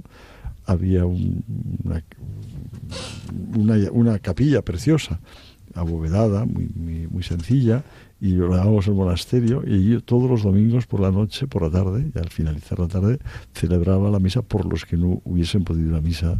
había 0.66 1.06
un- 1.06 1.44
una, 3.56 3.76
una, 3.92 4.20
capilla 4.20 4.62
preciosa, 4.62 5.20
abovedada, 5.74 6.46
muy, 6.46 7.08
muy 7.10 7.24
sencilla, 7.24 7.84
y 8.20 8.32
lo 8.32 8.50
llamábamos 8.50 8.88
el 8.88 8.94
monasterio, 8.96 9.64
y 9.66 9.74
allí 9.74 10.02
todos 10.02 10.30
los 10.30 10.44
domingos 10.44 10.88
por 10.88 11.00
la 11.00 11.12
noche, 11.12 11.46
por 11.48 11.62
la 11.62 11.70
tarde, 11.70 12.12
y 12.14 12.18
al 12.18 12.30
finalizar 12.30 12.80
la 12.80 12.88
tarde, 12.88 13.20
celebraba 13.54 14.10
la 14.10 14.20
misa 14.20 14.42
por 14.42 14.66
los 14.66 14.86
que 14.86 14.98
no 14.98 15.22
hubiesen 15.24 15.64
podido 15.64 15.90
ir 15.92 15.96
a 15.96 16.02
misa 16.02 16.40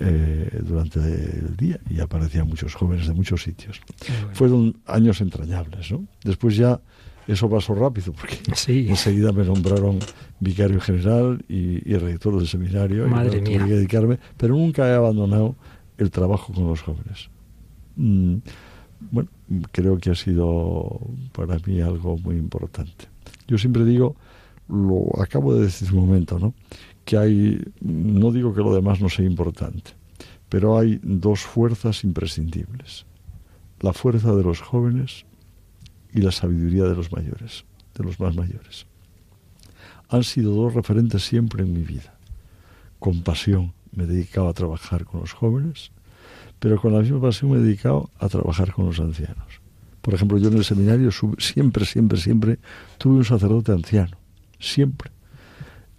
eh, 0.00 0.48
durante 0.66 1.00
el 1.00 1.54
día, 1.56 1.78
y 1.90 2.00
aparecían 2.00 2.48
muchos 2.48 2.74
jóvenes 2.74 3.06
de 3.08 3.12
muchos 3.14 3.42
sitios. 3.42 3.80
Bueno. 4.08 4.28
Fueron 4.34 4.76
años 4.86 5.20
entrañables, 5.20 5.92
¿no? 5.92 6.06
Después 6.24 6.56
ya 6.56 6.80
eso 7.28 7.48
pasó 7.50 7.74
rápido, 7.74 8.12
porque 8.12 8.38
Sí. 8.54 8.86
enseguida 8.88 9.32
me 9.32 9.44
nombraron 9.44 9.98
vicario 10.40 10.80
general 10.80 11.44
y, 11.46 11.88
y 11.88 11.94
rector 11.98 12.38
del 12.38 12.48
seminario. 12.48 13.06
y 13.06 13.10
Madre 13.10 13.28
bueno, 13.28 13.44
tuve 13.44 13.58
mía. 13.58 13.66
que 13.66 13.72
dedicarme, 13.74 14.18
pero 14.38 14.54
nunca 14.56 14.88
he 14.88 14.94
abandonado 14.94 15.56
el 15.98 16.10
trabajo 16.10 16.52
con 16.54 16.66
los 16.66 16.80
jóvenes. 16.80 17.28
Mm, 17.96 18.36
bueno, 19.10 19.28
creo 19.72 19.98
que 19.98 20.10
ha 20.10 20.14
sido 20.14 21.00
para 21.32 21.58
mí 21.66 21.80
algo 21.80 22.16
muy 22.18 22.36
importante. 22.36 23.06
Yo 23.46 23.58
siempre 23.58 23.84
digo, 23.84 24.16
lo 24.68 25.20
acabo 25.20 25.54
de 25.54 25.64
decir 25.64 25.92
un 25.92 26.06
momento, 26.06 26.38
¿no? 26.38 26.54
Que 27.04 27.16
hay, 27.16 27.60
no 27.80 28.30
digo 28.32 28.54
que 28.54 28.60
lo 28.60 28.74
demás 28.74 29.00
no 29.00 29.08
sea 29.08 29.24
importante, 29.24 29.92
pero 30.48 30.78
hay 30.78 31.00
dos 31.02 31.40
fuerzas 31.40 32.04
imprescindibles. 32.04 33.06
La 33.80 33.92
fuerza 33.92 34.34
de 34.34 34.44
los 34.44 34.60
jóvenes 34.60 35.24
y 36.14 36.20
la 36.20 36.30
sabiduría 36.30 36.84
de 36.84 36.94
los 36.94 37.10
mayores, 37.12 37.64
de 37.96 38.04
los 38.04 38.20
más 38.20 38.36
mayores. 38.36 38.86
Han 40.08 40.24
sido 40.24 40.54
dos 40.54 40.74
referentes 40.74 41.24
siempre 41.24 41.64
en 41.64 41.72
mi 41.72 41.82
vida. 41.82 42.14
Con 42.98 43.22
pasión 43.22 43.72
me 43.90 44.04
he 44.04 44.06
dedicado 44.06 44.48
a 44.48 44.52
trabajar 44.52 45.04
con 45.04 45.20
los 45.20 45.32
jóvenes, 45.32 45.90
pero 46.62 46.80
con 46.80 46.92
la 46.92 47.00
misma 47.00 47.20
pasión 47.20 47.50
me 47.50 47.56
he 47.58 47.60
dedicado 47.60 48.08
a 48.20 48.28
trabajar 48.28 48.70
con 48.72 48.86
los 48.86 49.00
ancianos. 49.00 49.60
Por 50.00 50.14
ejemplo, 50.14 50.38
yo 50.38 50.46
en 50.46 50.58
el 50.58 50.64
seminario 50.64 51.10
siempre, 51.38 51.84
siempre, 51.84 52.16
siempre 52.16 52.58
tuve 52.98 53.16
un 53.16 53.24
sacerdote 53.24 53.72
anciano, 53.72 54.16
siempre. 54.60 55.10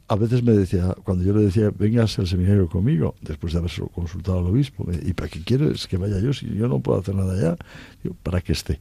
A 0.08 0.16
veces 0.16 0.42
me 0.42 0.54
decía, 0.54 0.96
cuando 1.04 1.26
yo 1.26 1.34
le 1.34 1.42
decía, 1.42 1.70
vengas 1.78 2.18
al 2.18 2.28
seminario 2.28 2.70
conmigo, 2.70 3.14
después 3.20 3.52
de 3.52 3.60
haber 3.60 3.72
consultado 3.94 4.40
al 4.40 4.46
obispo, 4.46 4.88
¿y 5.06 5.12
para 5.12 5.28
qué 5.28 5.44
quieres 5.44 5.86
que 5.86 5.98
vaya 5.98 6.18
yo 6.20 6.32
si 6.32 6.48
yo 6.56 6.70
no 6.70 6.80
puedo 6.80 7.02
hacer 7.02 7.14
nada 7.14 7.34
allá? 7.34 7.58
Digo, 8.02 8.16
para 8.24 8.40
que 8.40 8.54
esté, 8.54 8.80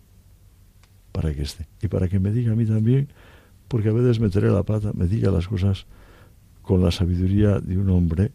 para 1.11 1.35
que 1.35 1.43
esté. 1.43 1.67
Y 1.83 1.89
para 1.89 2.07
que 2.07 2.21
me 2.21 2.31
diga 2.31 2.53
a 2.53 2.55
mí 2.55 2.65
también, 2.65 3.09
porque 3.67 3.89
a 3.89 3.93
veces 3.93 4.21
meteré 4.21 4.51
la 4.51 4.63
pata, 4.63 4.93
me 4.95 5.09
diga 5.09 5.33
las 5.33 5.49
cosas 5.49 5.87
con 6.63 6.81
la 6.81 6.93
sabiduría 6.93 7.59
de 7.59 7.77
un 7.77 7.91
hombre 7.91 8.31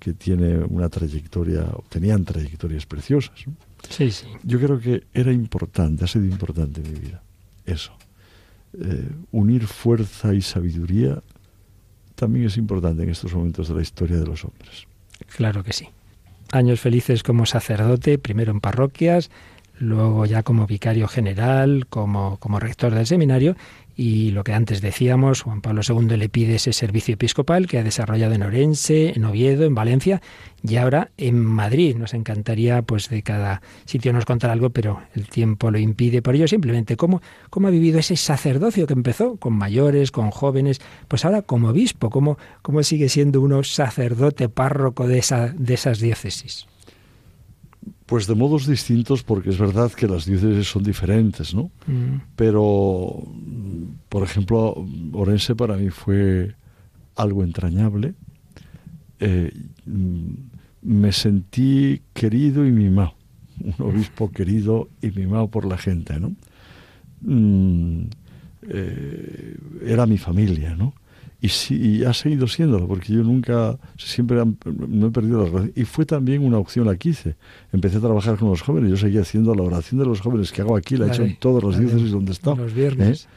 que 0.00 0.14
tiene 0.14 0.58
una 0.58 0.88
trayectoria, 0.88 1.66
tenían 1.88 2.24
trayectorias 2.24 2.86
preciosas. 2.86 3.46
¿no? 3.46 3.52
Sí, 3.88 4.10
sí. 4.10 4.26
Yo 4.42 4.58
creo 4.58 4.80
que 4.80 5.04
era 5.14 5.30
importante, 5.30 6.04
ha 6.04 6.08
sido 6.08 6.24
importante 6.24 6.80
en 6.80 6.92
mi 6.92 6.98
vida, 6.98 7.22
eso. 7.66 7.92
Eh, 8.72 9.08
unir 9.32 9.66
fuerza 9.66 10.32
y 10.32 10.42
sabiduría 10.42 11.22
también 12.14 12.46
es 12.46 12.56
importante 12.56 13.02
en 13.02 13.10
estos 13.10 13.34
momentos 13.34 13.68
de 13.68 13.74
la 13.74 13.82
historia 13.82 14.16
de 14.16 14.26
los 14.26 14.44
hombres. 14.44 14.86
Claro 15.36 15.62
que 15.62 15.72
sí. 15.72 15.88
Años 16.52 16.80
felices 16.80 17.22
como 17.22 17.46
sacerdote, 17.46 18.18
primero 18.18 18.52
en 18.52 18.60
parroquias, 18.60 19.30
luego 19.78 20.26
ya 20.26 20.42
como 20.42 20.66
vicario 20.66 21.08
general, 21.08 21.86
como, 21.88 22.36
como 22.38 22.58
rector 22.58 22.94
del 22.94 23.06
seminario, 23.06 23.56
y 24.02 24.30
lo 24.30 24.44
que 24.44 24.54
antes 24.54 24.80
decíamos, 24.80 25.42
Juan 25.42 25.60
Pablo 25.60 25.82
II 25.86 26.16
le 26.16 26.30
pide 26.30 26.54
ese 26.54 26.72
servicio 26.72 27.12
episcopal 27.12 27.66
que 27.66 27.76
ha 27.78 27.84
desarrollado 27.84 28.32
en 28.32 28.42
Orense, 28.42 29.12
en 29.14 29.26
Oviedo, 29.26 29.66
en 29.66 29.74
Valencia 29.74 30.22
y 30.66 30.76
ahora 30.76 31.10
en 31.18 31.44
Madrid. 31.44 31.96
Nos 31.96 32.14
encantaría, 32.14 32.80
pues, 32.80 33.10
de 33.10 33.22
cada 33.22 33.60
sitio 33.84 34.14
nos 34.14 34.24
contar 34.24 34.48
algo, 34.48 34.70
pero 34.70 35.02
el 35.14 35.28
tiempo 35.28 35.70
lo 35.70 35.78
impide. 35.78 36.22
Por 36.22 36.34
ello, 36.34 36.48
simplemente, 36.48 36.96
¿cómo, 36.96 37.20
cómo 37.50 37.68
ha 37.68 37.70
vivido 37.70 37.98
ese 37.98 38.16
sacerdocio 38.16 38.86
que 38.86 38.94
empezó 38.94 39.36
con 39.36 39.52
mayores, 39.52 40.12
con 40.12 40.30
jóvenes? 40.30 40.80
Pues 41.06 41.26
ahora 41.26 41.42
como 41.42 41.68
obispo, 41.68 42.08
¿cómo, 42.08 42.38
cómo 42.62 42.82
sigue 42.82 43.10
siendo 43.10 43.42
uno 43.42 43.62
sacerdote 43.64 44.48
párroco 44.48 45.06
de, 45.06 45.18
esa, 45.18 45.48
de 45.48 45.74
esas 45.74 46.00
diócesis? 46.00 46.69
Pues 48.10 48.26
de 48.26 48.34
modos 48.34 48.66
distintos, 48.66 49.22
porque 49.22 49.50
es 49.50 49.58
verdad 49.58 49.92
que 49.92 50.08
las 50.08 50.26
diócesis 50.26 50.66
son 50.66 50.82
diferentes, 50.82 51.54
¿no? 51.54 51.70
Mm, 51.86 52.22
Pero, 52.34 53.22
por 54.08 54.24
ejemplo, 54.24 54.84
Orense 55.12 55.54
para 55.54 55.76
mí 55.76 55.90
fue 55.90 56.56
algo 57.14 57.44
entrañable. 57.44 58.14
Eh, 59.20 59.52
mm, 59.86 60.24
me 60.82 61.12
sentí 61.12 62.02
querido 62.12 62.66
y 62.66 62.72
mimado. 62.72 63.14
Un 63.60 63.74
obispo 63.78 64.32
querido 64.32 64.88
y 65.00 65.12
mimado 65.12 65.46
por 65.46 65.64
la 65.64 65.78
gente, 65.78 66.18
¿no? 66.18 66.34
Mm, 67.20 68.06
eh, 68.70 69.56
era 69.86 70.06
mi 70.06 70.18
familia, 70.18 70.74
¿no? 70.74 70.94
Y, 71.42 71.48
sí, 71.48 71.74
y 72.00 72.04
ha 72.04 72.12
seguido 72.12 72.46
siéndolo, 72.46 72.86
porque 72.86 73.14
yo 73.14 73.22
nunca, 73.22 73.78
siempre 73.96 74.40
han- 74.40 74.58
no 74.88 75.06
he 75.06 75.10
perdido 75.10 75.38
la 75.38 75.44
relación. 75.46 75.72
Y 75.74 75.84
fue 75.84 76.04
también 76.04 76.44
una 76.44 76.58
opción 76.58 76.86
la 76.86 76.96
que 76.96 77.08
hice. 77.10 77.36
Empecé 77.72 77.96
a 77.96 78.00
trabajar 78.00 78.36
con 78.36 78.50
los 78.50 78.60
jóvenes, 78.60 78.90
yo 78.90 78.96
seguía 78.98 79.22
haciendo 79.22 79.54
la 79.54 79.62
oración 79.62 80.00
de 80.00 80.06
los 80.06 80.20
jóvenes 80.20 80.52
que 80.52 80.60
hago 80.60 80.76
aquí, 80.76 80.96
la 80.96 81.06
he 81.06 81.08
hecho 81.08 81.22
en 81.22 81.36
todas 81.36 81.64
las 81.64 81.74
la 81.74 81.78
de 81.80 81.86
diócesis 81.86 82.10
donde 82.12 82.32
estado. 82.32 82.56
Los 82.56 82.74
viernes. 82.74 83.24
¿eh? 83.24 83.28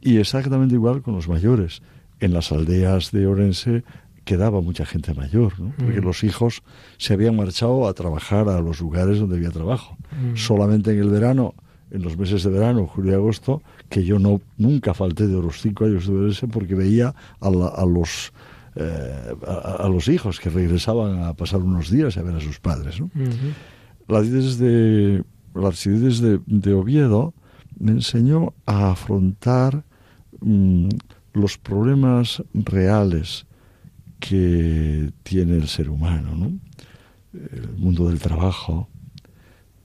Y 0.00 0.16
exactamente 0.16 0.74
igual 0.74 1.02
con 1.02 1.14
los 1.14 1.28
mayores. 1.28 1.82
En 2.18 2.32
las 2.32 2.50
aldeas 2.52 3.10
de 3.12 3.26
Orense 3.26 3.84
quedaba 4.24 4.60
mucha 4.62 4.86
gente 4.86 5.12
mayor, 5.12 5.58
¿no? 5.60 5.72
porque 5.76 6.00
Mm. 6.00 6.04
los 6.04 6.24
hijos 6.24 6.62
se 6.96 7.12
habían 7.14 7.36
marchado 7.36 7.86
a 7.88 7.92
trabajar 7.94 8.48
a 8.48 8.60
los 8.60 8.80
lugares 8.80 9.18
donde 9.18 9.36
había 9.36 9.50
trabajo. 9.50 9.96
Mm. 10.12 10.36
Solamente 10.36 10.92
en 10.92 10.98
el 11.00 11.10
verano, 11.10 11.54
en 11.90 12.02
los 12.02 12.16
meses 12.16 12.42
de 12.42 12.50
verano, 12.50 12.86
julio 12.86 13.12
y 13.12 13.14
agosto, 13.16 13.62
que 13.90 14.02
yo 14.04 14.18
no 14.18 14.40
nunca 14.56 14.94
falté 14.94 15.26
de 15.26 15.34
los 15.42 15.60
cinco 15.60 15.84
años 15.84 16.06
de 16.06 16.14
Orense 16.14 16.48
porque 16.48 16.74
veía 16.74 17.14
a, 17.40 17.50
la- 17.50 17.68
a 17.68 17.84
los 17.84 18.32
eh, 18.76 19.34
a, 19.46 19.84
a 19.84 19.88
los 19.88 20.08
hijos 20.08 20.38
que 20.40 20.48
regresaban 20.48 21.24
a 21.24 21.34
pasar 21.34 21.60
unos 21.60 21.90
días 21.90 22.16
a 22.16 22.22
ver 22.22 22.36
a 22.36 22.40
sus 22.40 22.58
padres. 22.60 23.00
¿no? 23.00 23.06
Ujú. 23.06 23.48
la 24.08 24.22
diócesis 24.22 24.58
de, 24.58 25.24
la 25.54 25.70
de 26.46 26.72
Oviedo 26.72 27.34
me 27.78 27.90
enseñó 27.92 28.54
a 28.66 28.92
afrontar 28.92 29.82
mm, 30.40 30.88
los 31.34 31.58
problemas 31.58 32.42
reales 32.54 33.46
que 34.20 35.10
tiene 35.24 35.56
el 35.56 35.66
ser 35.68 35.88
humano, 35.90 36.34
¿no? 36.36 36.52
El 37.32 37.72
mundo 37.76 38.08
del 38.08 38.18
trabajo, 38.20 38.88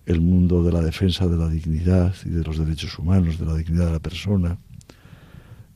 el 0.06 0.22
mundo 0.22 0.64
de 0.64 0.72
la 0.72 0.82
defensa 0.82 1.28
de 1.28 1.38
la 1.38 1.50
dignidad 1.50 2.14
y 2.26 2.30
de 2.30 2.44
los 2.44 2.58
derechos 2.58 2.98
humanos, 3.00 3.40
de 3.40 3.46
la 3.46 3.56
dignidad 3.56 3.88
de 3.88 3.92
la 3.94 4.00
persona. 4.00 4.58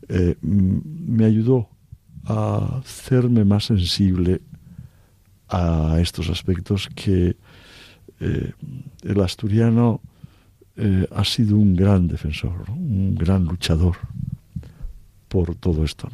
Eh, 0.08 0.36
me 0.42 1.26
ayudó 1.26 1.70
a 2.26 2.80
hacerme 2.80 3.44
más 3.44 3.66
sensible 3.66 4.42
a 5.50 5.98
estos 6.00 6.30
aspectos 6.30 6.90
que 6.96 7.36
eh, 8.20 8.52
el 9.04 9.22
asturiano 9.22 10.02
eh, 10.76 11.08
ha 11.12 11.24
sido 11.24 11.58
un 11.58 11.76
gran 11.76 12.08
defensor, 12.08 12.70
¿no? 12.70 12.76
un 12.76 13.16
gran 13.16 13.46
luchador 13.46 13.96
por 15.28 15.56
todo 15.56 15.84
esto. 15.84 16.10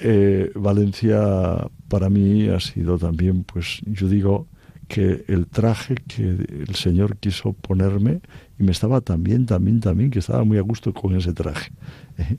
Eh, 0.00 0.50
Valencia 0.54 1.68
para 1.88 2.08
mí 2.08 2.48
ha 2.48 2.60
sido 2.60 2.98
también, 2.98 3.44
pues 3.44 3.80
yo 3.86 4.08
digo 4.08 4.46
que 4.92 5.24
el 5.26 5.46
traje 5.46 5.94
que 5.94 6.22
el 6.22 6.74
Señor 6.74 7.16
quiso 7.16 7.54
ponerme 7.54 8.20
y 8.58 8.62
me 8.62 8.72
estaba 8.72 9.00
también, 9.00 9.46
también, 9.46 9.80
también, 9.80 10.10
que 10.10 10.18
estaba 10.18 10.44
muy 10.44 10.58
a 10.58 10.60
gusto 10.60 10.92
con 10.92 11.16
ese 11.16 11.32
traje. 11.32 11.72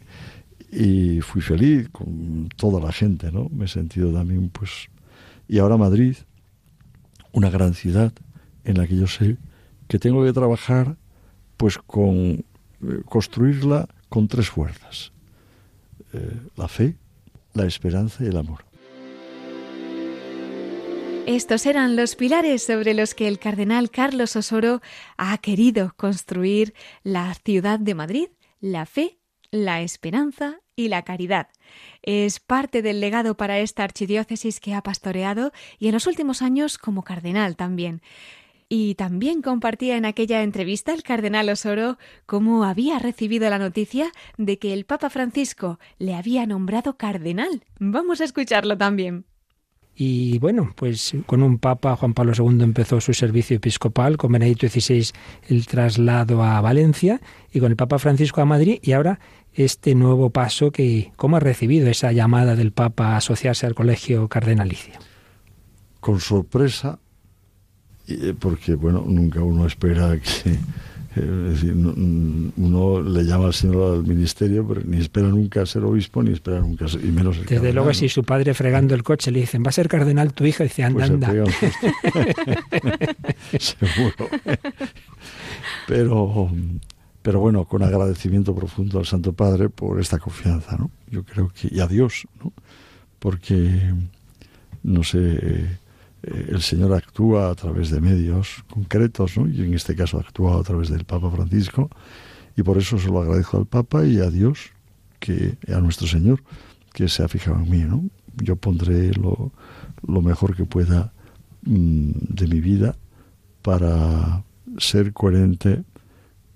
Y 0.72 1.22
fui 1.22 1.42
feliz 1.42 1.88
con 1.90 2.50
toda 2.56 2.80
la 2.82 2.92
gente, 2.92 3.32
¿no? 3.32 3.48
Me 3.50 3.66
he 3.66 3.68
sentido 3.68 4.12
también, 4.12 4.50
pues, 4.50 4.90
Y 5.48 5.60
ahora 5.60 5.78
Madrid, 5.78 6.16
una 7.32 7.52
gran 7.52 7.76
ciudad 7.76 8.12
en 8.64 8.78
la 8.78 8.88
que 8.88 8.96
yo 8.98 9.06
sé 9.06 9.38
que 9.88 10.00
tengo 10.00 10.24
que 10.24 10.34
trabajar 10.34 10.96
pues 11.58 11.78
con 11.78 12.16
eh, 12.16 12.44
construirla 13.06 13.88
con 14.10 14.28
tres 14.28 14.50
fuerzas. 14.50 15.12
Eh, 16.14 16.40
la 16.56 16.68
fe, 16.68 16.98
la 17.54 17.66
esperanza 17.66 18.24
y 18.24 18.28
el 18.28 18.38
amor. 18.38 18.66
Estos 21.26 21.66
eran 21.66 21.96
los 21.96 22.18
pilares 22.18 22.64
sobre 22.64 22.94
los 22.94 23.16
que 23.16 23.30
el 23.30 23.40
cardenal 23.40 23.90
Carlos 23.90 24.36
Osoro 24.36 24.82
ha 25.16 25.38
querido 25.38 25.94
construir 25.96 26.74
la 27.02 27.34
ciudad 27.34 27.80
de 27.80 27.96
Madrid, 27.96 28.28
la 28.60 28.86
fe, 28.86 29.20
la 29.50 29.82
esperanza 29.82 30.60
y 30.76 30.90
la 30.90 31.04
caridad. 31.04 31.48
Es 32.02 32.42
parte 32.42 32.82
del 32.82 33.00
legado 33.00 33.38
para 33.38 33.60
esta 33.60 33.86
archidiócesis 33.86 34.60
que 34.60 34.74
ha 34.74 34.84
pastoreado 34.84 35.54
y 35.80 35.88
en 35.88 35.94
los 35.94 36.08
últimos 36.08 36.42
años 36.42 36.78
como 36.78 37.04
cardenal 37.04 37.56
también. 37.56 38.02
Y 38.68 38.96
también 38.96 39.42
compartía 39.42 39.96
en 39.96 40.04
aquella 40.04 40.44
entrevista 40.44 40.94
el 40.94 41.04
cardenal 41.04 41.48
Osoro 41.48 41.98
cómo 42.26 42.66
había 42.66 43.00
recibido 43.00 43.50
la 43.50 43.60
noticia 43.60 44.12
de 44.38 44.60
que 44.60 44.74
el 44.74 44.84
Papa 44.84 45.10
Francisco 45.10 45.80
le 46.00 46.16
había 46.16 46.46
nombrado 46.46 46.98
cardenal. 46.98 47.64
Vamos 47.80 48.20
a 48.20 48.26
escucharlo 48.26 48.78
también. 48.78 49.26
Y 49.96 50.40
bueno, 50.40 50.74
pues 50.76 51.14
con 51.28 51.44
un 51.44 51.60
papa, 51.60 51.96
Juan 51.96 52.14
Pablo 52.14 52.34
II 52.36 52.64
empezó 52.64 53.00
su 53.00 53.14
servicio 53.14 53.58
episcopal, 53.58 54.18
con 54.18 54.32
Benedicto 54.32 54.68
XVI 54.68 55.12
el 55.50 55.68
traslado 55.68 56.42
a 56.44 56.60
Valencia 56.62 57.22
y 57.52 57.60
con 57.60 57.72
el 57.72 57.76
Papa 57.76 58.00
Francisco 58.00 58.42
a 58.42 58.46
Madrid 58.46 58.80
y 58.82 58.94
ahora 58.94 59.20
este 59.54 59.94
nuevo 59.94 60.32
paso 60.32 60.72
que, 60.72 61.12
¿cómo 61.16 61.38
ha 61.38 61.40
recibido 61.40 61.88
esa 61.90 62.12
llamada 62.12 62.56
del 62.56 62.72
Papa 62.72 63.10
a 63.10 63.18
asociarse 63.18 63.68
al 63.68 63.76
colegio 63.76 64.28
cardenalicio? 64.28 64.96
Con 66.00 66.20
sorpresa, 66.20 67.00
eh, 68.08 68.34
porque 68.38 68.74
bueno, 68.74 69.04
nunca 69.08 69.42
uno 69.42 69.68
espera 69.68 70.18
que 70.18 70.58
es 71.16 71.62
decir, 71.62 71.74
uno 71.76 73.02
le 73.02 73.24
llama 73.24 73.46
al 73.46 73.54
Señor 73.54 73.96
al 73.96 74.04
ministerio, 74.04 74.68
pero 74.68 74.82
ni 74.86 74.98
espera 74.98 75.28
nunca 75.28 75.66
ser 75.66 75.84
obispo, 75.84 76.24
ni 76.24 76.34
espera 76.34 76.60
nunca 76.60 76.88
ser, 76.88 77.06
y 77.06 77.12
menos 77.12 77.38
el 77.38 77.46
Desde 77.46 77.74
luego, 77.74 77.94
si 77.94 78.10
su 78.10 78.24
padre 78.24 78.54
fregando 78.54 78.96
el 78.96 79.04
coche 79.04 79.32
le 79.32 79.42
dicen, 79.42 79.64
va 79.64 79.70
a 79.70 79.72
ser 79.72 79.88
cardenal 79.88 80.34
tu 80.34 80.46
hija, 80.46 80.64
dice, 80.64 80.84
anda, 80.84 81.00
pues 81.00 81.10
anda. 81.10 81.28
Seguro. 83.60 84.30
pero, 85.88 86.50
pero 87.22 87.40
bueno, 87.40 87.66
con 87.66 87.84
agradecimiento 87.84 88.56
profundo 88.56 89.00
al 89.00 89.06
Santo 89.06 89.34
Padre 89.34 89.70
por 89.70 90.00
esta 90.00 90.20
confianza, 90.20 90.78
¿no? 90.78 90.90
Yo 91.12 91.24
creo 91.24 91.50
que, 91.50 91.70
y 91.72 91.80
a 91.80 91.88
Dios, 91.88 92.28
¿no? 92.44 92.52
Porque, 93.20 93.94
no 94.82 95.04
sé 95.04 95.83
eh, 96.24 96.48
el 96.50 96.62
Señor 96.62 96.94
actúa 96.94 97.50
a 97.50 97.56
través 97.56 97.90
de 97.90 98.02
medios 98.02 98.64
concretos, 98.70 99.38
¿no? 99.38 99.48
y 99.48 99.62
en 99.62 99.74
este 99.74 99.96
caso 99.96 100.20
actúa 100.20 100.60
a 100.60 100.64
través 100.64 100.90
del 100.90 101.06
Papa 101.06 101.30
Francisco, 101.30 101.90
y 102.56 102.64
por 102.64 102.78
eso 102.78 102.98
se 102.98 103.08
lo 103.08 103.22
agradezco 103.22 103.58
al 103.58 103.66
Papa 103.66 104.06
y 104.06 104.20
a 104.20 104.30
Dios, 104.30 104.72
que 105.20 105.58
a 105.74 105.80
nuestro 105.80 106.08
Señor, 106.08 106.44
que 106.94 107.08
se 107.08 107.24
ha 107.24 107.28
fijado 107.28 107.58
en 107.58 107.70
mí. 107.70 107.80
¿no? 107.80 108.04
Yo 108.36 108.56
pondré 108.56 109.12
lo, 109.14 109.52
mejor 110.22 110.56
que 110.56 110.66
pueda 110.66 111.14
mm, 111.64 112.12
de 112.30 112.48
mi 112.48 112.62
vida 112.62 112.96
para 113.62 114.44
ser 114.78 115.14
coherente 115.14 115.84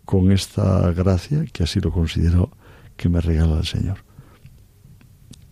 con 0.05 0.31
esta 0.31 0.91
gracia, 0.91 1.45
que 1.51 1.63
así 1.63 1.79
lo 1.79 1.91
considero 1.91 2.51
que 2.95 3.09
me 3.09 3.21
regala 3.21 3.59
el 3.59 3.65
Señor. 3.65 4.06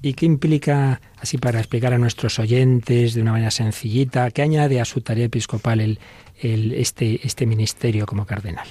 ¿Y 0.05 0.13
qué 0.13 0.27
implica, 0.27 1.01
así 1.19 1.39
para 1.39 1.57
explicar 1.57 1.91
a 1.91 1.97
nuestros 1.97 2.37
oyentes 2.37 3.15
de 3.15 3.23
una 3.23 3.31
manera 3.31 3.49
sencillita, 3.49 4.29
qué 4.29 4.43
añade 4.43 4.79
a 4.79 4.85
su 4.85 5.01
tarea 5.01 5.25
episcopal 5.25 5.81
el, 5.81 5.97
este, 6.73 7.25
este 7.25 7.47
ministerio 7.47 8.05
como 8.05 8.23
cardenal? 8.27 8.67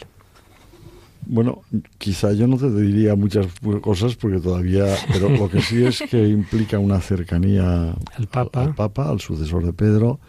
Bueno, 1.26 1.62
quizá 1.98 2.32
yo 2.34 2.46
no 2.46 2.56
te 2.56 2.70
diría 2.70 3.16
muchas 3.16 3.48
cosas 3.80 4.14
porque 4.14 4.38
todavía, 4.38 4.94
pero 5.12 5.28
lo 5.28 5.50
que 5.50 5.60
sí 5.60 5.84
es 5.84 6.04
que 6.08 6.28
implica 6.28 6.78
una 6.78 7.00
cercanía 7.00 7.96
al 8.16 8.28
Papa, 8.28 8.62
al, 8.62 8.76
Papa, 8.76 9.10
al 9.10 9.18
sucesor 9.18 9.66
de 9.66 9.72
Pedro, 9.72 10.20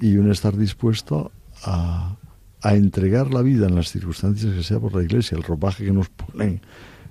y 0.00 0.18
un 0.18 0.30
estar 0.30 0.56
dispuesto 0.56 1.32
a, 1.64 2.14
a, 2.62 2.74
entregar 2.76 3.34
la 3.34 3.42
vida 3.42 3.66
en 3.66 3.74
las 3.74 3.90
circunstancias 3.90 4.54
que 4.54 4.62
sea 4.62 4.78
por 4.78 4.94
la 4.94 5.02
Iglesia, 5.02 5.36
el 5.36 5.42
ropaje 5.42 5.84
que 5.84 5.92
nos 5.92 6.10
ponen 6.10 6.60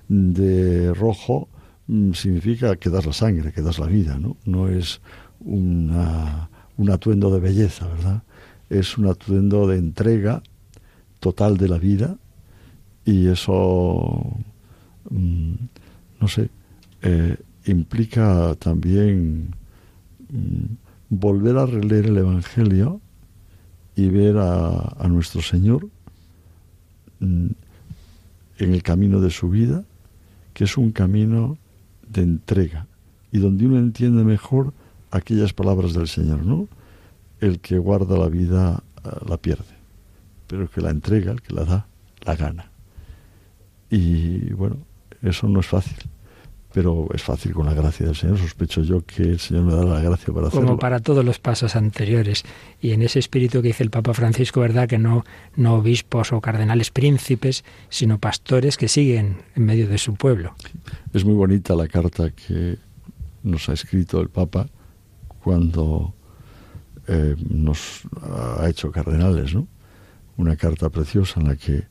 de 0.08 0.94
rojo 0.94 1.50
significa 1.86 2.76
que 2.76 2.90
das 2.90 3.04
la 3.04 3.12
sangre, 3.12 3.52
que 3.52 3.62
das 3.62 3.78
la 3.78 3.86
vida, 3.86 4.18
¿no? 4.18 4.36
No 4.44 4.68
es 4.68 5.00
una, 5.40 6.48
un 6.76 6.90
atuendo 6.90 7.30
de 7.30 7.40
belleza, 7.40 7.86
¿verdad? 7.86 8.22
Es 8.70 8.96
un 8.96 9.06
atuendo 9.06 9.66
de 9.66 9.76
entrega 9.76 10.42
total 11.20 11.56
de 11.56 11.68
la 11.68 11.78
vida 11.78 12.16
y 13.04 13.28
eso, 13.28 14.36
mm, 15.10 15.54
no 16.20 16.28
sé, 16.28 16.48
eh, 17.02 17.36
implica 17.66 18.54
también 18.54 19.54
mm, 20.30 20.64
volver 21.10 21.58
a 21.58 21.66
releer 21.66 22.06
el 22.06 22.16
Evangelio 22.16 23.00
y 23.94 24.08
ver 24.08 24.38
a 24.38 25.06
nuestro 25.08 25.40
Señor 25.40 25.88
en 27.20 27.54
el 28.58 28.82
camino 28.82 29.20
de 29.20 29.30
su 29.30 29.48
vida, 29.48 29.84
que 30.52 30.64
es 30.64 30.76
un 30.76 30.90
camino 30.90 31.58
de 32.14 32.22
entrega 32.22 32.86
y 33.30 33.38
donde 33.38 33.66
uno 33.66 33.78
entiende 33.78 34.24
mejor 34.24 34.72
aquellas 35.10 35.52
palabras 35.52 35.92
del 35.92 36.08
Señor, 36.08 36.44
¿no? 36.44 36.68
El 37.40 37.60
que 37.60 37.78
guarda 37.78 38.16
la 38.16 38.28
vida 38.28 38.82
eh, 39.04 39.08
la 39.28 39.36
pierde, 39.36 39.74
pero 40.46 40.62
el 40.62 40.68
que 40.68 40.80
la 40.80 40.90
entrega, 40.90 41.32
el 41.32 41.42
que 41.42 41.52
la 41.52 41.64
da, 41.64 41.86
la 42.24 42.36
gana. 42.36 42.70
Y 43.90 44.52
bueno, 44.52 44.78
eso 45.22 45.48
no 45.48 45.60
es 45.60 45.66
fácil, 45.66 45.96
pero 46.74 47.06
es 47.14 47.22
fácil 47.22 47.52
con 47.52 47.66
la 47.66 47.72
gracia 47.72 48.04
del 48.04 48.16
Señor. 48.16 48.36
Sospecho 48.36 48.82
yo 48.82 49.06
que 49.06 49.22
el 49.22 49.38
Señor 49.38 49.62
me 49.62 49.74
da 49.74 49.84
la 49.84 50.00
gracia 50.00 50.34
para 50.34 50.48
hacerlo. 50.48 50.66
Como 50.66 50.78
para 50.78 50.98
todos 50.98 51.24
los 51.24 51.38
pasos 51.38 51.76
anteriores. 51.76 52.42
Y 52.80 52.90
en 52.90 53.02
ese 53.02 53.20
espíritu 53.20 53.62
que 53.62 53.68
dice 53.68 53.84
el 53.84 53.90
Papa 53.90 54.12
Francisco, 54.12 54.60
¿verdad? 54.60 54.88
Que 54.88 54.98
no, 54.98 55.24
no 55.54 55.76
obispos 55.76 56.32
o 56.32 56.40
cardenales 56.40 56.90
príncipes, 56.90 57.64
sino 57.90 58.18
pastores 58.18 58.76
que 58.76 58.88
siguen 58.88 59.36
en 59.54 59.64
medio 59.64 59.86
de 59.86 59.98
su 59.98 60.14
pueblo. 60.16 60.56
Es 61.12 61.24
muy 61.24 61.34
bonita 61.34 61.76
la 61.76 61.86
carta 61.86 62.30
que 62.30 62.76
nos 63.44 63.68
ha 63.68 63.74
escrito 63.74 64.20
el 64.20 64.28
Papa 64.28 64.66
cuando 65.44 66.12
eh, 67.06 67.36
nos 67.48 68.00
ha 68.20 68.68
hecho 68.68 68.90
cardenales, 68.90 69.54
¿no? 69.54 69.68
Una 70.36 70.56
carta 70.56 70.90
preciosa 70.90 71.38
en 71.38 71.46
la 71.46 71.54
que 71.54 71.84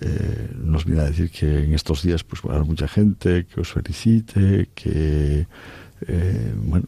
eh, 0.00 0.50
nos 0.56 0.84
viene 0.84 1.00
a 1.02 1.04
decir 1.04 1.30
que 1.30 1.64
en 1.64 1.74
estos 1.74 2.02
días 2.02 2.22
pues 2.22 2.42
va 2.42 2.52
a 2.52 2.56
haber 2.56 2.66
mucha 2.66 2.86
gente 2.86 3.46
que 3.46 3.60
os 3.60 3.72
felicite, 3.72 4.68
que 4.74 5.46
eh, 6.06 6.54
bueno, 6.56 6.86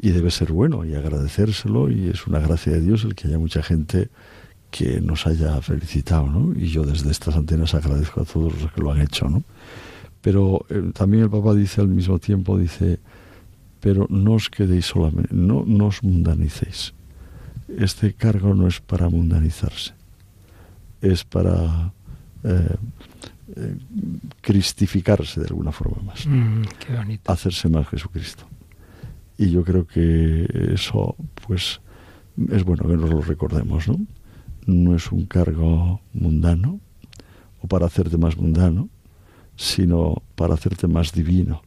y 0.00 0.10
debe 0.10 0.30
ser 0.30 0.52
bueno 0.52 0.84
y 0.84 0.94
agradecérselo 0.94 1.90
y 1.90 2.08
es 2.08 2.26
una 2.26 2.40
gracia 2.40 2.72
de 2.72 2.80
Dios 2.80 3.04
el 3.04 3.14
que 3.14 3.28
haya 3.28 3.38
mucha 3.38 3.62
gente 3.62 4.10
que 4.70 5.00
nos 5.00 5.26
haya 5.26 5.60
felicitado, 5.60 6.26
¿no? 6.28 6.58
Y 6.58 6.68
yo 6.68 6.84
desde 6.84 7.10
estas 7.10 7.36
antenas 7.36 7.74
agradezco 7.74 8.22
a 8.22 8.24
todos 8.24 8.60
los 8.60 8.72
que 8.72 8.80
lo 8.80 8.90
han 8.90 9.00
hecho, 9.00 9.28
¿no? 9.28 9.42
Pero 10.20 10.64
eh, 10.70 10.90
también 10.94 11.24
el 11.24 11.30
Papa 11.30 11.54
dice 11.54 11.80
al 11.80 11.88
mismo 11.88 12.18
tiempo, 12.18 12.58
dice, 12.58 12.98
pero 13.80 14.06
no 14.08 14.34
os 14.34 14.48
quedéis 14.48 14.86
solamente, 14.86 15.34
no, 15.34 15.64
no 15.66 15.86
os 15.86 16.02
mundanicéis. 16.02 16.94
Este 17.78 18.14
cargo 18.14 18.54
no 18.54 18.66
es 18.66 18.80
para 18.80 19.08
mundanizarse, 19.08 19.92
es 21.00 21.24
para 21.24 21.92
eh, 22.44 22.76
eh, 23.56 23.76
cristificarse 24.40 25.40
de 25.40 25.46
alguna 25.46 25.72
forma 25.72 26.02
más. 26.02 26.26
Mm, 26.26 26.62
Hacerse 27.26 27.68
más 27.68 27.88
Jesucristo. 27.88 28.44
Y 29.38 29.50
yo 29.50 29.64
creo 29.64 29.86
que 29.86 30.46
eso, 30.74 31.16
pues, 31.46 31.80
es 32.50 32.64
bueno 32.64 32.86
que 32.86 32.96
nos 32.96 33.10
lo 33.10 33.20
recordemos, 33.20 33.88
¿no? 33.88 33.98
No 34.66 34.94
es 34.94 35.10
un 35.10 35.26
cargo 35.26 36.00
mundano 36.12 36.80
o 37.60 37.66
para 37.66 37.86
hacerte 37.86 38.16
más 38.16 38.36
mundano, 38.36 38.88
sino 39.56 40.22
para 40.34 40.54
hacerte 40.54 40.86
más 40.86 41.12
divino 41.12 41.62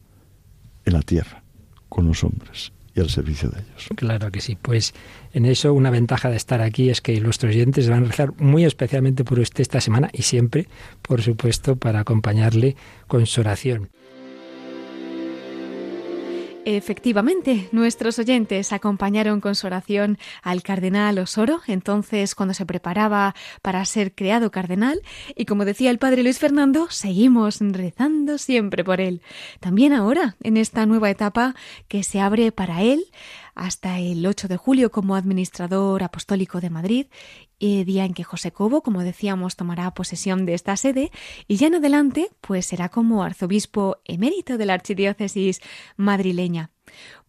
en 0.84 0.92
la 0.92 1.02
tierra, 1.02 1.42
con 1.88 2.06
los 2.06 2.24
hombres 2.24 2.72
y 2.96 3.00
al 3.00 3.10
servicio 3.10 3.50
de 3.50 3.60
ellos. 3.60 3.88
Claro 3.94 4.32
que 4.32 4.40
sí. 4.40 4.56
Pues 4.60 4.94
en 5.32 5.44
eso 5.44 5.72
una 5.74 5.90
ventaja 5.90 6.30
de 6.30 6.36
estar 6.36 6.62
aquí 6.62 6.88
es 6.88 7.00
que 7.00 7.20
nuestros 7.20 7.54
oyentes 7.54 7.88
van 7.88 8.04
a 8.04 8.06
rezar 8.06 8.32
muy 8.38 8.64
especialmente 8.64 9.22
por 9.22 9.38
usted 9.38 9.60
esta 9.60 9.80
semana 9.80 10.08
y 10.12 10.22
siempre, 10.22 10.66
por 11.02 11.22
supuesto, 11.22 11.76
para 11.76 12.00
acompañarle 12.00 12.74
con 13.06 13.26
su 13.26 13.42
oración. 13.42 13.90
Efectivamente, 16.68 17.68
nuestros 17.70 18.18
oyentes 18.18 18.72
acompañaron 18.72 19.40
con 19.40 19.54
su 19.54 19.68
oración 19.68 20.18
al 20.42 20.64
cardenal 20.64 21.16
Osoro, 21.20 21.60
entonces 21.68 22.34
cuando 22.34 22.54
se 22.54 22.66
preparaba 22.66 23.36
para 23.62 23.84
ser 23.84 24.12
creado 24.12 24.50
cardenal, 24.50 25.00
y 25.36 25.44
como 25.44 25.64
decía 25.64 25.92
el 25.92 26.00
padre 26.00 26.24
Luis 26.24 26.40
Fernando, 26.40 26.88
seguimos 26.90 27.60
rezando 27.60 28.36
siempre 28.36 28.82
por 28.82 29.00
él. 29.00 29.22
También 29.60 29.92
ahora, 29.92 30.34
en 30.42 30.56
esta 30.56 30.86
nueva 30.86 31.08
etapa 31.08 31.54
que 31.86 32.02
se 32.02 32.18
abre 32.18 32.50
para 32.50 32.82
él, 32.82 33.04
hasta 33.56 33.98
el 33.98 34.24
8 34.24 34.46
de 34.46 34.56
julio 34.56 34.90
como 34.92 35.16
administrador 35.16 36.04
apostólico 36.04 36.60
de 36.60 36.70
Madrid, 36.70 37.06
eh, 37.58 37.84
día 37.84 38.04
en 38.04 38.14
que 38.14 38.22
José 38.22 38.52
Cobo, 38.52 38.82
como 38.82 39.02
decíamos, 39.02 39.56
tomará 39.56 39.92
posesión 39.94 40.46
de 40.46 40.54
esta 40.54 40.76
sede 40.76 41.10
y 41.48 41.56
ya 41.56 41.66
en 41.66 41.76
adelante 41.76 42.30
pues 42.40 42.66
será 42.66 42.90
como 42.90 43.24
arzobispo 43.24 43.96
emérito 44.04 44.58
de 44.58 44.66
la 44.66 44.74
archidiócesis 44.74 45.60
madrileña. 45.96 46.70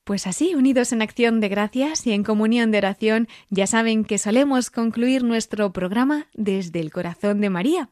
Pues 0.03 0.27
así, 0.27 0.55
unidos 0.55 0.93
en 0.93 1.01
acción 1.01 1.39
de 1.39 1.49
gracias 1.49 2.05
y 2.07 2.11
en 2.11 2.23
comunión 2.23 2.71
de 2.71 2.77
oración, 2.77 3.27
ya 3.49 3.67
saben 3.67 4.05
que 4.05 4.17
solemos 4.17 4.69
concluir 4.69 5.23
nuestro 5.23 5.73
programa 5.73 6.27
desde 6.33 6.79
el 6.79 6.91
corazón 6.91 7.41
de 7.41 7.49
María. 7.49 7.89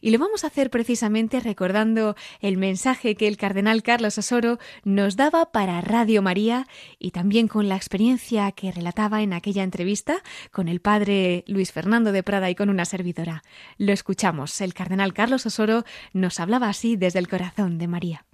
Y 0.00 0.10
lo 0.10 0.18
vamos 0.18 0.44
a 0.44 0.48
hacer 0.48 0.70
precisamente 0.70 1.40
recordando 1.40 2.14
el 2.40 2.56
mensaje 2.56 3.14
que 3.14 3.28
el 3.28 3.36
cardenal 3.36 3.82
Carlos 3.82 4.18
Osoro 4.18 4.58
nos 4.84 5.16
daba 5.16 5.50
para 5.52 5.80
Radio 5.80 6.22
María 6.22 6.66
y 6.98 7.10
también 7.10 7.48
con 7.48 7.68
la 7.68 7.76
experiencia 7.76 8.52
que 8.52 8.72
relataba 8.72 9.22
en 9.22 9.32
aquella 9.32 9.62
entrevista 9.62 10.22
con 10.50 10.68
el 10.68 10.80
padre 10.80 11.44
Luis 11.46 11.72
Fernando 11.72 12.12
de 12.12 12.22
Prada 12.22 12.50
y 12.50 12.54
con 12.54 12.70
una 12.70 12.84
servidora. 12.84 13.42
Lo 13.76 13.92
escuchamos. 13.92 14.60
El 14.60 14.74
cardenal 14.74 15.12
Carlos 15.12 15.46
Osoro 15.46 15.84
nos 16.12 16.40
hablaba 16.40 16.68
así 16.68 16.96
desde 16.96 17.18
el 17.18 17.28
corazón 17.28 17.78
de 17.78 17.88
María. 17.88 18.24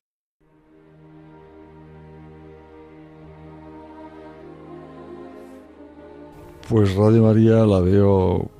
Pues 6.68 6.94
Radio 6.94 7.22
María 7.24 7.66
la 7.66 7.80
veo 7.80 8.50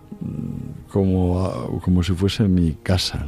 como, 0.94 1.80
como 1.82 2.04
si 2.04 2.12
fuese 2.12 2.44
mi 2.44 2.74
casa. 2.74 3.26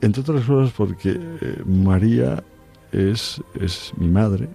Entre 0.00 0.22
otras 0.22 0.42
cosas 0.46 0.72
porque 0.74 1.10
eh, 1.14 1.62
María 1.66 2.42
es, 2.92 3.42
es 3.60 3.92
mi 3.98 4.08
madre, 4.08 4.48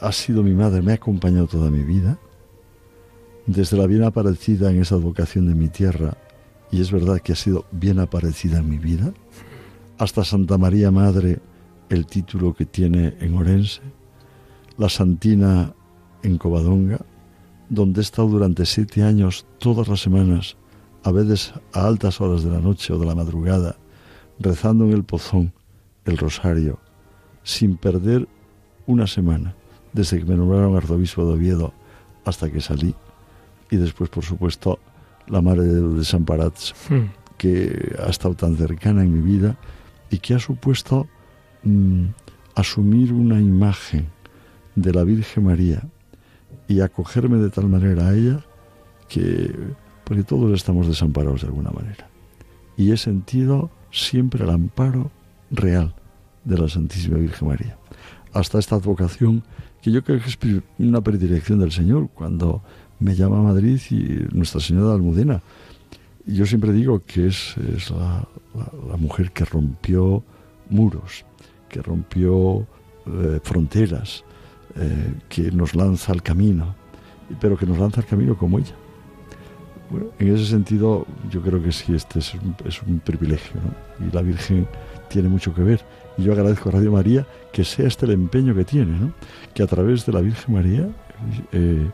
ha 0.00 0.12
sido 0.12 0.44
mi 0.44 0.54
madre, 0.54 0.80
me 0.80 0.92
ha 0.92 0.94
acompañado 0.94 1.48
toda 1.48 1.68
mi 1.68 1.82
vida, 1.82 2.16
desde 3.44 3.76
la 3.76 3.88
bien 3.88 4.04
aparecida 4.04 4.70
en 4.70 4.80
esa 4.80 4.94
vocación 4.94 5.48
de 5.48 5.56
mi 5.56 5.66
tierra, 5.66 6.16
y 6.70 6.80
es 6.80 6.92
verdad 6.92 7.18
que 7.22 7.32
ha 7.32 7.36
sido 7.36 7.64
bien 7.72 7.98
aparecida 7.98 8.58
en 8.58 8.70
mi 8.70 8.78
vida, 8.78 9.12
hasta 9.98 10.22
Santa 10.22 10.58
María 10.58 10.92
Madre, 10.92 11.40
el 11.88 12.06
título 12.06 12.54
que 12.54 12.66
tiene 12.66 13.16
en 13.18 13.34
Orense, 13.36 13.82
la 14.76 14.88
Santina 14.88 15.74
en 16.22 16.38
Covadonga, 16.38 17.00
donde 17.68 18.00
he 18.00 18.02
estado 18.02 18.28
durante 18.28 18.64
siete 18.64 19.02
años 19.02 19.44
todas 19.58 19.88
las 19.88 20.00
semanas, 20.00 20.56
a 21.04 21.12
veces 21.12 21.52
a 21.72 21.86
altas 21.86 22.20
horas 22.20 22.42
de 22.42 22.50
la 22.50 22.60
noche 22.60 22.92
o 22.92 22.98
de 22.98 23.06
la 23.06 23.14
madrugada, 23.14 23.76
rezando 24.38 24.84
en 24.84 24.92
el 24.92 25.04
pozón 25.04 25.52
el 26.04 26.16
rosario, 26.16 26.78
sin 27.42 27.76
perder 27.76 28.28
una 28.86 29.06
semana, 29.06 29.54
desde 29.92 30.18
que 30.18 30.24
me 30.24 30.36
nombraron 30.36 30.76
arzobispo 30.76 31.26
de 31.26 31.34
Oviedo 31.34 31.72
hasta 32.24 32.50
que 32.50 32.60
salí. 32.60 32.94
Y 33.70 33.76
después, 33.76 34.10
por 34.10 34.24
supuesto, 34.24 34.78
la 35.26 35.42
Madre 35.42 35.64
de 35.64 35.82
Desamparats, 35.98 36.74
hmm. 36.88 37.36
que 37.36 37.94
ha 38.02 38.08
estado 38.08 38.34
tan 38.34 38.56
cercana 38.56 39.02
en 39.02 39.12
mi 39.12 39.20
vida 39.20 39.56
y 40.10 40.18
que 40.18 40.34
ha 40.34 40.38
supuesto 40.38 41.06
mm, 41.62 42.06
asumir 42.54 43.12
una 43.12 43.40
imagen 43.40 44.08
de 44.74 44.92
la 44.92 45.04
Virgen 45.04 45.44
María 45.44 45.82
y 46.66 46.80
acogerme 46.80 47.38
de 47.38 47.50
tal 47.50 47.68
manera 47.68 48.08
a 48.08 48.14
ella 48.14 48.44
que, 49.08 49.54
porque 50.08 50.24
todos 50.24 50.50
estamos 50.54 50.88
desamparados 50.88 51.42
de 51.42 51.48
alguna 51.48 51.70
manera. 51.70 52.08
Y 52.78 52.92
he 52.92 52.96
sentido 52.96 53.70
siempre 53.92 54.42
el 54.42 54.48
amparo 54.48 55.10
real 55.50 55.94
de 56.44 56.56
la 56.56 56.66
Santísima 56.66 57.18
Virgen 57.18 57.48
María. 57.48 57.76
Hasta 58.32 58.58
esta 58.58 58.76
advocación 58.76 59.42
que 59.82 59.92
yo 59.92 60.02
creo 60.02 60.18
que 60.18 60.30
es 60.30 60.38
una 60.78 61.02
predilección 61.02 61.58
del 61.58 61.72
Señor 61.72 62.08
cuando 62.14 62.62
me 63.00 63.14
llama 63.14 63.40
a 63.40 63.42
Madrid 63.42 63.78
y 63.90 64.34
Nuestra 64.34 64.62
Señora 64.62 64.88
de 64.88 64.94
Almudena. 64.94 65.42
Yo 66.24 66.46
siempre 66.46 66.72
digo 66.72 67.02
que 67.04 67.26
es, 67.26 67.54
la, 67.90 68.26
mujer 68.96 69.30
que 69.32 69.44
rompió 69.44 70.24
muros, 70.70 71.26
que 71.68 71.82
rompió 71.82 72.66
eh, 73.04 73.40
fronteras, 73.42 74.24
eh, 74.74 75.12
que 75.28 75.50
nos 75.52 75.74
lanza 75.74 76.12
al 76.12 76.22
camino, 76.22 76.74
pero 77.38 77.58
que 77.58 77.66
nos 77.66 77.76
lanza 77.76 78.00
al 78.00 78.06
camino 78.06 78.34
como 78.38 78.58
ella. 78.58 78.74
Bueno, 79.90 80.06
en 80.18 80.34
ese 80.34 80.44
sentido, 80.44 81.06
yo 81.30 81.40
creo 81.40 81.62
que 81.62 81.72
sí, 81.72 81.94
este 81.94 82.18
es 82.18 82.34
un, 82.34 83.00
privilegio, 83.00 83.60
y 84.00 84.14
la 84.14 84.20
Virgen 84.20 84.66
tiene 85.08 85.28
mucho 85.28 85.54
que 85.54 85.62
ver. 85.62 85.80
Y 86.18 86.24
yo 86.24 86.32
agradezco 86.32 86.68
a 86.68 86.72
Radio 86.72 86.92
María 86.92 87.26
que 87.52 87.64
sea 87.64 87.86
este 87.86 88.04
el 88.06 88.12
empeño 88.12 88.54
que 88.54 88.64
tiene, 88.64 88.98
¿no? 88.98 89.12
que 89.54 89.62
a 89.62 89.66
través 89.66 90.04
de 90.04 90.12
la 90.12 90.20
Virgen 90.20 90.54
María 90.54 90.88
eh, 91.52 91.90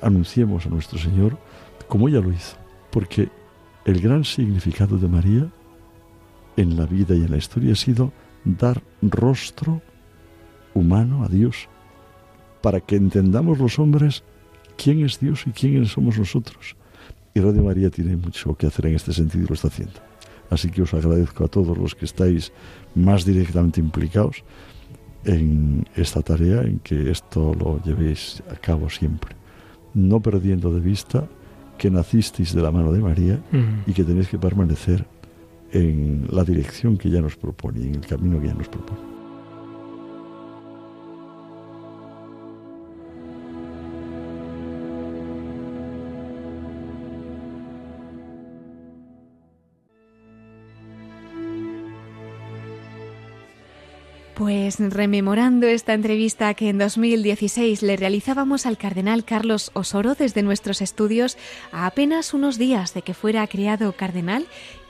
anunciemos 0.00 0.64
a 0.66 0.70
nuestro 0.70 0.98
Señor 0.98 1.36
como 1.86 2.08
ella 2.08 2.20
lo 2.20 2.32
hizo. 2.32 2.56
Porque 2.90 3.28
el 3.84 4.00
gran 4.00 4.24
significado 4.24 4.96
de 4.96 5.08
María 5.08 5.48
en 6.56 6.76
la 6.76 6.86
vida 6.86 7.14
y 7.14 7.22
en 7.22 7.30
la 7.30 7.36
historia 7.36 7.72
ha 7.72 7.76
sido 7.76 8.12
dar 8.44 8.82
rostro 9.02 9.82
humano 10.74 11.24
a 11.24 11.28
Dios 11.28 11.68
para 12.62 12.80
que 12.80 12.96
entendamos 12.96 13.58
los 13.58 13.78
hombres 13.78 14.24
quién 14.76 15.04
es 15.04 15.20
Dios 15.20 15.46
y 15.46 15.50
quiénes 15.50 15.92
somos 15.92 16.18
nosotros. 16.18 16.76
Y 17.38 17.40
Radio 17.40 17.62
María 17.62 17.88
tiene 17.88 18.16
mucho 18.16 18.56
que 18.56 18.66
hacer 18.66 18.86
en 18.86 18.96
este 18.96 19.12
sentido 19.12 19.44
y 19.44 19.46
lo 19.46 19.54
está 19.54 19.68
haciendo. 19.68 20.00
Así 20.50 20.70
que 20.70 20.82
os 20.82 20.92
agradezco 20.92 21.44
a 21.44 21.48
todos 21.48 21.78
los 21.78 21.94
que 21.94 22.04
estáis 22.04 22.52
más 22.96 23.24
directamente 23.24 23.78
implicados 23.78 24.42
en 25.24 25.86
esta 25.94 26.20
tarea, 26.20 26.62
en 26.62 26.80
que 26.80 27.12
esto 27.12 27.54
lo 27.54 27.80
llevéis 27.84 28.42
a 28.50 28.56
cabo 28.56 28.90
siempre, 28.90 29.36
no 29.94 30.20
perdiendo 30.20 30.74
de 30.74 30.80
vista 30.80 31.28
que 31.78 31.92
nacisteis 31.92 32.52
de 32.52 32.62
la 32.62 32.72
mano 32.72 32.90
de 32.90 32.98
María 32.98 33.40
y 33.86 33.92
que 33.92 34.02
tenéis 34.02 34.26
que 34.26 34.38
permanecer 34.38 35.06
en 35.70 36.26
la 36.32 36.42
dirección 36.42 36.96
que 36.96 37.06
ella 37.06 37.20
nos 37.20 37.36
propone, 37.36 37.86
en 37.86 37.94
el 37.94 38.06
camino 38.06 38.40
que 38.40 38.46
ella 38.46 38.54
nos 38.54 38.68
propone. 38.68 39.17
Pues 54.48 54.80
rememorando 54.80 55.66
esta 55.66 55.92
entrevista 55.92 56.54
que 56.54 56.70
en 56.70 56.78
2016 56.78 57.82
le 57.82 57.98
realizábamos 57.98 58.64
al 58.64 58.78
cardenal 58.78 59.22
Carlos 59.22 59.70
Osoro 59.74 60.14
desde 60.14 60.42
nuestros 60.42 60.80
estudios 60.80 61.36
a 61.70 61.84
apenas 61.84 62.32
unos 62.32 62.56
días 62.56 62.94
de 62.94 63.02
que 63.02 63.12
fuera 63.12 63.46
creado 63.46 63.92
cardenal 63.92 64.46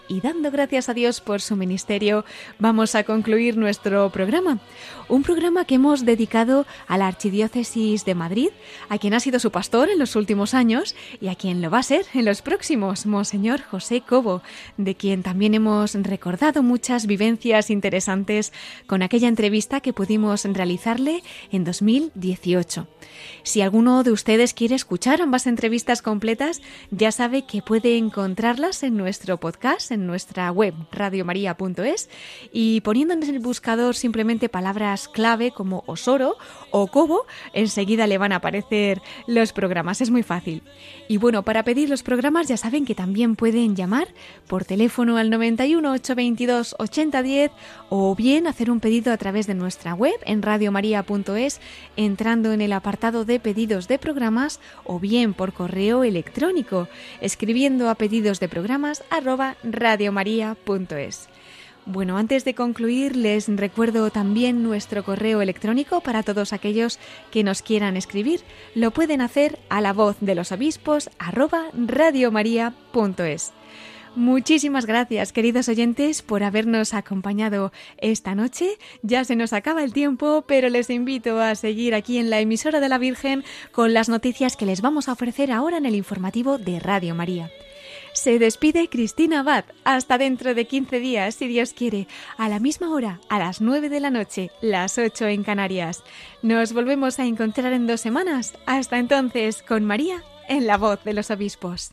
y 0.08 0.20
dando 0.20 0.50
gracias 0.50 0.88
a 0.88 0.94
Dios 0.94 1.20
por 1.20 1.40
su 1.40 1.54
ministerio, 1.54 2.24
vamos 2.58 2.94
a 2.94 3.04
concluir 3.04 3.56
nuestro 3.56 4.10
programa. 4.10 4.58
Un 5.08 5.22
programa 5.22 5.64
que 5.64 5.76
hemos 5.76 6.04
dedicado 6.04 6.66
a 6.86 6.98
la 6.98 7.06
Archidiócesis 7.06 8.04
de 8.04 8.14
Madrid, 8.14 8.50
a 8.88 8.98
quien 8.98 9.14
ha 9.14 9.20
sido 9.20 9.38
su 9.38 9.50
pastor 9.50 9.88
en 9.88 9.98
los 9.98 10.16
últimos 10.16 10.52
años 10.54 10.94
y 11.20 11.28
a 11.28 11.34
quien 11.34 11.62
lo 11.62 11.70
va 11.70 11.78
a 11.78 11.82
ser 11.82 12.04
en 12.14 12.24
los 12.24 12.42
próximos, 12.42 13.06
Monseñor 13.06 13.62
José 13.62 14.02
Cobo, 14.02 14.42
de 14.76 14.94
quien 14.94 15.22
también 15.22 15.54
hemos 15.54 15.94
recordado 15.94 16.62
muchas 16.62 17.06
vivencias 17.06 17.70
interesantes 17.70 18.52
con 18.86 19.02
aquella 19.02 19.28
entrevista 19.28 19.80
que 19.80 19.92
pudimos 19.92 20.44
realizarle 20.44 21.22
en 21.50 21.64
2018. 21.64 22.86
Si 23.42 23.62
alguno 23.62 24.02
de 24.02 24.12
ustedes 24.12 24.54
quiere 24.54 24.74
escuchar 24.74 25.22
ambas 25.22 25.46
entrevistas 25.46 26.02
completas, 26.02 26.60
ya 26.90 27.12
sabe 27.12 27.46
que 27.46 27.62
puede 27.62 27.96
encontrarlas 27.96 28.82
en 28.82 28.96
nuestro 28.96 29.38
podcast, 29.38 29.90
nuestra 30.06 30.50
web 30.50 30.74
radiomaria.es 30.92 32.08
y 32.52 32.80
poniendo 32.82 33.14
en 33.14 33.22
el 33.22 33.38
buscador 33.38 33.94
simplemente 33.94 34.48
palabras 34.48 35.08
clave 35.08 35.50
como 35.50 35.84
Osoro 35.86 36.36
o 36.70 36.86
Cobo, 36.86 37.26
enseguida 37.52 38.06
le 38.06 38.18
van 38.18 38.32
a 38.32 38.36
aparecer 38.36 39.00
los 39.26 39.52
programas. 39.52 40.00
Es 40.00 40.10
muy 40.10 40.22
fácil. 40.22 40.62
Y 41.08 41.16
bueno, 41.16 41.42
para 41.42 41.64
pedir 41.64 41.88
los 41.88 42.02
programas 42.02 42.48
ya 42.48 42.56
saben 42.56 42.84
que 42.84 42.94
también 42.94 43.36
pueden 43.36 43.76
llamar 43.76 44.08
por 44.46 44.64
teléfono 44.64 45.16
al 45.16 45.30
91 45.30 45.92
822 45.92 46.76
8010 46.78 47.50
o 47.88 48.14
bien 48.14 48.46
hacer 48.46 48.70
un 48.70 48.80
pedido 48.80 49.12
a 49.12 49.16
través 49.16 49.46
de 49.46 49.54
nuestra 49.54 49.94
web 49.94 50.14
en 50.24 50.42
radiomaria.es 50.42 51.60
entrando 51.96 52.52
en 52.52 52.60
el 52.60 52.72
apartado 52.72 53.24
de 53.24 53.40
pedidos 53.40 53.88
de 53.88 53.98
programas 53.98 54.60
o 54.84 54.98
bien 54.98 55.34
por 55.34 55.52
correo 55.52 56.04
electrónico 56.04 56.88
escribiendo 57.20 57.88
a 57.88 57.94
pedidos 57.94 58.40
de 58.40 58.48
programas 58.48 59.02
arroba 59.10 59.56
radiomaria.es. 59.88 61.28
Bueno, 61.86 62.18
antes 62.18 62.44
de 62.44 62.54
concluir, 62.54 63.16
les 63.16 63.48
recuerdo 63.48 64.10
también 64.10 64.62
nuestro 64.62 65.02
correo 65.02 65.40
electrónico 65.40 66.02
para 66.02 66.22
todos 66.22 66.52
aquellos 66.52 66.98
que 67.30 67.42
nos 67.42 67.62
quieran 67.62 67.96
escribir. 67.96 68.42
Lo 68.74 68.90
pueden 68.90 69.22
hacer 69.22 69.58
a 69.70 69.80
la 69.80 69.94
voz 69.94 70.16
de 70.20 70.34
los 70.34 70.52
obispos 70.52 71.08
arroba 71.18 71.68
radiomaria.es. 71.72 73.52
Muchísimas 74.14 74.84
gracias, 74.84 75.32
queridos 75.32 75.70
oyentes, 75.70 76.20
por 76.20 76.42
habernos 76.42 76.92
acompañado 76.92 77.72
esta 77.96 78.34
noche. 78.34 78.76
Ya 79.00 79.24
se 79.24 79.36
nos 79.36 79.54
acaba 79.54 79.82
el 79.82 79.94
tiempo, 79.94 80.44
pero 80.46 80.68
les 80.68 80.90
invito 80.90 81.40
a 81.40 81.54
seguir 81.54 81.94
aquí 81.94 82.18
en 82.18 82.28
la 82.28 82.40
emisora 82.40 82.80
de 82.80 82.90
la 82.90 82.98
Virgen 82.98 83.42
con 83.72 83.94
las 83.94 84.10
noticias 84.10 84.54
que 84.56 84.66
les 84.66 84.82
vamos 84.82 85.08
a 85.08 85.12
ofrecer 85.12 85.50
ahora 85.50 85.78
en 85.78 85.86
el 85.86 85.94
informativo 85.94 86.58
de 86.58 86.78
Radio 86.78 87.14
María. 87.14 87.50
Se 88.18 88.40
despide 88.40 88.88
Cristina 88.88 89.40
Abad. 89.40 89.64
Hasta 89.84 90.18
dentro 90.18 90.52
de 90.52 90.64
15 90.64 90.98
días, 90.98 91.36
si 91.36 91.46
Dios 91.46 91.72
quiere, 91.72 92.08
a 92.36 92.48
la 92.48 92.58
misma 92.58 92.92
hora, 92.92 93.20
a 93.28 93.38
las 93.38 93.60
9 93.60 93.88
de 93.88 94.00
la 94.00 94.10
noche, 94.10 94.50
las 94.60 94.98
8 94.98 95.28
en 95.28 95.44
Canarias. 95.44 96.02
Nos 96.42 96.72
volvemos 96.72 97.20
a 97.20 97.26
encontrar 97.26 97.72
en 97.72 97.86
dos 97.86 98.00
semanas. 98.00 98.54
Hasta 98.66 98.98
entonces, 98.98 99.62
con 99.62 99.84
María 99.84 100.24
en 100.48 100.66
la 100.66 100.78
voz 100.78 101.04
de 101.04 101.14
los 101.14 101.30
obispos. 101.30 101.92